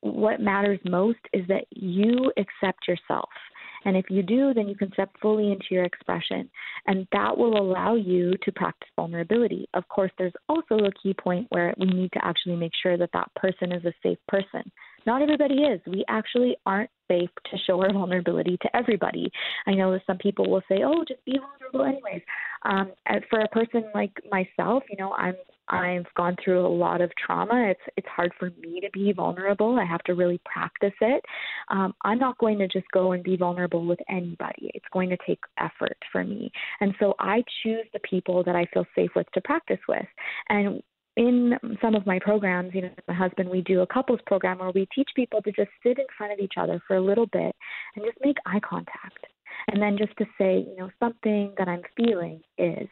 what 0.00 0.40
matters 0.40 0.78
most 0.84 1.18
is 1.32 1.46
that 1.48 1.64
you 1.70 2.32
accept 2.36 2.86
yourself. 2.86 3.28
And 3.84 3.96
if 3.96 4.06
you 4.10 4.22
do, 4.22 4.52
then 4.54 4.68
you 4.68 4.74
can 4.74 4.92
step 4.92 5.10
fully 5.22 5.52
into 5.52 5.66
your 5.70 5.84
expression. 5.84 6.50
And 6.86 7.06
that 7.12 7.36
will 7.36 7.60
allow 7.60 7.94
you 7.94 8.34
to 8.42 8.52
practice 8.52 8.88
vulnerability. 8.96 9.68
Of 9.74 9.86
course, 9.88 10.10
there's 10.18 10.32
also 10.48 10.76
a 10.78 10.92
key 11.02 11.14
point 11.14 11.46
where 11.50 11.74
we 11.78 11.86
need 11.86 12.12
to 12.12 12.24
actually 12.24 12.56
make 12.56 12.72
sure 12.82 12.96
that 12.96 13.10
that 13.12 13.32
person 13.36 13.72
is 13.72 13.84
a 13.84 13.92
safe 14.02 14.18
person. 14.26 14.70
Not 15.06 15.22
everybody 15.22 15.62
is. 15.62 15.80
We 15.86 16.04
actually 16.08 16.56
aren't 16.66 16.90
safe 17.06 17.30
to 17.50 17.58
show 17.66 17.80
our 17.82 17.92
vulnerability 17.92 18.58
to 18.62 18.76
everybody. 18.76 19.30
I 19.66 19.72
know 19.72 19.92
that 19.92 20.02
some 20.06 20.18
people 20.18 20.50
will 20.50 20.62
say, 20.68 20.82
"Oh, 20.82 21.04
just 21.04 21.24
be 21.24 21.38
vulnerable 21.38 21.84
anyways." 21.84 22.22
Um, 22.62 22.92
for 23.30 23.40
a 23.40 23.48
person 23.48 23.88
like 23.94 24.12
myself, 24.30 24.82
you 24.90 24.96
know, 24.98 25.12
I'm 25.14 25.36
I've 25.68 26.06
gone 26.16 26.36
through 26.42 26.66
a 26.66 26.68
lot 26.68 27.00
of 27.00 27.10
trauma. 27.24 27.70
It's 27.70 27.80
it's 27.96 28.08
hard 28.08 28.32
for 28.38 28.50
me 28.60 28.80
to 28.80 28.90
be 28.92 29.12
vulnerable. 29.12 29.78
I 29.78 29.84
have 29.84 30.02
to 30.04 30.14
really 30.14 30.40
practice 30.44 30.94
it. 31.00 31.24
Um, 31.68 31.94
I'm 32.04 32.18
not 32.18 32.38
going 32.38 32.58
to 32.58 32.68
just 32.68 32.86
go 32.92 33.12
and 33.12 33.22
be 33.22 33.36
vulnerable 33.36 33.86
with 33.86 33.98
anybody. 34.08 34.70
It's 34.74 34.86
going 34.92 35.10
to 35.10 35.18
take 35.26 35.40
effort 35.58 35.96
for 36.10 36.24
me, 36.24 36.50
and 36.80 36.94
so 36.98 37.14
I 37.18 37.42
choose 37.62 37.86
the 37.92 38.00
people 38.00 38.42
that 38.44 38.56
I 38.56 38.66
feel 38.72 38.86
safe 38.94 39.10
with 39.14 39.26
to 39.34 39.40
practice 39.42 39.80
with. 39.88 40.06
And 40.48 40.82
in 41.16 41.58
some 41.82 41.96
of 41.96 42.06
my 42.06 42.18
programs, 42.20 42.72
you 42.74 42.82
know, 42.82 42.90
my 43.08 43.14
husband, 43.14 43.48
we 43.48 43.60
do 43.62 43.80
a 43.80 43.86
couples 43.86 44.20
program 44.26 44.58
where 44.58 44.70
we 44.70 44.86
teach 44.94 45.08
people 45.16 45.42
to 45.42 45.50
just 45.50 45.70
sit 45.82 45.98
in 45.98 46.06
front 46.16 46.32
of 46.32 46.38
each 46.38 46.54
other 46.56 46.80
for 46.86 46.96
a 46.96 47.00
little 47.00 47.26
bit 47.26 47.54
and 47.96 48.04
just 48.04 48.18
make 48.24 48.36
eye 48.46 48.60
contact. 48.60 49.26
And 49.66 49.82
then 49.82 49.98
just 49.98 50.16
to 50.18 50.24
say, 50.38 50.58
you 50.58 50.76
know, 50.78 50.90
something 51.00 51.52
that 51.58 51.68
I'm 51.68 51.82
feeling 51.96 52.40
is, 52.56 52.88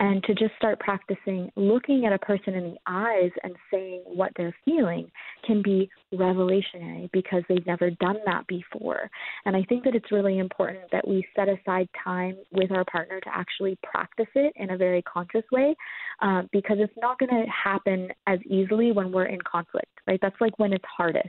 And 0.00 0.22
to 0.24 0.34
just 0.34 0.54
start 0.56 0.78
practicing 0.80 1.50
looking 1.56 2.04
at 2.06 2.12
a 2.12 2.18
person 2.18 2.54
in 2.54 2.64
the 2.72 2.76
eyes 2.86 3.30
and 3.42 3.54
saying 3.70 4.02
what 4.04 4.32
they're 4.36 4.54
feeling 4.64 5.10
can 5.44 5.62
be 5.62 5.88
revolutionary 6.12 7.08
because 7.12 7.42
they've 7.48 7.66
never 7.66 7.90
done 7.90 8.18
that 8.26 8.46
before. 8.46 9.10
And 9.44 9.56
I 9.56 9.62
think 9.64 9.84
that 9.84 9.94
it's 9.94 10.12
really 10.12 10.38
important 10.38 10.84
that 10.92 11.06
we 11.06 11.26
set 11.34 11.48
aside 11.48 11.88
time 12.02 12.36
with 12.52 12.70
our 12.70 12.84
partner 12.84 13.20
to 13.20 13.30
actually 13.32 13.78
practice 13.82 14.26
it 14.34 14.52
in 14.56 14.70
a 14.70 14.76
very 14.76 15.02
conscious 15.02 15.44
way 15.52 15.74
uh, 16.22 16.42
because 16.52 16.78
it's 16.80 16.92
not 17.00 17.18
going 17.18 17.30
to 17.30 17.50
happen 17.50 18.08
as 18.26 18.38
easily 18.46 18.92
when 18.92 19.12
we're 19.12 19.26
in 19.26 19.40
conflict, 19.40 19.90
right? 20.06 20.18
That's 20.20 20.40
like 20.40 20.58
when 20.58 20.72
it's 20.72 20.84
hardest 20.84 21.28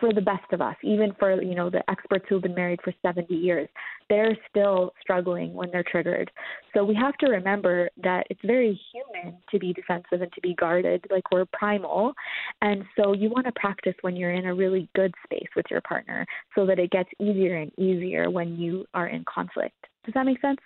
for 0.00 0.12
the 0.12 0.20
best 0.20 0.52
of 0.52 0.60
us, 0.60 0.76
even 0.82 1.12
for 1.18 1.42
you 1.42 1.54
know 1.54 1.68
the 1.68 1.82
experts 1.90 2.24
who 2.28 2.36
have 2.36 2.42
been 2.42 2.54
married 2.54 2.80
for 2.82 2.92
70 3.02 3.34
years, 3.34 3.68
they're 4.08 4.36
still 4.48 4.92
struggling 5.00 5.54
when 5.54 5.70
they're 5.70 5.84
triggered. 5.84 6.30
So 6.74 6.84
we 6.84 6.94
have 6.94 7.16
to 7.18 7.30
remember 7.30 7.88
that 8.02 8.26
it's 8.30 8.40
very 8.44 8.80
human 8.92 9.38
to 9.50 9.58
be 9.58 9.72
defensive 9.72 10.22
and 10.22 10.32
to 10.32 10.40
be 10.40 10.54
guarded, 10.54 11.04
like 11.10 11.30
we're 11.32 11.46
primal. 11.52 12.12
And 12.60 12.84
so 12.96 13.12
you 13.12 13.30
want 13.30 13.46
to 13.46 13.52
practice 13.52 13.94
when 14.02 14.14
you're 14.16 14.32
in 14.32 14.46
a 14.46 14.54
really 14.54 14.88
good 14.94 15.12
space 15.24 15.48
with 15.56 15.66
your 15.70 15.80
partner, 15.80 16.26
so 16.54 16.64
that 16.66 16.78
it 16.78 16.90
gets 16.90 17.10
easier 17.20 17.56
and 17.56 17.72
easier 17.78 18.30
when 18.30 18.56
you 18.56 18.86
are 18.94 19.08
in 19.08 19.24
conflict. 19.32 19.74
Does 20.04 20.14
that 20.14 20.26
make 20.26 20.40
sense? 20.40 20.58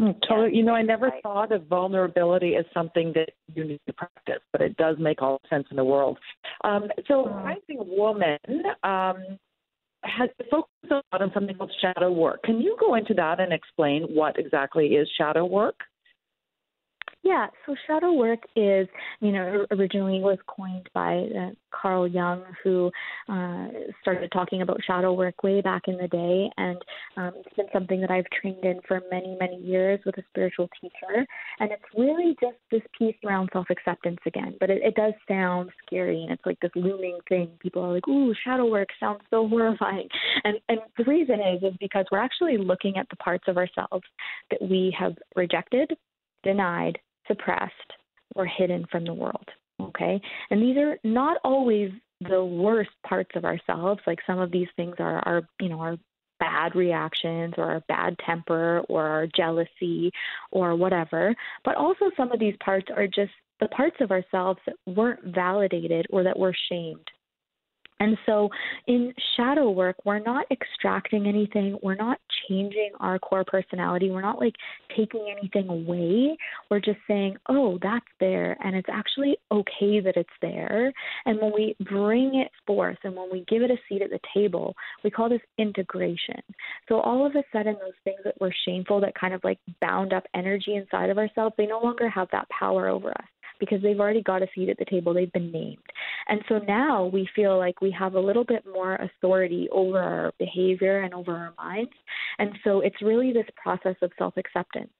Mm, 0.00 0.16
totally. 0.28 0.56
You 0.56 0.64
know, 0.64 0.74
I 0.74 0.82
never 0.82 1.06
right. 1.06 1.22
thought 1.22 1.52
of 1.52 1.66
vulnerability 1.66 2.56
as 2.56 2.64
something 2.74 3.12
that 3.14 3.30
you 3.54 3.64
need 3.64 3.80
to 3.86 3.92
practice, 3.92 4.40
but 4.50 4.60
it 4.60 4.76
does 4.76 4.96
make 4.98 5.22
all 5.22 5.40
sense 5.48 5.66
in 5.70 5.76
the 5.76 5.84
world. 5.84 6.18
Um, 6.64 6.88
so. 7.06 7.28
Rising 7.28 7.78
Woman 7.78 8.38
um, 8.82 9.38
has 10.02 10.28
focused 10.50 10.90
a 10.90 10.94
lot 10.94 11.22
on 11.22 11.30
something 11.32 11.56
called 11.56 11.72
shadow 11.80 12.10
work. 12.10 12.42
Can 12.42 12.60
you 12.60 12.76
go 12.80 12.94
into 12.94 13.14
that 13.14 13.40
and 13.40 13.52
explain 13.52 14.02
what 14.10 14.38
exactly 14.38 14.86
is 14.88 15.08
shadow 15.16 15.44
work? 15.44 15.76
Yeah, 17.24 17.46
so 17.64 17.74
shadow 17.86 18.12
work 18.12 18.40
is, 18.54 18.86
you 19.20 19.32
know, 19.32 19.64
originally 19.70 20.20
was 20.20 20.36
coined 20.46 20.90
by 20.92 21.26
uh, 21.34 21.50
Carl 21.70 22.06
Jung, 22.06 22.42
who 22.62 22.90
uh, 23.30 23.68
started 24.02 24.30
talking 24.30 24.60
about 24.60 24.78
shadow 24.86 25.14
work 25.14 25.42
way 25.42 25.62
back 25.62 25.84
in 25.88 25.96
the 25.96 26.06
day, 26.06 26.50
and 26.58 26.76
um, 27.16 27.32
it's 27.38 27.56
been 27.56 27.68
something 27.72 28.02
that 28.02 28.10
I've 28.10 28.26
trained 28.38 28.62
in 28.66 28.78
for 28.86 29.00
many, 29.10 29.38
many 29.40 29.56
years 29.56 30.00
with 30.04 30.18
a 30.18 30.22
spiritual 30.28 30.68
teacher. 30.78 31.24
And 31.60 31.72
it's 31.72 31.82
really 31.96 32.36
just 32.42 32.58
this 32.70 32.82
piece 32.98 33.16
around 33.24 33.48
self 33.54 33.68
acceptance 33.70 34.20
again, 34.26 34.56
but 34.60 34.68
it, 34.68 34.82
it 34.82 34.94
does 34.94 35.14
sound 35.26 35.70
scary, 35.86 36.20
and 36.24 36.30
it's 36.30 36.44
like 36.44 36.60
this 36.60 36.72
looming 36.74 37.16
thing. 37.30 37.48
People 37.58 37.84
are 37.84 37.94
like, 37.94 38.06
"Ooh, 38.06 38.34
shadow 38.44 38.66
work 38.70 38.88
sounds 39.00 39.22
so 39.30 39.48
horrifying," 39.48 40.08
and 40.44 40.58
and 40.68 40.80
the 40.98 41.04
reason 41.04 41.36
is 41.40 41.62
is 41.62 41.74
because 41.80 42.04
we're 42.12 42.18
actually 42.18 42.58
looking 42.58 42.98
at 42.98 43.08
the 43.08 43.16
parts 43.16 43.44
of 43.48 43.56
ourselves 43.56 44.04
that 44.50 44.60
we 44.60 44.94
have 44.98 45.14
rejected, 45.36 45.90
denied, 46.42 46.98
suppressed 47.26 47.92
or 48.34 48.46
hidden 48.46 48.86
from 48.90 49.04
the 49.04 49.14
world. 49.14 49.48
Okay? 49.80 50.20
And 50.50 50.62
these 50.62 50.76
are 50.76 50.98
not 51.04 51.38
always 51.44 51.90
the 52.20 52.44
worst 52.44 52.90
parts 53.06 53.30
of 53.34 53.44
ourselves. 53.44 54.00
Like 54.06 54.20
some 54.26 54.38
of 54.38 54.50
these 54.50 54.68
things 54.76 54.96
are, 54.98 55.18
our, 55.26 55.42
you 55.60 55.68
know, 55.68 55.80
our 55.80 55.96
bad 56.40 56.74
reactions 56.74 57.54
or 57.56 57.64
our 57.64 57.80
bad 57.88 58.16
temper 58.26 58.82
or 58.88 59.02
our 59.02 59.26
jealousy 59.26 60.10
or 60.50 60.74
whatever. 60.74 61.34
But 61.64 61.76
also 61.76 62.10
some 62.16 62.32
of 62.32 62.40
these 62.40 62.56
parts 62.64 62.86
are 62.94 63.06
just 63.06 63.32
the 63.60 63.68
parts 63.68 63.96
of 64.00 64.10
ourselves 64.10 64.60
that 64.66 64.76
weren't 64.86 65.24
validated 65.34 66.06
or 66.10 66.22
that 66.24 66.38
were 66.38 66.54
shamed 66.68 67.08
and 68.04 68.18
so 68.26 68.50
in 68.86 69.14
shadow 69.34 69.70
work, 69.70 69.96
we're 70.04 70.18
not 70.18 70.44
extracting 70.50 71.26
anything. 71.26 71.78
We're 71.82 71.94
not 71.94 72.18
changing 72.46 72.90
our 73.00 73.18
core 73.18 73.44
personality. 73.46 74.10
We're 74.10 74.20
not 74.20 74.38
like 74.38 74.54
taking 74.94 75.34
anything 75.34 75.70
away. 75.70 76.36
We're 76.70 76.80
just 76.80 76.98
saying, 77.08 77.36
oh, 77.48 77.78
that's 77.82 78.04
there. 78.20 78.58
And 78.62 78.76
it's 78.76 78.90
actually 78.92 79.38
okay 79.50 80.00
that 80.00 80.16
it's 80.16 80.28
there. 80.42 80.92
And 81.24 81.40
when 81.40 81.52
we 81.54 81.76
bring 81.80 82.34
it 82.34 82.50
forth 82.66 82.98
and 83.04 83.16
when 83.16 83.30
we 83.32 83.46
give 83.48 83.62
it 83.62 83.70
a 83.70 83.78
seat 83.88 84.02
at 84.02 84.10
the 84.10 84.20
table, 84.34 84.74
we 85.02 85.10
call 85.10 85.30
this 85.30 85.40
integration. 85.56 86.42
So 86.88 87.00
all 87.00 87.24
of 87.24 87.34
a 87.34 87.44
sudden, 87.54 87.76
those 87.80 87.92
things 88.04 88.20
that 88.24 88.38
were 88.38 88.54
shameful, 88.66 89.00
that 89.00 89.14
kind 89.18 89.32
of 89.32 89.42
like 89.44 89.58
bound 89.80 90.12
up 90.12 90.24
energy 90.34 90.74
inside 90.74 91.08
of 91.08 91.16
ourselves, 91.16 91.54
they 91.56 91.66
no 91.66 91.80
longer 91.80 92.10
have 92.10 92.28
that 92.32 92.48
power 92.50 92.88
over 92.88 93.12
us 93.12 93.33
because 93.60 93.82
they've 93.82 94.00
already 94.00 94.22
got 94.22 94.42
a 94.42 94.46
seat 94.54 94.68
at 94.68 94.78
the 94.78 94.84
table. 94.84 95.14
They've 95.14 95.32
been 95.32 95.52
named. 95.52 95.78
And 96.28 96.40
so 96.48 96.58
now 96.58 97.06
we 97.06 97.28
feel 97.34 97.58
like 97.58 97.80
we 97.80 97.90
have 97.92 98.14
a 98.14 98.20
little 98.20 98.44
bit 98.44 98.64
more 98.66 98.96
authority 98.96 99.68
over 99.72 100.00
our 100.00 100.32
behavior 100.38 101.02
and 101.02 101.14
over 101.14 101.32
our 101.32 101.54
minds. 101.56 101.92
And 102.38 102.50
so 102.64 102.80
it's 102.80 103.00
really 103.02 103.32
this 103.32 103.46
process 103.56 103.96
of 104.02 104.10
self 104.18 104.36
acceptance. 104.36 104.90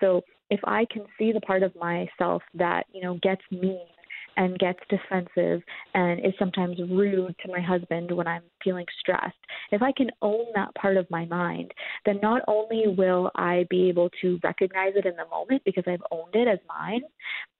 So 0.00 0.22
if 0.50 0.60
I 0.64 0.86
can 0.90 1.04
see 1.18 1.32
the 1.32 1.40
part 1.40 1.62
of 1.62 1.74
myself 1.76 2.42
that, 2.54 2.86
you 2.92 3.02
know, 3.02 3.18
gets 3.22 3.42
me 3.50 3.80
and 4.38 4.56
gets 4.58 4.78
defensive 4.88 5.60
and 5.94 6.20
is 6.24 6.32
sometimes 6.38 6.78
rude 6.78 7.34
to 7.44 7.52
my 7.52 7.60
husband 7.60 8.10
when 8.10 8.28
I'm 8.28 8.44
feeling 8.62 8.86
stressed, 9.00 9.36
if 9.72 9.82
I 9.82 9.90
can 9.92 10.10
own 10.22 10.46
that 10.54 10.72
part 10.76 10.96
of 10.96 11.10
my 11.10 11.24
mind, 11.26 11.72
then 12.06 12.20
not 12.22 12.42
only 12.46 12.84
will 12.86 13.30
I 13.34 13.66
be 13.68 13.88
able 13.88 14.08
to 14.22 14.38
recognize 14.44 14.92
it 14.94 15.06
in 15.06 15.16
the 15.16 15.26
moment 15.28 15.62
because 15.64 15.84
I've 15.88 16.02
owned 16.12 16.34
it 16.34 16.46
as 16.46 16.60
mine, 16.68 17.02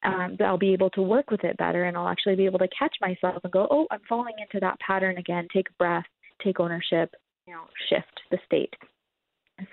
um, 0.04 0.36
but 0.38 0.44
I'll 0.44 0.56
be 0.56 0.72
able 0.72 0.90
to 0.90 1.02
work 1.02 1.32
with 1.32 1.42
it 1.42 1.56
better 1.56 1.84
and 1.84 1.96
I'll 1.96 2.08
actually 2.08 2.36
be 2.36 2.46
able 2.46 2.60
to 2.60 2.68
catch 2.78 2.94
myself 3.00 3.42
and 3.42 3.52
go, 3.52 3.66
oh, 3.70 3.88
I'm 3.90 4.00
falling 4.08 4.34
into 4.40 4.60
that 4.60 4.78
pattern 4.78 5.18
again. 5.18 5.48
Take 5.52 5.70
a 5.70 5.78
breath, 5.78 6.06
take 6.42 6.60
ownership, 6.60 7.12
you 7.48 7.54
know, 7.54 7.64
shift 7.88 8.20
the 8.30 8.38
state. 8.46 8.72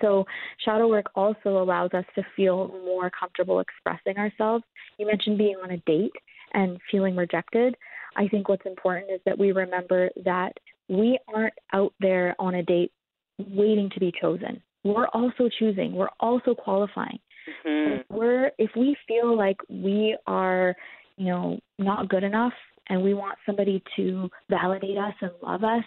So, 0.00 0.24
shadow 0.64 0.88
work 0.88 1.06
also 1.14 1.62
allows 1.62 1.92
us 1.94 2.04
to 2.16 2.24
feel 2.34 2.66
more 2.84 3.08
comfortable 3.08 3.60
expressing 3.60 4.18
ourselves. 4.18 4.64
You 4.98 5.06
mentioned 5.06 5.38
being 5.38 5.54
on 5.62 5.70
a 5.70 5.76
date 5.86 6.10
and 6.52 6.78
feeling 6.90 7.16
rejected. 7.16 7.76
I 8.16 8.28
think 8.28 8.48
what's 8.48 8.66
important 8.66 9.10
is 9.10 9.20
that 9.26 9.38
we 9.38 9.52
remember 9.52 10.10
that 10.24 10.52
we 10.88 11.18
aren't 11.32 11.54
out 11.72 11.92
there 12.00 12.34
on 12.38 12.56
a 12.56 12.62
date 12.62 12.92
waiting 13.38 13.90
to 13.90 14.00
be 14.00 14.12
chosen. 14.20 14.62
We're 14.84 15.08
also 15.08 15.48
choosing, 15.58 15.94
we're 15.94 16.08
also 16.20 16.54
qualifying. 16.54 17.18
Mm-hmm. 17.66 17.92
If 17.92 18.06
we're 18.08 18.50
if 18.58 18.70
we 18.76 18.96
feel 19.06 19.36
like 19.36 19.56
we 19.68 20.16
are, 20.26 20.74
you 21.16 21.26
know, 21.26 21.58
not 21.78 22.08
good 22.08 22.24
enough 22.24 22.52
and 22.88 23.02
we 23.02 23.14
want 23.14 23.36
somebody 23.44 23.82
to 23.96 24.28
validate 24.48 24.96
us 24.96 25.14
and 25.20 25.30
love 25.42 25.64
us, 25.64 25.84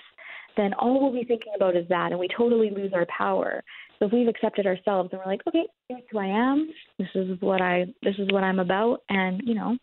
then 0.57 0.73
all 0.73 1.01
we'll 1.01 1.13
be 1.13 1.27
thinking 1.27 1.53
about 1.55 1.75
is 1.75 1.87
that 1.89 2.11
and 2.11 2.19
we 2.19 2.27
totally 2.35 2.69
lose 2.69 2.91
our 2.93 3.05
power. 3.05 3.63
So 3.97 4.05
if 4.05 4.13
we've 4.13 4.27
accepted 4.27 4.65
ourselves 4.65 5.09
and 5.11 5.19
we're 5.19 5.31
like, 5.31 5.41
okay, 5.47 5.65
here's 5.87 6.03
who 6.11 6.19
I 6.19 6.27
am, 6.27 6.69
this 6.97 7.07
is 7.15 7.29
what 7.41 7.61
I 7.61 7.85
this 8.03 8.15
is 8.17 8.27
what 8.31 8.43
I'm 8.43 8.59
about 8.59 9.01
and, 9.09 9.41
you 9.45 9.55
know, 9.55 9.77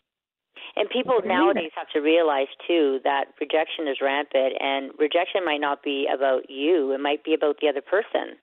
and 0.77 0.89
people 0.91 1.21
nowadays 1.25 1.73
have 1.77 1.89
to 1.91 2.01
realize 2.01 2.49
too 2.67 3.01
that 3.05 3.27
rejection 3.41 3.89
is 3.89 3.99
rampant, 4.01 4.55
and 4.61 4.93
rejection 4.99 5.45
might 5.45 5.61
not 5.61 5.83
be 5.83 6.09
about 6.13 6.51
you; 6.51 6.93
it 6.93 7.01
might 7.01 7.25
be 7.25 7.35
about 7.35 7.59
the 7.61 7.69
other 7.69 7.83
person. 7.83 8.37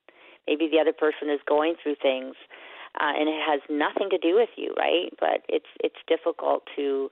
Maybe 0.48 0.68
the 0.68 0.80
other 0.80 0.94
person 0.94 1.30
is 1.30 1.40
going 1.48 1.76
through 1.82 1.96
things, 2.02 2.36
uh, 3.00 3.14
and 3.16 3.30
it 3.30 3.42
has 3.42 3.62
nothing 3.70 4.10
to 4.10 4.18
do 4.18 4.36
with 4.36 4.50
you, 4.56 4.74
right? 4.78 5.10
But 5.20 5.46
it's 5.48 5.70
it's 5.84 6.02
difficult 6.08 6.64
to 6.76 7.10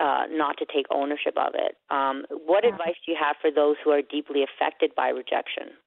uh, 0.00 0.24
not 0.30 0.58
to 0.58 0.66
take 0.66 0.86
ownership 0.90 1.34
of 1.36 1.54
it. 1.54 1.76
Um, 1.90 2.24
what 2.46 2.64
yeah. 2.64 2.70
advice 2.70 2.98
do 3.04 3.12
you 3.12 3.18
have 3.20 3.36
for 3.40 3.50
those 3.50 3.76
who 3.84 3.90
are 3.90 4.02
deeply 4.02 4.42
affected 4.42 4.94
by 4.94 5.08
rejection? 5.08 5.78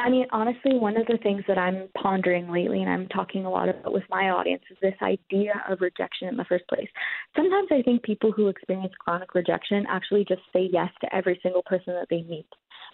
I 0.00 0.10
mean, 0.10 0.26
honestly, 0.32 0.78
one 0.78 0.96
of 0.96 1.06
the 1.06 1.18
things 1.22 1.42
that 1.48 1.58
I'm 1.58 1.88
pondering 2.00 2.50
lately, 2.50 2.80
and 2.80 2.90
I'm 2.90 3.06
talking 3.08 3.44
a 3.44 3.50
lot 3.50 3.68
about 3.68 3.92
with 3.92 4.04
my 4.10 4.30
audience, 4.30 4.62
is 4.70 4.76
this 4.80 4.94
idea 5.02 5.52
of 5.68 5.80
rejection 5.80 6.28
in 6.28 6.36
the 6.36 6.44
first 6.44 6.66
place. 6.68 6.88
Sometimes 7.36 7.68
I 7.70 7.82
think 7.82 8.02
people 8.02 8.32
who 8.32 8.48
experience 8.48 8.92
chronic 8.98 9.34
rejection 9.34 9.84
actually 9.88 10.24
just 10.26 10.42
say 10.52 10.68
yes 10.72 10.88
to 11.02 11.14
every 11.14 11.38
single 11.42 11.62
person 11.62 11.94
that 11.94 12.06
they 12.10 12.22
meet 12.22 12.46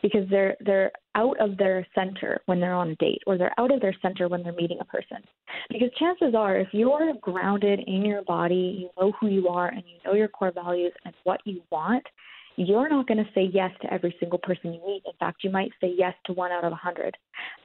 because 0.03 0.29
they're 0.31 0.57
they're 0.61 0.92
out 1.14 1.38
of 1.40 1.57
their 1.57 1.87
center 1.95 2.40
when 2.47 2.61
they're 2.61 2.75
on 2.75 2.90
a 2.90 2.97
date 2.97 3.23
or 3.27 3.38
they're 3.38 3.59
out 3.59 3.73
of 3.73 3.81
their 3.81 3.95
center 4.03 4.29
when 4.29 4.42
they're 4.42 4.53
meeting 4.53 4.79
a 4.81 4.85
person. 4.85 5.19
Because 5.71 5.88
chances 5.99 6.35
are 6.37 6.59
if 6.59 6.69
you're 6.73 7.14
grounded 7.21 7.81
in 7.87 8.05
your 8.05 8.23
body, 8.25 8.77
you 8.81 8.90
know 8.99 9.12
who 9.21 9.29
you 9.29 9.49
are 9.49 9.69
and 9.69 9.83
you 9.87 9.99
know 10.05 10.14
your 10.14 10.29
core 10.29 10.53
values 10.53 10.92
and 11.05 11.14
what 11.25 11.40
you 11.45 11.62
want, 11.71 12.05
you're 12.57 12.88
not 12.88 13.07
going 13.07 13.19
to 13.19 13.31
say 13.35 13.51
yes 13.53 13.71
to 13.83 13.92
every 13.92 14.16
single 14.19 14.38
person 14.38 14.73
you 14.73 14.81
meet. 14.87 15.03
In 15.07 15.12
fact, 15.21 15.45
you 15.45 15.51
might 15.51 15.71
say 15.81 15.92
yes 15.97 16.14
to 16.25 16.33
one 16.33 16.53
out 16.53 16.64
of 16.64 16.73
a 16.73 16.77
hundred. 16.77 17.16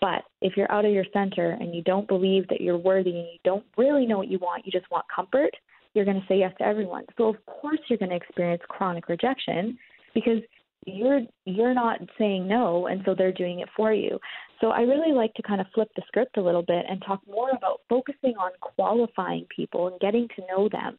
But 0.01 0.23
if 0.41 0.57
you're 0.57 0.71
out 0.71 0.85
of 0.85 0.91
your 0.91 1.05
center 1.13 1.51
and 1.51 1.73
you 1.73 1.81
don't 1.81 2.07
believe 2.07 2.47
that 2.49 2.61
you're 2.61 2.77
worthy 2.77 3.11
and 3.11 3.19
you 3.19 3.39
don't 3.43 3.65
really 3.77 4.05
know 4.05 4.17
what 4.17 4.27
you 4.27 4.37
want, 4.39 4.65
you 4.65 4.71
just 4.71 4.91
want 4.91 5.05
comfort, 5.13 5.51
you're 5.93 6.05
going 6.05 6.19
to 6.19 6.27
say 6.27 6.39
yes 6.39 6.53
to 6.57 6.65
everyone. 6.65 7.05
So 7.17 7.29
of 7.29 7.35
course 7.45 7.79
you're 7.89 7.99
going 7.99 8.09
to 8.09 8.15
experience 8.15 8.61
chronic 8.67 9.07
rejection 9.07 9.77
because 10.13 10.39
you're 10.87 11.21
you're 11.45 11.75
not 11.75 11.99
saying 12.17 12.47
no 12.47 12.87
and 12.87 13.01
so 13.05 13.13
they're 13.15 13.31
doing 13.31 13.59
it 13.59 13.69
for 13.77 13.93
you. 13.93 14.19
So 14.59 14.69
I 14.69 14.81
really 14.81 15.13
like 15.13 15.33
to 15.35 15.43
kind 15.43 15.61
of 15.61 15.67
flip 15.73 15.89
the 15.95 16.01
script 16.07 16.37
a 16.37 16.41
little 16.41 16.63
bit 16.63 16.85
and 16.89 17.01
talk 17.05 17.21
more 17.27 17.51
about 17.51 17.81
focusing 17.87 18.33
on 18.39 18.51
qualifying 18.61 19.45
people 19.55 19.87
and 19.87 19.99
getting 19.99 20.27
to 20.35 20.43
know 20.49 20.69
them 20.69 20.97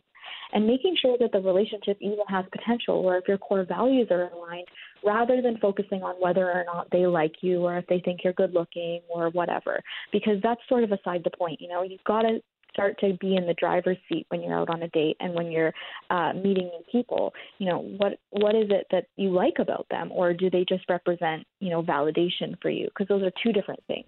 and 0.52 0.66
making 0.66 0.96
sure 1.00 1.16
that 1.18 1.32
the 1.32 1.40
relationship 1.40 1.96
even 2.00 2.24
has 2.28 2.44
potential 2.52 2.96
or 2.96 3.16
if 3.16 3.28
your 3.28 3.38
core 3.38 3.64
values 3.64 4.08
are 4.10 4.30
aligned 4.30 4.66
rather 5.04 5.42
than 5.42 5.58
focusing 5.58 6.02
on 6.02 6.14
whether 6.20 6.50
or 6.50 6.64
not 6.64 6.88
they 6.92 7.06
like 7.06 7.34
you 7.40 7.60
or 7.60 7.78
if 7.78 7.86
they 7.86 8.00
think 8.00 8.20
you're 8.22 8.32
good 8.34 8.52
looking 8.52 9.00
or 9.08 9.30
whatever 9.30 9.80
because 10.12 10.36
that's 10.42 10.60
sort 10.68 10.84
of 10.84 10.92
aside 10.92 11.22
the 11.24 11.36
point 11.36 11.60
you 11.60 11.68
know 11.68 11.82
you've 11.82 12.04
got 12.04 12.22
to 12.22 12.38
start 12.72 12.98
to 13.00 13.16
be 13.20 13.36
in 13.36 13.46
the 13.46 13.54
driver's 13.54 13.98
seat 14.08 14.26
when 14.30 14.42
you're 14.42 14.58
out 14.58 14.70
on 14.70 14.82
a 14.82 14.88
date 14.88 15.16
and 15.20 15.34
when 15.34 15.50
you're 15.50 15.72
uh, 16.10 16.32
meeting 16.32 16.70
new 16.72 16.82
people. 16.90 17.32
You 17.58 17.68
know, 17.68 17.78
what 17.98 18.18
what 18.30 18.54
is 18.54 18.68
it 18.70 18.86
that 18.90 19.06
you 19.16 19.30
like 19.30 19.54
about 19.58 19.86
them, 19.90 20.10
or 20.12 20.32
do 20.32 20.50
they 20.50 20.64
just 20.68 20.88
represent 20.88 21.46
you 21.60 21.70
know 21.70 21.82
validation 21.82 22.60
for 22.60 22.70
you? 22.70 22.86
Because 22.86 23.08
those 23.08 23.22
are 23.22 23.32
two 23.42 23.52
different 23.52 23.82
things. 23.86 24.06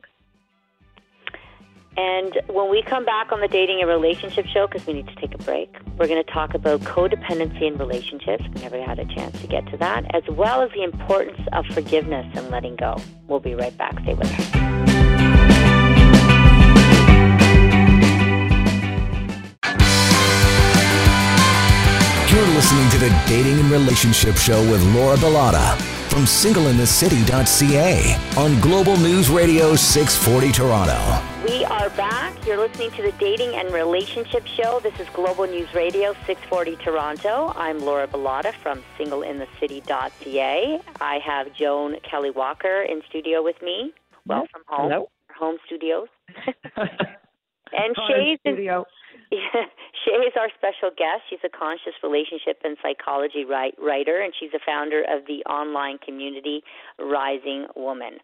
And 1.97 2.41
when 2.49 2.71
we 2.71 2.83
come 2.83 3.05
back 3.05 3.31
on 3.31 3.41
the 3.41 3.49
dating 3.49 3.81
and 3.81 3.89
relationship 3.89 4.47
show, 4.47 4.67
because 4.67 4.87
we 4.87 4.95
need 4.95 5.07
to 5.07 5.15
take 5.15 5.35
a 5.35 5.39
break, 5.39 5.73
we're 5.97 6.09
going 6.09 6.23
to 6.23 6.33
talk 6.33 6.55
about 6.55 6.81
codependency 6.81 7.63
in 7.63 7.77
relationships. 7.79 8.45
We 8.55 8.63
never 8.63 8.83
had 8.83 8.99
a 8.99 9.05
chance 9.05 9.41
to 9.41 9.47
get 9.47 9.67
to 9.71 9.77
that, 9.77 10.15
as 10.15 10.25
well 10.29 10.63
as 10.63 10.71
the 10.73 10.83
importance 10.83 11.41
of 11.53 11.67
forgiveness 11.67 12.27
and 12.35 12.51
letting 12.51 12.77
go. 12.77 12.97
We'll 13.29 13.41
be 13.41 13.55
right 13.55 13.77
back. 13.79 14.01
Stay 14.01 14.15
with 14.15 14.27
us. 14.27 14.55
You're 22.33 22.47
listening 22.49 22.91
to 22.91 22.99
the 22.99 23.23
Dating 23.29 23.61
and 23.61 23.71
Relationship 23.71 24.35
Show 24.37 24.61
with 24.69 24.83
Laura 24.95 25.17
Bilotta 25.17 25.81
from 26.11 26.25
singleinthecity.ca 26.25 28.17
on 28.37 28.61
Global 28.61 28.97
News 28.97 29.31
Radio 29.31 29.77
640 29.77 30.51
Toronto. 30.51 31.34
We 31.45 31.63
are 31.67 31.91
back. 31.91 32.47
You're 32.47 32.57
listening 32.57 32.91
to 32.93 33.03
the 33.03 33.13
Dating 33.21 33.55
and 33.55 33.71
Relationship 33.71 34.47
Show. 34.47 34.81
This 34.83 34.99
is 34.99 35.07
Global 35.13 35.47
News 35.47 35.69
Radio 35.75 36.15
640 36.27 36.77
Toronto. 36.77 37.53
I'm 37.55 37.81
Laura 37.81 38.07
Bilotta 38.07 38.55
from 38.63 38.83
singleinthecity.ca. 38.99 40.81
I 41.03 41.19
have 41.19 41.55
Joan 41.55 41.97
Kelley 42.01 42.31
Walker 42.31 42.81
in 42.89 43.03
studio 43.11 43.43
with 43.43 43.61
me. 43.61 43.93
Well, 44.27 44.47
from 44.51 44.63
home. 44.69 44.91
Hello. 44.91 45.11
Home 45.39 45.59
studios. 45.67 46.09
and 46.77 47.95
Shae's 48.09 48.41
studio. 48.41 48.87
Yeah, 49.31 49.65
Shay 50.05 50.13
is 50.13 50.35
our 50.39 50.49
special 50.57 50.91
guest. 50.97 51.23
She's 51.29 51.41
a 51.45 51.49
conscious 51.49 51.95
relationship 52.05 52.61
and 52.63 52.77
psychology 52.81 53.45
write, 53.45 53.75
writer, 53.83 54.21
and 54.21 54.33
she's 54.39 54.53
the 54.53 54.61
founder 54.65 55.01
of 55.01 55.27
the 55.27 55.43
online 55.51 55.99
community 55.99 56.63
Rising 57.01 57.67
Woman. 57.75 58.19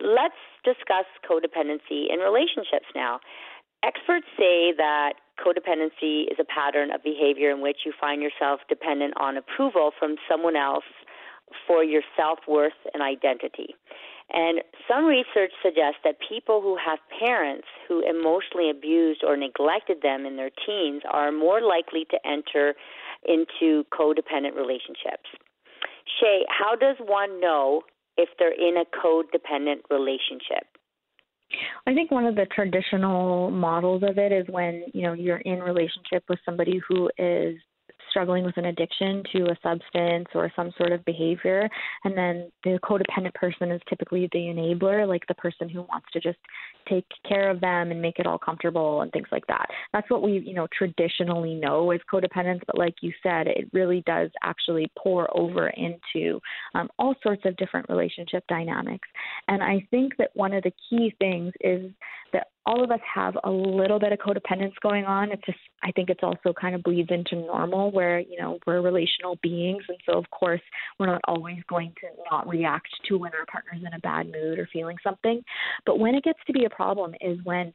Let's 0.00 0.34
discuss 0.64 1.06
codependency 1.28 2.12
in 2.12 2.20
relationships 2.20 2.86
now. 2.94 3.20
Experts 3.82 4.26
say 4.38 4.72
that 4.76 5.14
codependency 5.38 6.24
is 6.30 6.38
a 6.40 6.44
pattern 6.44 6.90
of 6.90 7.02
behavior 7.02 7.50
in 7.50 7.60
which 7.60 7.78
you 7.84 7.92
find 8.00 8.22
yourself 8.22 8.60
dependent 8.68 9.14
on 9.20 9.36
approval 9.36 9.90
from 9.98 10.16
someone 10.28 10.56
else 10.56 10.84
for 11.66 11.84
your 11.84 12.02
self 12.16 12.38
worth 12.48 12.72
and 12.94 13.02
identity. 13.02 13.74
And 14.32 14.62
some 14.88 15.04
research 15.04 15.52
suggests 15.62 16.00
that 16.02 16.16
people 16.26 16.62
who 16.62 16.76
have 16.76 16.98
parents 17.20 17.68
who 17.86 18.00
emotionally 18.00 18.70
abused 18.70 19.22
or 19.22 19.36
neglected 19.36 19.98
them 20.02 20.24
in 20.24 20.36
their 20.36 20.50
teens 20.66 21.02
are 21.12 21.30
more 21.30 21.60
likely 21.60 22.06
to 22.10 22.18
enter 22.26 22.74
into 23.28 23.84
codependent 23.92 24.56
relationships. 24.56 25.28
Shae, 26.08 26.42
how 26.48 26.74
does 26.74 26.96
one 27.04 27.40
know 27.40 27.82
if 28.16 28.28
they're 28.38 28.52
in 28.52 28.76
a 28.76 28.84
codependent 28.96 29.80
relationship? 29.90 30.66
I 31.86 31.94
think 31.94 32.10
one 32.10 32.26
of 32.26 32.34
the 32.34 32.46
traditional 32.46 33.50
models 33.50 34.02
of 34.02 34.18
it 34.18 34.32
is 34.32 34.46
when, 34.48 34.84
you 34.92 35.02
know, 35.02 35.12
you're 35.12 35.38
in 35.38 35.60
relationship 35.60 36.24
with 36.28 36.38
somebody 36.44 36.80
who 36.88 37.10
is 37.18 37.56
struggling 38.10 38.44
with 38.44 38.56
an 38.56 38.66
addiction 38.66 39.22
to 39.32 39.44
a 39.46 39.58
substance 39.62 40.28
or 40.34 40.50
some 40.56 40.70
sort 40.76 40.92
of 40.92 41.04
behavior. 41.04 41.68
And 42.04 42.16
then 42.16 42.50
the 42.62 42.78
codependent 42.82 43.34
person 43.34 43.70
is 43.70 43.80
typically 43.88 44.28
the 44.32 44.38
enabler, 44.38 45.06
like 45.06 45.26
the 45.26 45.34
person 45.34 45.68
who 45.68 45.82
wants 45.82 46.06
to 46.12 46.20
just 46.20 46.38
take 46.88 47.06
care 47.28 47.50
of 47.50 47.60
them 47.60 47.90
and 47.90 48.00
make 48.00 48.18
it 48.18 48.26
all 48.26 48.38
comfortable 48.38 49.02
and 49.02 49.12
things 49.12 49.28
like 49.32 49.46
that. 49.46 49.66
That's 49.92 50.08
what 50.10 50.22
we, 50.22 50.38
you 50.38 50.54
know, 50.54 50.66
traditionally 50.76 51.54
know 51.54 51.90
as 51.90 52.00
codependence. 52.12 52.60
But 52.66 52.78
like 52.78 52.94
you 53.00 53.12
said, 53.22 53.46
it 53.46 53.68
really 53.72 54.02
does 54.06 54.30
actually 54.42 54.90
pour 54.98 55.34
over 55.36 55.68
into 55.68 56.40
um, 56.74 56.88
all 56.98 57.14
sorts 57.22 57.42
of 57.44 57.56
different 57.56 57.88
relationship 57.88 58.44
dynamics. 58.48 59.08
And 59.48 59.62
I 59.62 59.86
think 59.90 60.16
that 60.18 60.30
one 60.34 60.52
of 60.52 60.62
the 60.62 60.72
key 60.88 61.14
things 61.18 61.52
is 61.60 61.90
that 62.32 62.48
all 62.66 62.82
of 62.82 62.90
us 62.90 63.00
have 63.12 63.36
a 63.44 63.50
little 63.50 63.98
bit 63.98 64.12
of 64.12 64.18
codependence 64.18 64.72
going 64.82 65.04
on. 65.04 65.30
It's 65.30 65.44
just 65.44 65.58
I 65.82 65.92
think 65.92 66.10
it's 66.10 66.22
also 66.22 66.52
kind 66.58 66.74
of 66.74 66.82
bleeds 66.82 67.10
into 67.10 67.36
normal 67.36 67.90
where, 67.90 68.20
you 68.20 68.40
know, 68.40 68.58
we're 68.66 68.80
relational 68.80 69.38
beings 69.42 69.82
and 69.88 69.98
so 70.06 70.18
of 70.18 70.28
course 70.30 70.62
we're 70.98 71.06
not 71.06 71.20
always 71.28 71.58
going 71.68 71.92
to 72.00 72.08
not 72.30 72.48
react 72.48 72.88
to 73.08 73.18
when 73.18 73.32
our 73.34 73.46
partner's 73.46 73.82
in 73.86 73.92
a 73.92 74.00
bad 74.00 74.30
mood 74.32 74.58
or 74.58 74.68
feeling 74.72 74.96
something. 75.02 75.42
But 75.84 75.98
when 75.98 76.14
it 76.14 76.24
gets 76.24 76.40
to 76.46 76.52
be 76.52 76.64
a 76.64 76.70
problem 76.70 77.14
is 77.20 77.38
when 77.44 77.72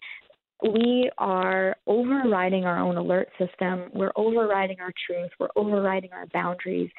we 0.74 1.10
are 1.18 1.76
overriding 1.88 2.66
our 2.66 2.80
own 2.80 2.98
alert 2.98 3.30
system, 3.38 3.90
we're 3.94 4.12
overriding 4.16 4.82
our 4.82 4.92
truth, 5.08 5.30
we're 5.40 5.50
overriding 5.56 6.12
our 6.12 6.26
boundaries, 6.34 6.90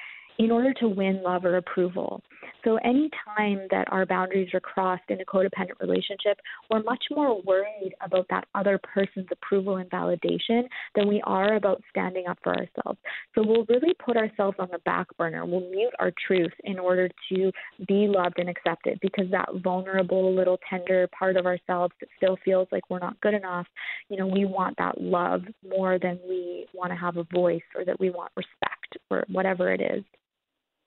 in 0.40 0.50
order 0.50 0.72
to 0.72 0.88
win 0.88 1.22
love 1.22 1.44
or 1.44 1.58
approval. 1.58 2.22
So, 2.64 2.76
any 2.84 3.10
time 3.36 3.66
that 3.70 3.86
our 3.90 4.06
boundaries 4.06 4.52
are 4.54 4.60
crossed 4.60 5.08
in 5.08 5.20
a 5.20 5.24
codependent 5.24 5.80
relationship, 5.80 6.38
we're 6.70 6.82
much 6.82 7.04
more 7.10 7.40
worried 7.42 7.94
about 8.02 8.26
that 8.30 8.46
other 8.54 8.78
person's 8.78 9.28
approval 9.30 9.76
and 9.76 9.90
validation 9.90 10.62
than 10.94 11.08
we 11.08 11.22
are 11.24 11.54
about 11.54 11.82
standing 11.90 12.26
up 12.26 12.38
for 12.42 12.50
ourselves. 12.50 12.98
So, 13.34 13.42
we'll 13.44 13.64
really 13.68 13.94
put 14.04 14.16
ourselves 14.16 14.56
on 14.58 14.68
the 14.70 14.78
back 14.80 15.06
burner. 15.16 15.44
We'll 15.46 15.68
mute 15.70 15.92
our 15.98 16.12
truth 16.26 16.52
in 16.64 16.78
order 16.78 17.08
to 17.32 17.52
be 17.86 18.06
loved 18.08 18.38
and 18.38 18.48
accepted 18.48 18.98
because 19.00 19.30
that 19.30 19.48
vulnerable, 19.62 20.34
little 20.34 20.58
tender 20.68 21.08
part 21.16 21.36
of 21.36 21.46
ourselves 21.46 21.94
that 22.00 22.08
still 22.16 22.38
feels 22.44 22.68
like 22.72 22.88
we're 22.90 22.98
not 22.98 23.20
good 23.20 23.34
enough, 23.34 23.66
you 24.08 24.16
know, 24.16 24.26
we 24.26 24.44
want 24.44 24.76
that 24.78 25.00
love 25.00 25.42
more 25.68 25.98
than 25.98 26.18
we 26.28 26.66
want 26.74 26.90
to 26.90 26.96
have 26.96 27.16
a 27.16 27.24
voice 27.32 27.62
or 27.76 27.84
that 27.84 27.98
we 27.98 28.10
want 28.10 28.30
respect 28.36 28.96
or 29.10 29.24
whatever 29.28 29.72
it 29.72 29.80
is. 29.80 30.04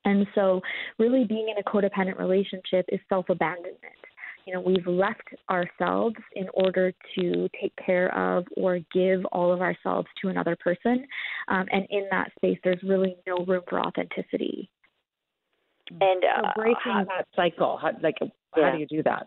And 0.06 0.28
so, 0.36 0.62
really 1.00 1.24
being 1.26 1.50
in 1.50 1.58
a 1.58 1.64
codependent 1.64 2.20
relationship 2.20 2.86
is 2.90 3.00
self 3.10 3.30
abandonment. 3.30 3.80
You 4.46 4.54
know, 4.54 4.62
we've 4.62 4.86
left 4.86 5.30
ourselves 5.50 6.16
in 6.36 6.48
order 6.54 6.92
to 7.18 7.50
take 7.62 7.74
care 7.86 8.14
of 8.14 8.46
or 8.58 8.80
give 8.94 9.24
all 9.32 9.54
of 9.54 9.62
ourselves 9.62 10.08
to 10.22 10.28
another 10.28 10.58
person. 10.58 11.06
Um, 11.48 11.66
and 11.72 11.88
in 11.90 12.08
that 12.12 12.32
space, 12.36 12.60
there's 12.64 12.82
really 12.84 13.16
no 13.26 13.46
room 13.46 13.62
for 13.70 13.80
authenticity. 13.80 14.70
And 15.90 16.24
uh, 16.24 16.42
so 16.42 16.48
breaking 16.56 16.76
how, 16.84 17.06
that 17.06 17.28
cycle, 17.36 17.78
how, 17.82 17.92
like, 18.02 18.16
yeah. 18.22 18.28
how 18.56 18.72
do 18.72 18.80
you 18.80 18.88
do 18.88 19.04
that? 19.04 19.26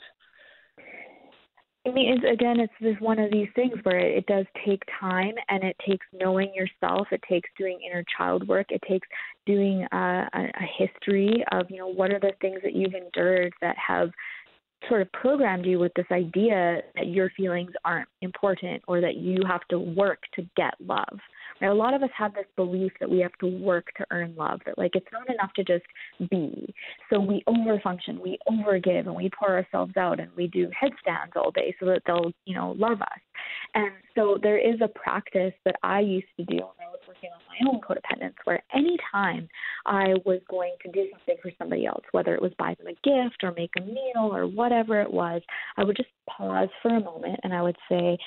I 1.86 1.92
mean, 1.92 2.14
it's, 2.14 2.24
again, 2.24 2.58
it's 2.58 2.72
just 2.82 3.00
one 3.00 3.18
of 3.20 3.30
these 3.30 3.48
things 3.54 3.74
where 3.84 3.98
it, 3.98 4.18
it 4.18 4.26
does 4.26 4.44
take 4.66 4.82
time 4.98 5.34
and 5.48 5.62
it 5.62 5.76
takes 5.88 6.04
knowing 6.12 6.52
yourself. 6.52 7.06
It 7.12 7.22
takes 7.28 7.48
doing 7.56 7.78
inner 7.88 8.04
child 8.16 8.48
work. 8.48 8.66
It 8.70 8.82
takes 8.88 9.06
doing 9.46 9.86
a, 9.92 9.96
a, 9.96 10.40
a 10.40 10.84
history 10.84 11.44
of, 11.52 11.66
you 11.70 11.78
know, 11.78 11.88
what 11.88 12.10
are 12.10 12.18
the 12.18 12.32
things 12.40 12.58
that 12.64 12.74
you've 12.74 12.94
endured 12.94 13.52
that 13.60 13.76
have 13.78 14.10
sort 14.88 15.00
of 15.00 15.10
programmed 15.12 15.64
you 15.64 15.78
with 15.78 15.92
this 15.94 16.06
idea 16.10 16.80
that 16.96 17.06
your 17.06 17.30
feelings 17.36 17.70
aren't 17.84 18.08
important 18.20 18.82
or 18.88 19.00
that 19.00 19.16
you 19.16 19.38
have 19.46 19.66
to 19.68 19.78
work 19.78 20.18
to 20.34 20.42
get 20.56 20.74
love. 20.80 21.18
Right? 21.60 21.68
A 21.68 21.74
lot 21.74 21.94
of 21.94 22.02
us 22.02 22.10
have 22.16 22.34
this 22.34 22.46
belief 22.56 22.92
that 23.00 23.10
we 23.10 23.20
have 23.20 23.32
to 23.40 23.46
work 23.46 23.86
to 23.96 24.06
earn 24.10 24.34
love, 24.36 24.60
that 24.66 24.78
like 24.78 24.92
it's 24.94 25.06
not 25.12 25.28
enough 25.28 25.52
to 25.54 25.64
just 25.64 25.84
be. 26.30 26.74
So 27.10 27.20
we 27.20 27.42
overfunction, 27.48 28.20
we 28.20 28.38
overgive, 28.48 29.06
and 29.06 29.14
we 29.14 29.30
pour 29.38 29.56
ourselves 29.56 29.96
out 29.96 30.20
and 30.20 30.30
we 30.36 30.48
do 30.48 30.70
headstands 30.78 31.32
all 31.36 31.50
day 31.50 31.74
so 31.80 31.86
that 31.86 32.02
they'll, 32.06 32.32
you 32.44 32.54
know, 32.54 32.74
love 32.78 33.00
us. 33.00 33.20
And 33.74 33.92
so 34.14 34.38
there 34.42 34.58
is 34.58 34.80
a 34.82 34.88
practice 34.88 35.52
that 35.64 35.76
I 35.82 36.00
used 36.00 36.26
to 36.38 36.44
do 36.44 36.56
when 36.56 36.86
I 36.86 36.90
was 36.90 37.00
working 37.06 37.30
on 37.32 37.40
my 37.48 37.72
own 37.72 37.80
codependence 37.80 38.34
where 38.44 38.62
anytime 38.74 39.48
I 39.84 40.14
was 40.24 40.40
going 40.48 40.74
to 40.82 40.90
do 40.90 41.06
something 41.12 41.36
for 41.42 41.50
somebody 41.58 41.86
else, 41.86 42.02
whether 42.12 42.34
it 42.34 42.42
was 42.42 42.52
buy 42.58 42.74
them 42.78 42.86
a 42.86 42.92
gift 42.92 43.42
or 43.42 43.52
make 43.52 43.70
a 43.78 43.82
meal 43.82 44.30
or 44.32 44.46
whatever 44.46 45.00
it 45.00 45.12
was, 45.12 45.42
I 45.76 45.84
would 45.84 45.96
just 45.96 46.08
pause 46.28 46.68
for 46.82 46.96
a 46.96 47.00
moment 47.00 47.40
and 47.42 47.54
I 47.54 47.62
would 47.62 47.76
say, 47.88 48.18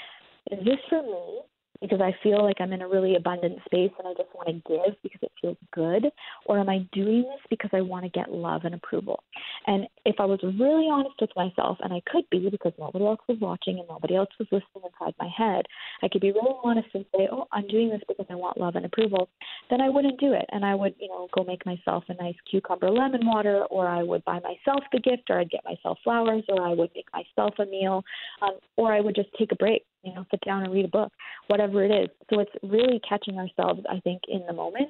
is 0.51 0.63
this 0.65 0.79
for 0.89 1.01
me? 1.01 1.41
Because 1.81 2.01
I 2.01 2.15
feel 2.21 2.43
like 2.43 2.57
I'm 2.59 2.73
in 2.73 2.81
a 2.81 2.87
really 2.87 3.15
abundant 3.15 3.59
space 3.65 3.91
and 3.97 4.07
I 4.07 4.13
just 4.17 4.33
want 4.35 4.47
to 4.47 4.53
give 4.53 4.95
because 5.01 5.19
it 5.21 5.31
feels 5.41 5.57
good? 5.73 6.11
Or 6.45 6.59
am 6.59 6.69
I 6.69 6.79
doing 6.91 7.23
this 7.23 7.41
because 7.49 7.69
I 7.73 7.81
want 7.81 8.03
to 8.03 8.09
get 8.09 8.31
love 8.31 8.61
and 8.65 8.75
approval? 8.75 9.23
And 9.67 9.87
if 10.05 10.15
I 10.19 10.25
was 10.25 10.39
really 10.43 10.87
honest 10.91 11.15
with 11.21 11.29
myself, 11.35 11.77
and 11.81 11.93
I 11.93 12.01
could 12.11 12.25
be 12.29 12.49
because 12.49 12.73
nobody 12.77 13.05
else 13.05 13.19
was 13.27 13.37
watching 13.39 13.79
and 13.79 13.87
nobody 13.87 14.15
else 14.15 14.29
was 14.39 14.47
listening 14.51 14.83
inside 14.91 15.13
my 15.19 15.29
head, 15.35 15.65
I 16.03 16.07
could 16.07 16.21
be 16.21 16.31
really 16.31 16.55
honest 16.63 16.87
and 16.93 17.05
say, 17.15 17.27
oh, 17.31 17.47
I'm 17.51 17.67
doing 17.67 17.89
this 17.89 18.01
because 18.07 18.25
I 18.29 18.35
want 18.35 18.59
love 18.59 18.75
and 18.75 18.85
approval, 18.85 19.29
then 19.69 19.81
I 19.81 19.89
wouldn't 19.89 20.19
do 20.19 20.33
it. 20.33 20.45
And 20.51 20.65
I 20.65 20.75
would, 20.75 20.95
you 20.99 21.07
know, 21.07 21.27
go 21.35 21.43
make 21.43 21.65
myself 21.65 22.03
a 22.09 22.13
nice 22.15 22.35
cucumber 22.49 22.89
lemon 22.89 23.25
water, 23.25 23.65
or 23.65 23.87
I 23.87 24.03
would 24.03 24.23
buy 24.25 24.39
myself 24.39 24.83
the 24.91 24.99
gift, 24.99 25.29
or 25.29 25.39
I'd 25.39 25.49
get 25.49 25.63
myself 25.63 25.97
flowers, 26.03 26.43
or 26.49 26.65
I 26.65 26.73
would 26.73 26.89
make 26.95 27.07
myself 27.13 27.55
a 27.59 27.65
meal, 27.65 28.03
um, 28.41 28.57
or 28.75 28.93
I 28.93 28.99
would 28.99 29.15
just 29.15 29.29
take 29.37 29.51
a 29.51 29.55
break 29.55 29.83
you 30.03 30.13
know, 30.13 30.25
sit 30.31 30.41
down 30.45 30.63
and 30.63 30.73
read 30.73 30.85
a 30.85 30.89
book, 30.89 31.11
whatever 31.47 31.83
it 31.83 31.91
is. 31.91 32.09
So 32.29 32.39
it's 32.39 32.51
really 32.63 32.99
catching 33.07 33.37
ourselves, 33.37 33.81
I 33.89 33.99
think, 34.01 34.21
in 34.27 34.45
the 34.47 34.53
moment 34.53 34.89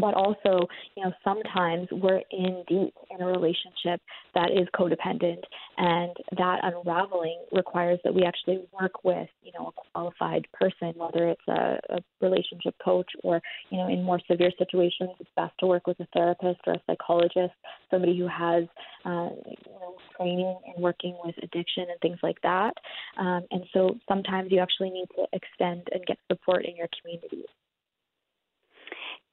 but 0.00 0.14
also, 0.14 0.66
you 0.96 1.04
know, 1.04 1.12
sometimes 1.22 1.88
we're 1.92 2.22
in 2.30 2.64
deep 2.68 2.94
in 3.10 3.20
a 3.20 3.26
relationship 3.26 4.00
that 4.34 4.50
is 4.50 4.66
codependent, 4.74 5.42
and 5.78 6.16
that 6.36 6.60
unraveling 6.62 7.38
requires 7.52 7.98
that 8.04 8.14
we 8.14 8.22
actually 8.22 8.64
work 8.80 9.04
with, 9.04 9.28
you 9.42 9.52
know, 9.58 9.68
a 9.68 9.90
qualified 9.92 10.46
person, 10.52 10.92
whether 10.96 11.28
it's 11.28 11.48
a, 11.48 11.78
a 11.90 11.98
relationship 12.20 12.74
coach 12.84 13.10
or, 13.22 13.40
you 13.70 13.78
know, 13.78 13.88
in 13.88 14.02
more 14.02 14.20
severe 14.28 14.50
situations, 14.58 15.10
it's 15.20 15.30
best 15.36 15.52
to 15.60 15.66
work 15.66 15.86
with 15.86 15.98
a 16.00 16.06
therapist 16.12 16.60
or 16.66 16.74
a 16.74 16.82
psychologist, 16.86 17.54
somebody 17.90 18.18
who 18.18 18.26
has, 18.26 18.64
uh, 19.04 19.30
you 19.46 19.72
know, 19.80 19.94
training 20.16 20.58
in 20.74 20.82
working 20.82 21.16
with 21.24 21.36
addiction 21.42 21.84
and 21.90 22.00
things 22.02 22.18
like 22.22 22.40
that. 22.42 22.74
Um, 23.18 23.42
and 23.50 23.62
so 23.72 23.96
sometimes 24.08 24.50
you 24.50 24.58
actually 24.58 24.90
need 24.90 25.06
to 25.16 25.26
extend 25.32 25.88
and 25.92 26.04
get 26.06 26.18
support 26.30 26.64
in 26.64 26.76
your 26.76 26.88
community. 27.00 27.44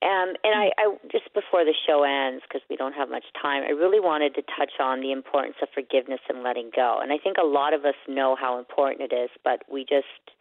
Um, 0.02 0.34
and 0.43 0.54
I, 0.58 0.72
I 0.78 0.97
just 1.12 1.32
before 1.34 1.64
the 1.64 1.76
show 1.86 2.02
ends, 2.04 2.43
because 2.47 2.66
we 2.70 2.76
don't 2.76 2.93
have 2.93 3.10
much 3.10 3.26
time, 3.39 3.64
I 3.64 3.72
really 3.72 3.99
wanted 3.99 4.34
to 4.36 4.41
touch 4.58 4.74
on 4.80 5.02
the 5.02 5.12
importance 5.12 5.56
of 5.62 5.70
forgiveness 5.74 6.20
and 6.28 6.41
letting 6.41 6.72
go. 6.76 6.99
And 7.02 7.14
I 7.14 7.18
think 7.18 7.38
a 7.38 7.45
lot 7.45 7.74
of 7.74 7.86
us 7.86 7.93
know 8.08 8.36
how 8.39 8.58
important 8.58 9.12
it 9.12 9.16
is, 9.16 9.30
but 9.43 9.62
we 9.72 9.82
just 9.82 10.34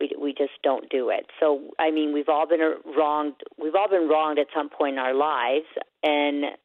we 0.00 0.10
we 0.18 0.32
just 0.32 0.56
don't 0.62 0.88
do 0.88 1.10
it. 1.10 1.26
So 1.38 1.70
I 1.78 1.90
mean, 1.90 2.14
we've 2.14 2.28
all 2.28 2.48
been 2.48 2.64
wronged. 2.96 3.34
We've 3.60 3.74
all 3.74 3.90
been 3.90 4.08
wronged 4.08 4.38
at 4.38 4.46
some 4.56 4.70
point 4.70 4.94
in 4.94 4.98
our 4.98 5.14
lives, 5.14 5.66
and 6.02 6.56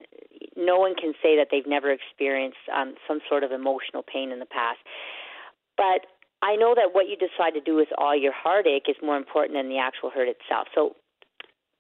no 0.56 0.80
one 0.80 0.96
can 0.96 1.14
say 1.22 1.36
that 1.36 1.48
they've 1.52 1.68
never 1.68 1.92
experienced 1.92 2.64
um, 2.74 2.96
some 3.08 3.20
sort 3.28 3.44
of 3.44 3.52
emotional 3.52 4.04
pain 4.04 4.32
in 4.32 4.40
the 4.40 4.46
past. 4.48 4.80
But 5.76 6.08
I 6.42 6.56
know 6.56 6.74
that 6.76 6.94
what 6.94 7.08
you 7.08 7.16
decide 7.16 7.52
to 7.54 7.62
do 7.62 7.76
with 7.76 7.90
all 7.98 8.16
your 8.16 8.34
heartache 8.34 8.88
is 8.88 8.96
more 9.04 9.18
important 9.18 9.58
than 9.58 9.68
the 9.68 9.78
actual 9.78 10.10
hurt 10.10 10.28
itself. 10.28 10.68
So 10.74 10.96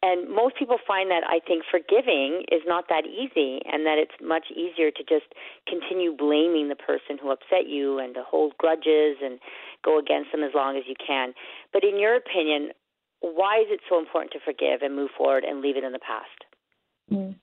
and 0.02 0.34
most 0.34 0.56
people 0.56 0.78
find 0.88 1.12
that 1.12 1.24
I 1.28 1.40
think 1.46 1.64
forgiving 1.70 2.46
is 2.52 2.62
not 2.66 2.86
that 2.90 3.04
easy 3.06 3.62
and 3.66 3.86
that 3.86 3.98
it's 3.98 4.16
much 4.22 4.48
easier 4.52 4.92
to 4.92 5.04
just 5.04 5.28
continue 5.68 6.16
blaming 6.16 6.70
the 6.70 6.76
person 6.76 7.18
who 7.22 7.32
upset 7.32 7.68
you 7.68 8.00
and 8.00 8.14
to 8.16 8.24
hold 8.24 8.58
grudges 8.58 9.18
and 9.22 9.40
go 9.84 10.00
against 10.00 10.32
them 10.32 10.44
as 10.44 10.52
long 10.56 10.78
as 10.78 10.84
you 10.88 10.96
can. 10.96 11.34
But 11.74 11.84
in 11.84 12.00
your 12.00 12.16
opinion, 12.16 12.72
why 13.20 13.60
is 13.60 13.68
it 13.70 13.82
so 13.90 14.00
important 14.00 14.32
to 14.34 14.40
forgive 14.40 14.82
and 14.82 14.96
move 14.96 15.10
forward 15.18 15.44
and 15.44 15.60
leave 15.60 15.76
it 15.76 15.84
in 15.84 15.92
the 15.92 16.00
past? 16.00 16.40
Mm 17.12 17.36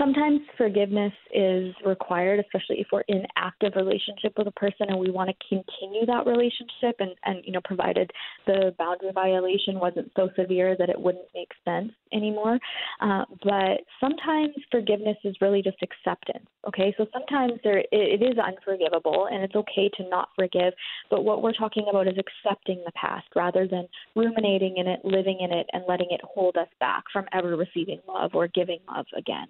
sometimes 0.00 0.40
forgiveness 0.56 1.12
is 1.34 1.74
required, 1.84 2.40
especially 2.40 2.80
if 2.80 2.86
we're 2.90 3.02
in 3.08 3.22
active 3.36 3.74
relationship 3.76 4.32
with 4.38 4.46
a 4.46 4.52
person 4.52 4.86
and 4.88 4.98
we 4.98 5.10
want 5.10 5.28
to 5.28 5.36
continue 5.48 6.06
that 6.06 6.26
relationship 6.26 6.96
and, 6.98 7.10
and 7.24 7.44
you 7.44 7.52
know, 7.52 7.60
provided 7.64 8.10
the 8.46 8.74
boundary 8.78 9.12
violation 9.12 9.78
wasn't 9.78 10.10
so 10.16 10.30
severe 10.38 10.74
that 10.78 10.88
it 10.88 10.98
wouldn't 10.98 11.26
make 11.34 11.50
sense 11.64 11.92
anymore. 12.12 12.58
Uh, 13.00 13.24
but 13.44 13.82
sometimes 14.00 14.54
forgiveness 14.70 15.16
is 15.24 15.36
really 15.40 15.62
just 15.62 15.76
acceptance. 15.82 16.46
Okay, 16.66 16.94
so 16.96 17.06
sometimes 17.12 17.52
there 17.62 17.78
it, 17.78 17.86
it 17.92 18.22
is 18.22 18.36
unforgivable 18.38 19.28
and 19.30 19.42
it's 19.42 19.54
okay 19.54 19.90
to 19.96 20.08
not 20.08 20.28
forgive. 20.34 20.72
But 21.10 21.24
what 21.24 21.42
we're 21.42 21.52
talking 21.52 21.86
about 21.90 22.08
is 22.08 22.14
accepting 22.18 22.82
the 22.84 22.92
past 22.92 23.26
rather 23.36 23.68
than 23.68 23.86
ruminating 24.16 24.78
in 24.78 24.86
it, 24.86 25.00
living 25.04 25.38
in 25.40 25.52
it, 25.52 25.66
and 25.72 25.84
letting 25.86 26.08
it 26.10 26.20
hold 26.24 26.56
us 26.56 26.68
back 26.80 27.04
from 27.12 27.26
ever 27.32 27.56
receiving 27.56 28.00
love 28.08 28.30
or 28.34 28.48
giving 28.48 28.78
love 28.88 29.06
again. 29.16 29.46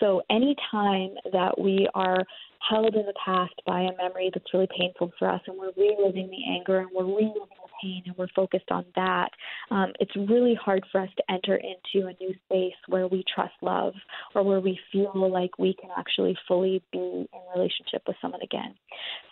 So 0.00 0.22
any 0.30 0.54
time 0.70 1.10
that 1.32 1.58
we 1.58 1.88
are 1.94 2.22
held 2.68 2.94
in 2.94 3.06
the 3.06 3.14
past 3.24 3.54
by 3.66 3.82
a 3.82 3.96
memory 3.96 4.30
that's 4.32 4.52
really 4.52 4.68
painful 4.78 5.12
for 5.18 5.28
us 5.28 5.40
and 5.46 5.56
we're 5.58 5.72
reliving 5.76 6.28
the 6.30 6.54
anger 6.54 6.80
and 6.80 6.88
we're 6.92 7.04
reliving 7.04 7.34
the 7.34 7.68
pain 7.82 8.02
and 8.06 8.16
we're 8.16 8.28
focused 8.34 8.70
on 8.70 8.84
that, 8.94 9.28
um, 9.70 9.92
it's 10.00 10.14
really 10.16 10.54
hard 10.54 10.84
for 10.90 11.00
us 11.00 11.08
to 11.16 11.22
enter 11.32 11.56
into 11.56 12.08
a 12.08 12.16
new 12.20 12.34
space 12.46 12.74
where 12.88 13.06
we 13.08 13.24
trust 13.32 13.54
love 13.62 13.94
or 14.34 14.42
where 14.42 14.60
we 14.60 14.78
feel 14.92 15.30
like 15.30 15.58
we 15.58 15.74
can 15.80 15.90
actually 15.96 16.36
fully 16.48 16.82
be 16.92 16.98
in 16.98 17.26
relationship 17.54 18.02
with 18.06 18.16
someone 18.20 18.42
again. 18.42 18.74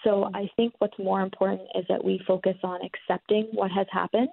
So 0.04 0.30
I 0.34 0.48
think 0.56 0.74
what's 0.78 0.98
more 0.98 1.22
important 1.22 1.62
is 1.74 1.84
that 1.88 2.04
we 2.04 2.20
focus 2.26 2.56
on 2.62 2.80
accepting 2.82 3.48
what 3.52 3.70
has 3.70 3.86
happened 3.92 4.28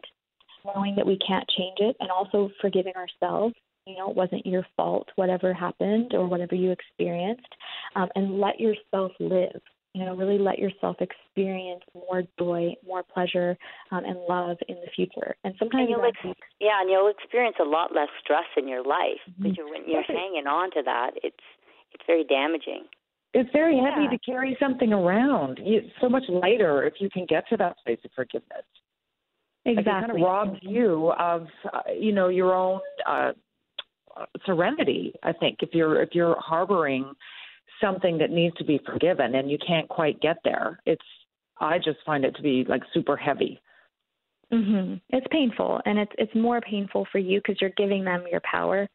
knowing 0.75 0.95
that 0.95 1.07
we 1.07 1.17
can't 1.27 1.47
change 1.57 1.77
it 1.79 1.95
and 1.99 2.11
also 2.11 2.49
forgiving 2.61 2.93
ourselves 2.95 3.55
you 3.85 3.97
know, 3.97 4.09
it 4.09 4.15
wasn't 4.15 4.45
your 4.45 4.65
fault, 4.75 5.07
whatever 5.15 5.53
happened 5.53 6.13
or 6.13 6.27
whatever 6.27 6.55
you 6.55 6.71
experienced, 6.71 7.47
um, 7.95 8.09
and 8.15 8.39
let 8.39 8.59
yourself 8.59 9.11
live. 9.19 9.61
You 9.93 10.05
know, 10.05 10.15
really 10.15 10.39
let 10.39 10.57
yourself 10.57 10.95
experience 11.01 11.81
more 11.93 12.23
joy, 12.39 12.75
more 12.87 13.03
pleasure, 13.03 13.57
um, 13.91 14.05
and 14.05 14.17
love 14.29 14.55
in 14.69 14.75
the 14.75 14.89
future. 14.95 15.35
And 15.43 15.53
sometimes 15.59 15.81
and 15.81 15.89
you'll 15.89 16.05
ex- 16.05 16.39
yeah, 16.61 16.79
and 16.79 16.89
you'll 16.89 17.09
experience 17.09 17.57
a 17.59 17.65
lot 17.65 17.93
less 17.93 18.07
stress 18.23 18.45
in 18.55 18.69
your 18.69 18.83
life 18.83 19.19
mm-hmm. 19.29 19.43
because 19.43 19.57
you're, 19.57 19.69
when 19.69 19.81
you're 19.85 20.03
hanging 20.03 20.47
on 20.47 20.71
to 20.71 20.81
that, 20.85 21.11
it's 21.23 21.43
it's 21.91 22.03
very 22.07 22.23
damaging. 22.23 22.85
It's 23.33 23.49
very 23.51 23.77
yeah. 23.77 23.95
heavy 23.95 24.07
to 24.15 24.19
carry 24.19 24.57
something 24.59 24.93
around. 24.93 25.59
It's 25.61 25.87
so 25.99 26.07
much 26.09 26.23
lighter 26.29 26.83
if 26.83 26.95
you 26.99 27.09
can 27.09 27.25
get 27.25 27.47
to 27.49 27.57
that 27.57 27.75
place 27.85 27.99
of 28.05 28.11
forgiveness. 28.15 28.63
Exactly. 29.65 29.75
Like 29.75 30.03
it 30.03 30.07
kind 30.07 30.11
of 30.11 30.25
robs 30.25 30.59
you 30.61 31.11
of, 31.19 31.47
uh, 31.71 31.91
you 31.97 32.11
know, 32.11 32.29
your 32.29 32.53
own 32.53 32.79
uh, 33.07 33.31
serenity. 34.45 35.13
I 35.23 35.33
think 35.33 35.57
if 35.61 35.69
you're 35.73 36.01
if 36.01 36.09
you're 36.13 36.39
harboring 36.39 37.13
something 37.79 38.17
that 38.19 38.29
needs 38.29 38.55
to 38.57 38.63
be 38.63 38.79
forgiven 38.85 39.35
and 39.35 39.49
you 39.49 39.57
can't 39.65 39.89
quite 39.89 40.21
get 40.21 40.37
there, 40.43 40.79
it's 40.85 41.05
I 41.59 41.77
just 41.77 41.99
find 42.05 42.25
it 42.25 42.35
to 42.35 42.41
be 42.41 42.65
like 42.67 42.81
super 42.93 43.15
heavy. 43.15 43.59
Mhm. 44.51 44.99
It's 45.09 45.27
painful 45.31 45.81
and 45.85 45.97
it's 45.97 46.11
it's 46.17 46.35
more 46.35 46.59
painful 46.59 47.05
for 47.05 47.19
you 47.19 47.39
because 47.39 47.61
you're 47.61 47.69
giving 47.77 48.03
them 48.03 48.25
your 48.29 48.41
power. 48.41 48.89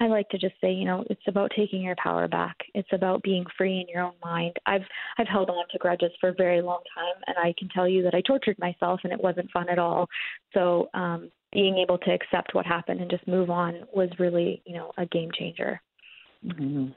I 0.00 0.06
like 0.06 0.26
to 0.30 0.38
just 0.38 0.54
say, 0.60 0.72
you 0.72 0.86
know, 0.86 1.04
it's 1.10 1.28
about 1.28 1.50
taking 1.54 1.82
your 1.82 1.96
power 1.96 2.26
back. 2.28 2.56
It's 2.74 2.88
about 2.92 3.22
being 3.22 3.44
free 3.58 3.80
in 3.80 3.88
your 3.88 4.02
own 4.04 4.14
mind. 4.24 4.56
I've 4.64 4.86
I've 5.18 5.28
held 5.28 5.50
on 5.50 5.64
to 5.70 5.78
grudges 5.78 6.12
for 6.18 6.30
a 6.30 6.34
very 6.34 6.62
long 6.62 6.80
time 6.94 7.22
and 7.26 7.36
I 7.38 7.52
can 7.58 7.68
tell 7.68 7.86
you 7.86 8.02
that 8.04 8.14
I 8.14 8.22
tortured 8.22 8.58
myself 8.58 9.00
and 9.04 9.12
it 9.12 9.22
wasn't 9.22 9.50
fun 9.50 9.68
at 9.68 9.78
all. 9.78 10.08
So, 10.54 10.88
um 10.94 11.30
being 11.52 11.78
able 11.78 11.98
to 11.98 12.10
accept 12.10 12.54
what 12.54 12.66
happened 12.66 13.00
and 13.00 13.10
just 13.10 13.26
move 13.28 13.50
on 13.50 13.86
was 13.94 14.08
really, 14.18 14.62
you 14.64 14.74
know, 14.74 14.92
a 14.96 15.06
game 15.06 15.30
changer. 15.38 15.80
Mm-hmm. 16.44 16.88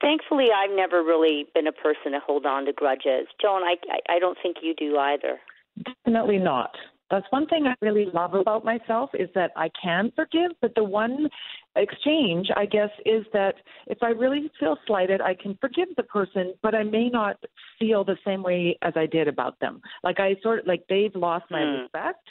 Thankfully, 0.00 0.48
I've 0.54 0.74
never 0.74 1.02
really 1.02 1.46
been 1.54 1.66
a 1.66 1.72
person 1.72 2.12
to 2.12 2.20
hold 2.24 2.46
on 2.46 2.64
to 2.64 2.72
grudges. 2.72 3.26
Joan, 3.40 3.62
I, 3.62 3.76
I, 3.90 4.16
I 4.16 4.18
don't 4.18 4.38
think 4.42 4.58
you 4.62 4.74
do 4.74 4.96
either. 4.96 5.38
Definitely 5.84 6.38
not. 6.38 6.70
That's 7.10 7.26
one 7.30 7.46
thing 7.48 7.66
I 7.66 7.74
really 7.84 8.06
love 8.14 8.34
about 8.34 8.64
myself 8.64 9.10
is 9.14 9.28
that 9.34 9.50
I 9.56 9.68
can 9.82 10.12
forgive, 10.14 10.52
but 10.60 10.74
the 10.76 10.84
one 10.84 11.28
exchange, 11.74 12.48
I 12.56 12.66
guess, 12.66 12.90
is 13.04 13.24
that 13.32 13.54
if 13.88 13.98
I 14.02 14.10
really 14.10 14.50
feel 14.60 14.76
slighted, 14.86 15.20
I 15.20 15.34
can 15.34 15.58
forgive 15.60 15.88
the 15.96 16.04
person, 16.04 16.54
but 16.62 16.74
I 16.74 16.84
may 16.84 17.08
not 17.08 17.36
feel 17.78 18.04
the 18.04 18.16
same 18.24 18.42
way 18.44 18.78
as 18.82 18.92
I 18.96 19.06
did 19.06 19.26
about 19.26 19.58
them. 19.60 19.80
Like 20.04 20.20
I 20.20 20.36
sort 20.42 20.60
of 20.60 20.66
like 20.66 20.84
they've 20.88 21.14
lost 21.14 21.46
my 21.50 21.60
mm. 21.60 21.82
respect, 21.82 22.26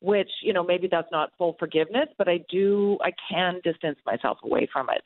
which, 0.00 0.30
you 0.42 0.52
know, 0.52 0.64
maybe 0.64 0.88
that's 0.90 1.10
not 1.12 1.30
full 1.38 1.54
forgiveness, 1.58 2.08
but 2.18 2.28
I 2.28 2.40
do 2.50 2.98
I 3.02 3.12
can 3.30 3.60
distance 3.62 3.98
myself 4.04 4.38
away 4.42 4.68
from 4.72 4.88
it. 4.90 5.02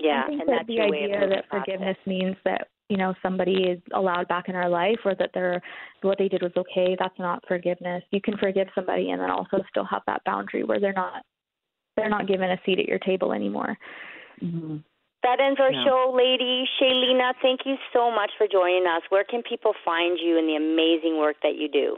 Yeah, 0.00 0.22
I 0.24 0.28
think 0.28 0.40
and 0.40 0.48
that 0.48 0.66
the 0.66 0.80
idea 0.80 1.28
that 1.28 1.44
forgiveness 1.50 1.96
means 2.06 2.36
that 2.44 2.68
you 2.88 2.96
know 2.96 3.14
somebody 3.22 3.64
is 3.64 3.80
allowed 3.94 4.28
back 4.28 4.48
in 4.48 4.54
our 4.54 4.68
life 4.68 4.98
or 5.04 5.14
that 5.14 5.30
they're 5.34 5.60
what 6.02 6.18
they 6.18 6.28
did 6.28 6.42
was 6.42 6.52
okay 6.56 6.96
that's 6.98 7.18
not 7.18 7.42
forgiveness. 7.46 8.02
You 8.10 8.20
can 8.20 8.36
forgive 8.38 8.68
somebody 8.74 9.10
and 9.10 9.20
then 9.20 9.30
also 9.30 9.62
still 9.70 9.84
have 9.84 10.02
that 10.06 10.22
boundary 10.24 10.64
where 10.64 10.80
they're 10.80 10.92
not 10.92 11.24
they're 11.96 12.10
not 12.10 12.26
given 12.26 12.50
a 12.50 12.58
seat 12.66 12.78
at 12.78 12.86
your 12.86 12.98
table 12.98 13.32
anymore. 13.32 13.76
Mm-hmm. 14.42 14.78
that 15.22 15.38
ends 15.40 15.60
our 15.60 15.72
yeah. 15.72 15.84
show 15.84 16.12
lady. 16.14 16.64
Sheleana 16.80 17.32
thank 17.40 17.60
you 17.64 17.76
so 17.92 18.10
much 18.10 18.32
for 18.36 18.46
joining 18.50 18.86
us. 18.86 19.02
Where 19.08 19.24
can 19.24 19.42
people 19.48 19.72
find 19.84 20.18
you 20.22 20.38
and 20.38 20.48
the 20.48 20.56
amazing 20.56 21.18
work 21.18 21.36
that 21.42 21.56
you 21.56 21.68
do 21.68 21.96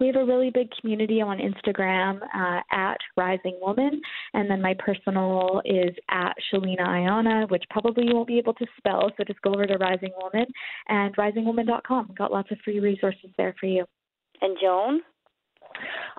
we 0.00 0.06
have 0.06 0.16
a 0.16 0.24
really 0.24 0.50
big 0.50 0.70
community 0.80 1.20
on 1.20 1.38
Instagram 1.38 2.20
uh, 2.34 2.60
at 2.70 2.98
Rising 3.16 3.58
Woman, 3.60 4.00
and 4.34 4.50
then 4.50 4.60
my 4.60 4.74
personal 4.78 5.62
is 5.64 5.94
at 6.10 6.34
Sheleana 6.52 6.86
Aiyana, 6.86 7.50
which 7.50 7.64
probably 7.70 8.06
you 8.06 8.14
won't 8.14 8.28
be 8.28 8.38
able 8.38 8.54
to 8.54 8.66
spell, 8.76 9.10
so 9.16 9.24
just 9.24 9.40
go 9.42 9.52
over 9.54 9.66
to 9.66 9.76
Rising 9.76 10.12
Woman 10.20 10.46
and 10.88 11.14
risingwoman.com. 11.16 12.14
Got 12.16 12.32
lots 12.32 12.50
of 12.50 12.58
free 12.64 12.80
resources 12.80 13.30
there 13.36 13.54
for 13.58 13.66
you. 13.66 13.84
And 14.40 14.56
Joan? 14.60 15.00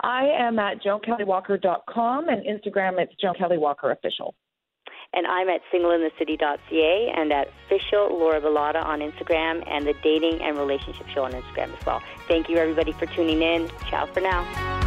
I 0.02 0.26
am 0.38 0.60
at 0.60 0.82
joankelleywalker.com 0.84 2.28
and 2.28 2.46
Instagram 2.46 3.00
it's 3.00 3.14
Joan 3.22 3.36
Kelley 3.36 3.58
Walker 3.58 3.92
Official. 3.92 4.36
And 5.16 5.26
I'm 5.26 5.50
at 5.50 5.62
singleinthecity.ca 5.74 7.14
and 7.16 7.32
at 7.32 7.48
official 7.66 8.18
Laura 8.18 8.42
Bilotta 8.42 8.84
on 8.84 9.00
Instagram 9.00 9.64
and 9.68 9.88
the 9.88 9.94
Dating 10.04 10.42
and 10.42 10.58
Relationship 10.58 11.08
Show 11.08 11.24
on 11.24 11.32
Instagram 11.32 11.78
as 11.78 11.86
well. 11.86 12.02
Thank 12.28 12.50
you, 12.50 12.58
everybody, 12.58 12.92
for 12.92 13.06
tuning 13.06 13.42
in. 13.42 13.70
Ciao 13.90 14.06
for 14.08 14.20
now. 14.20 14.85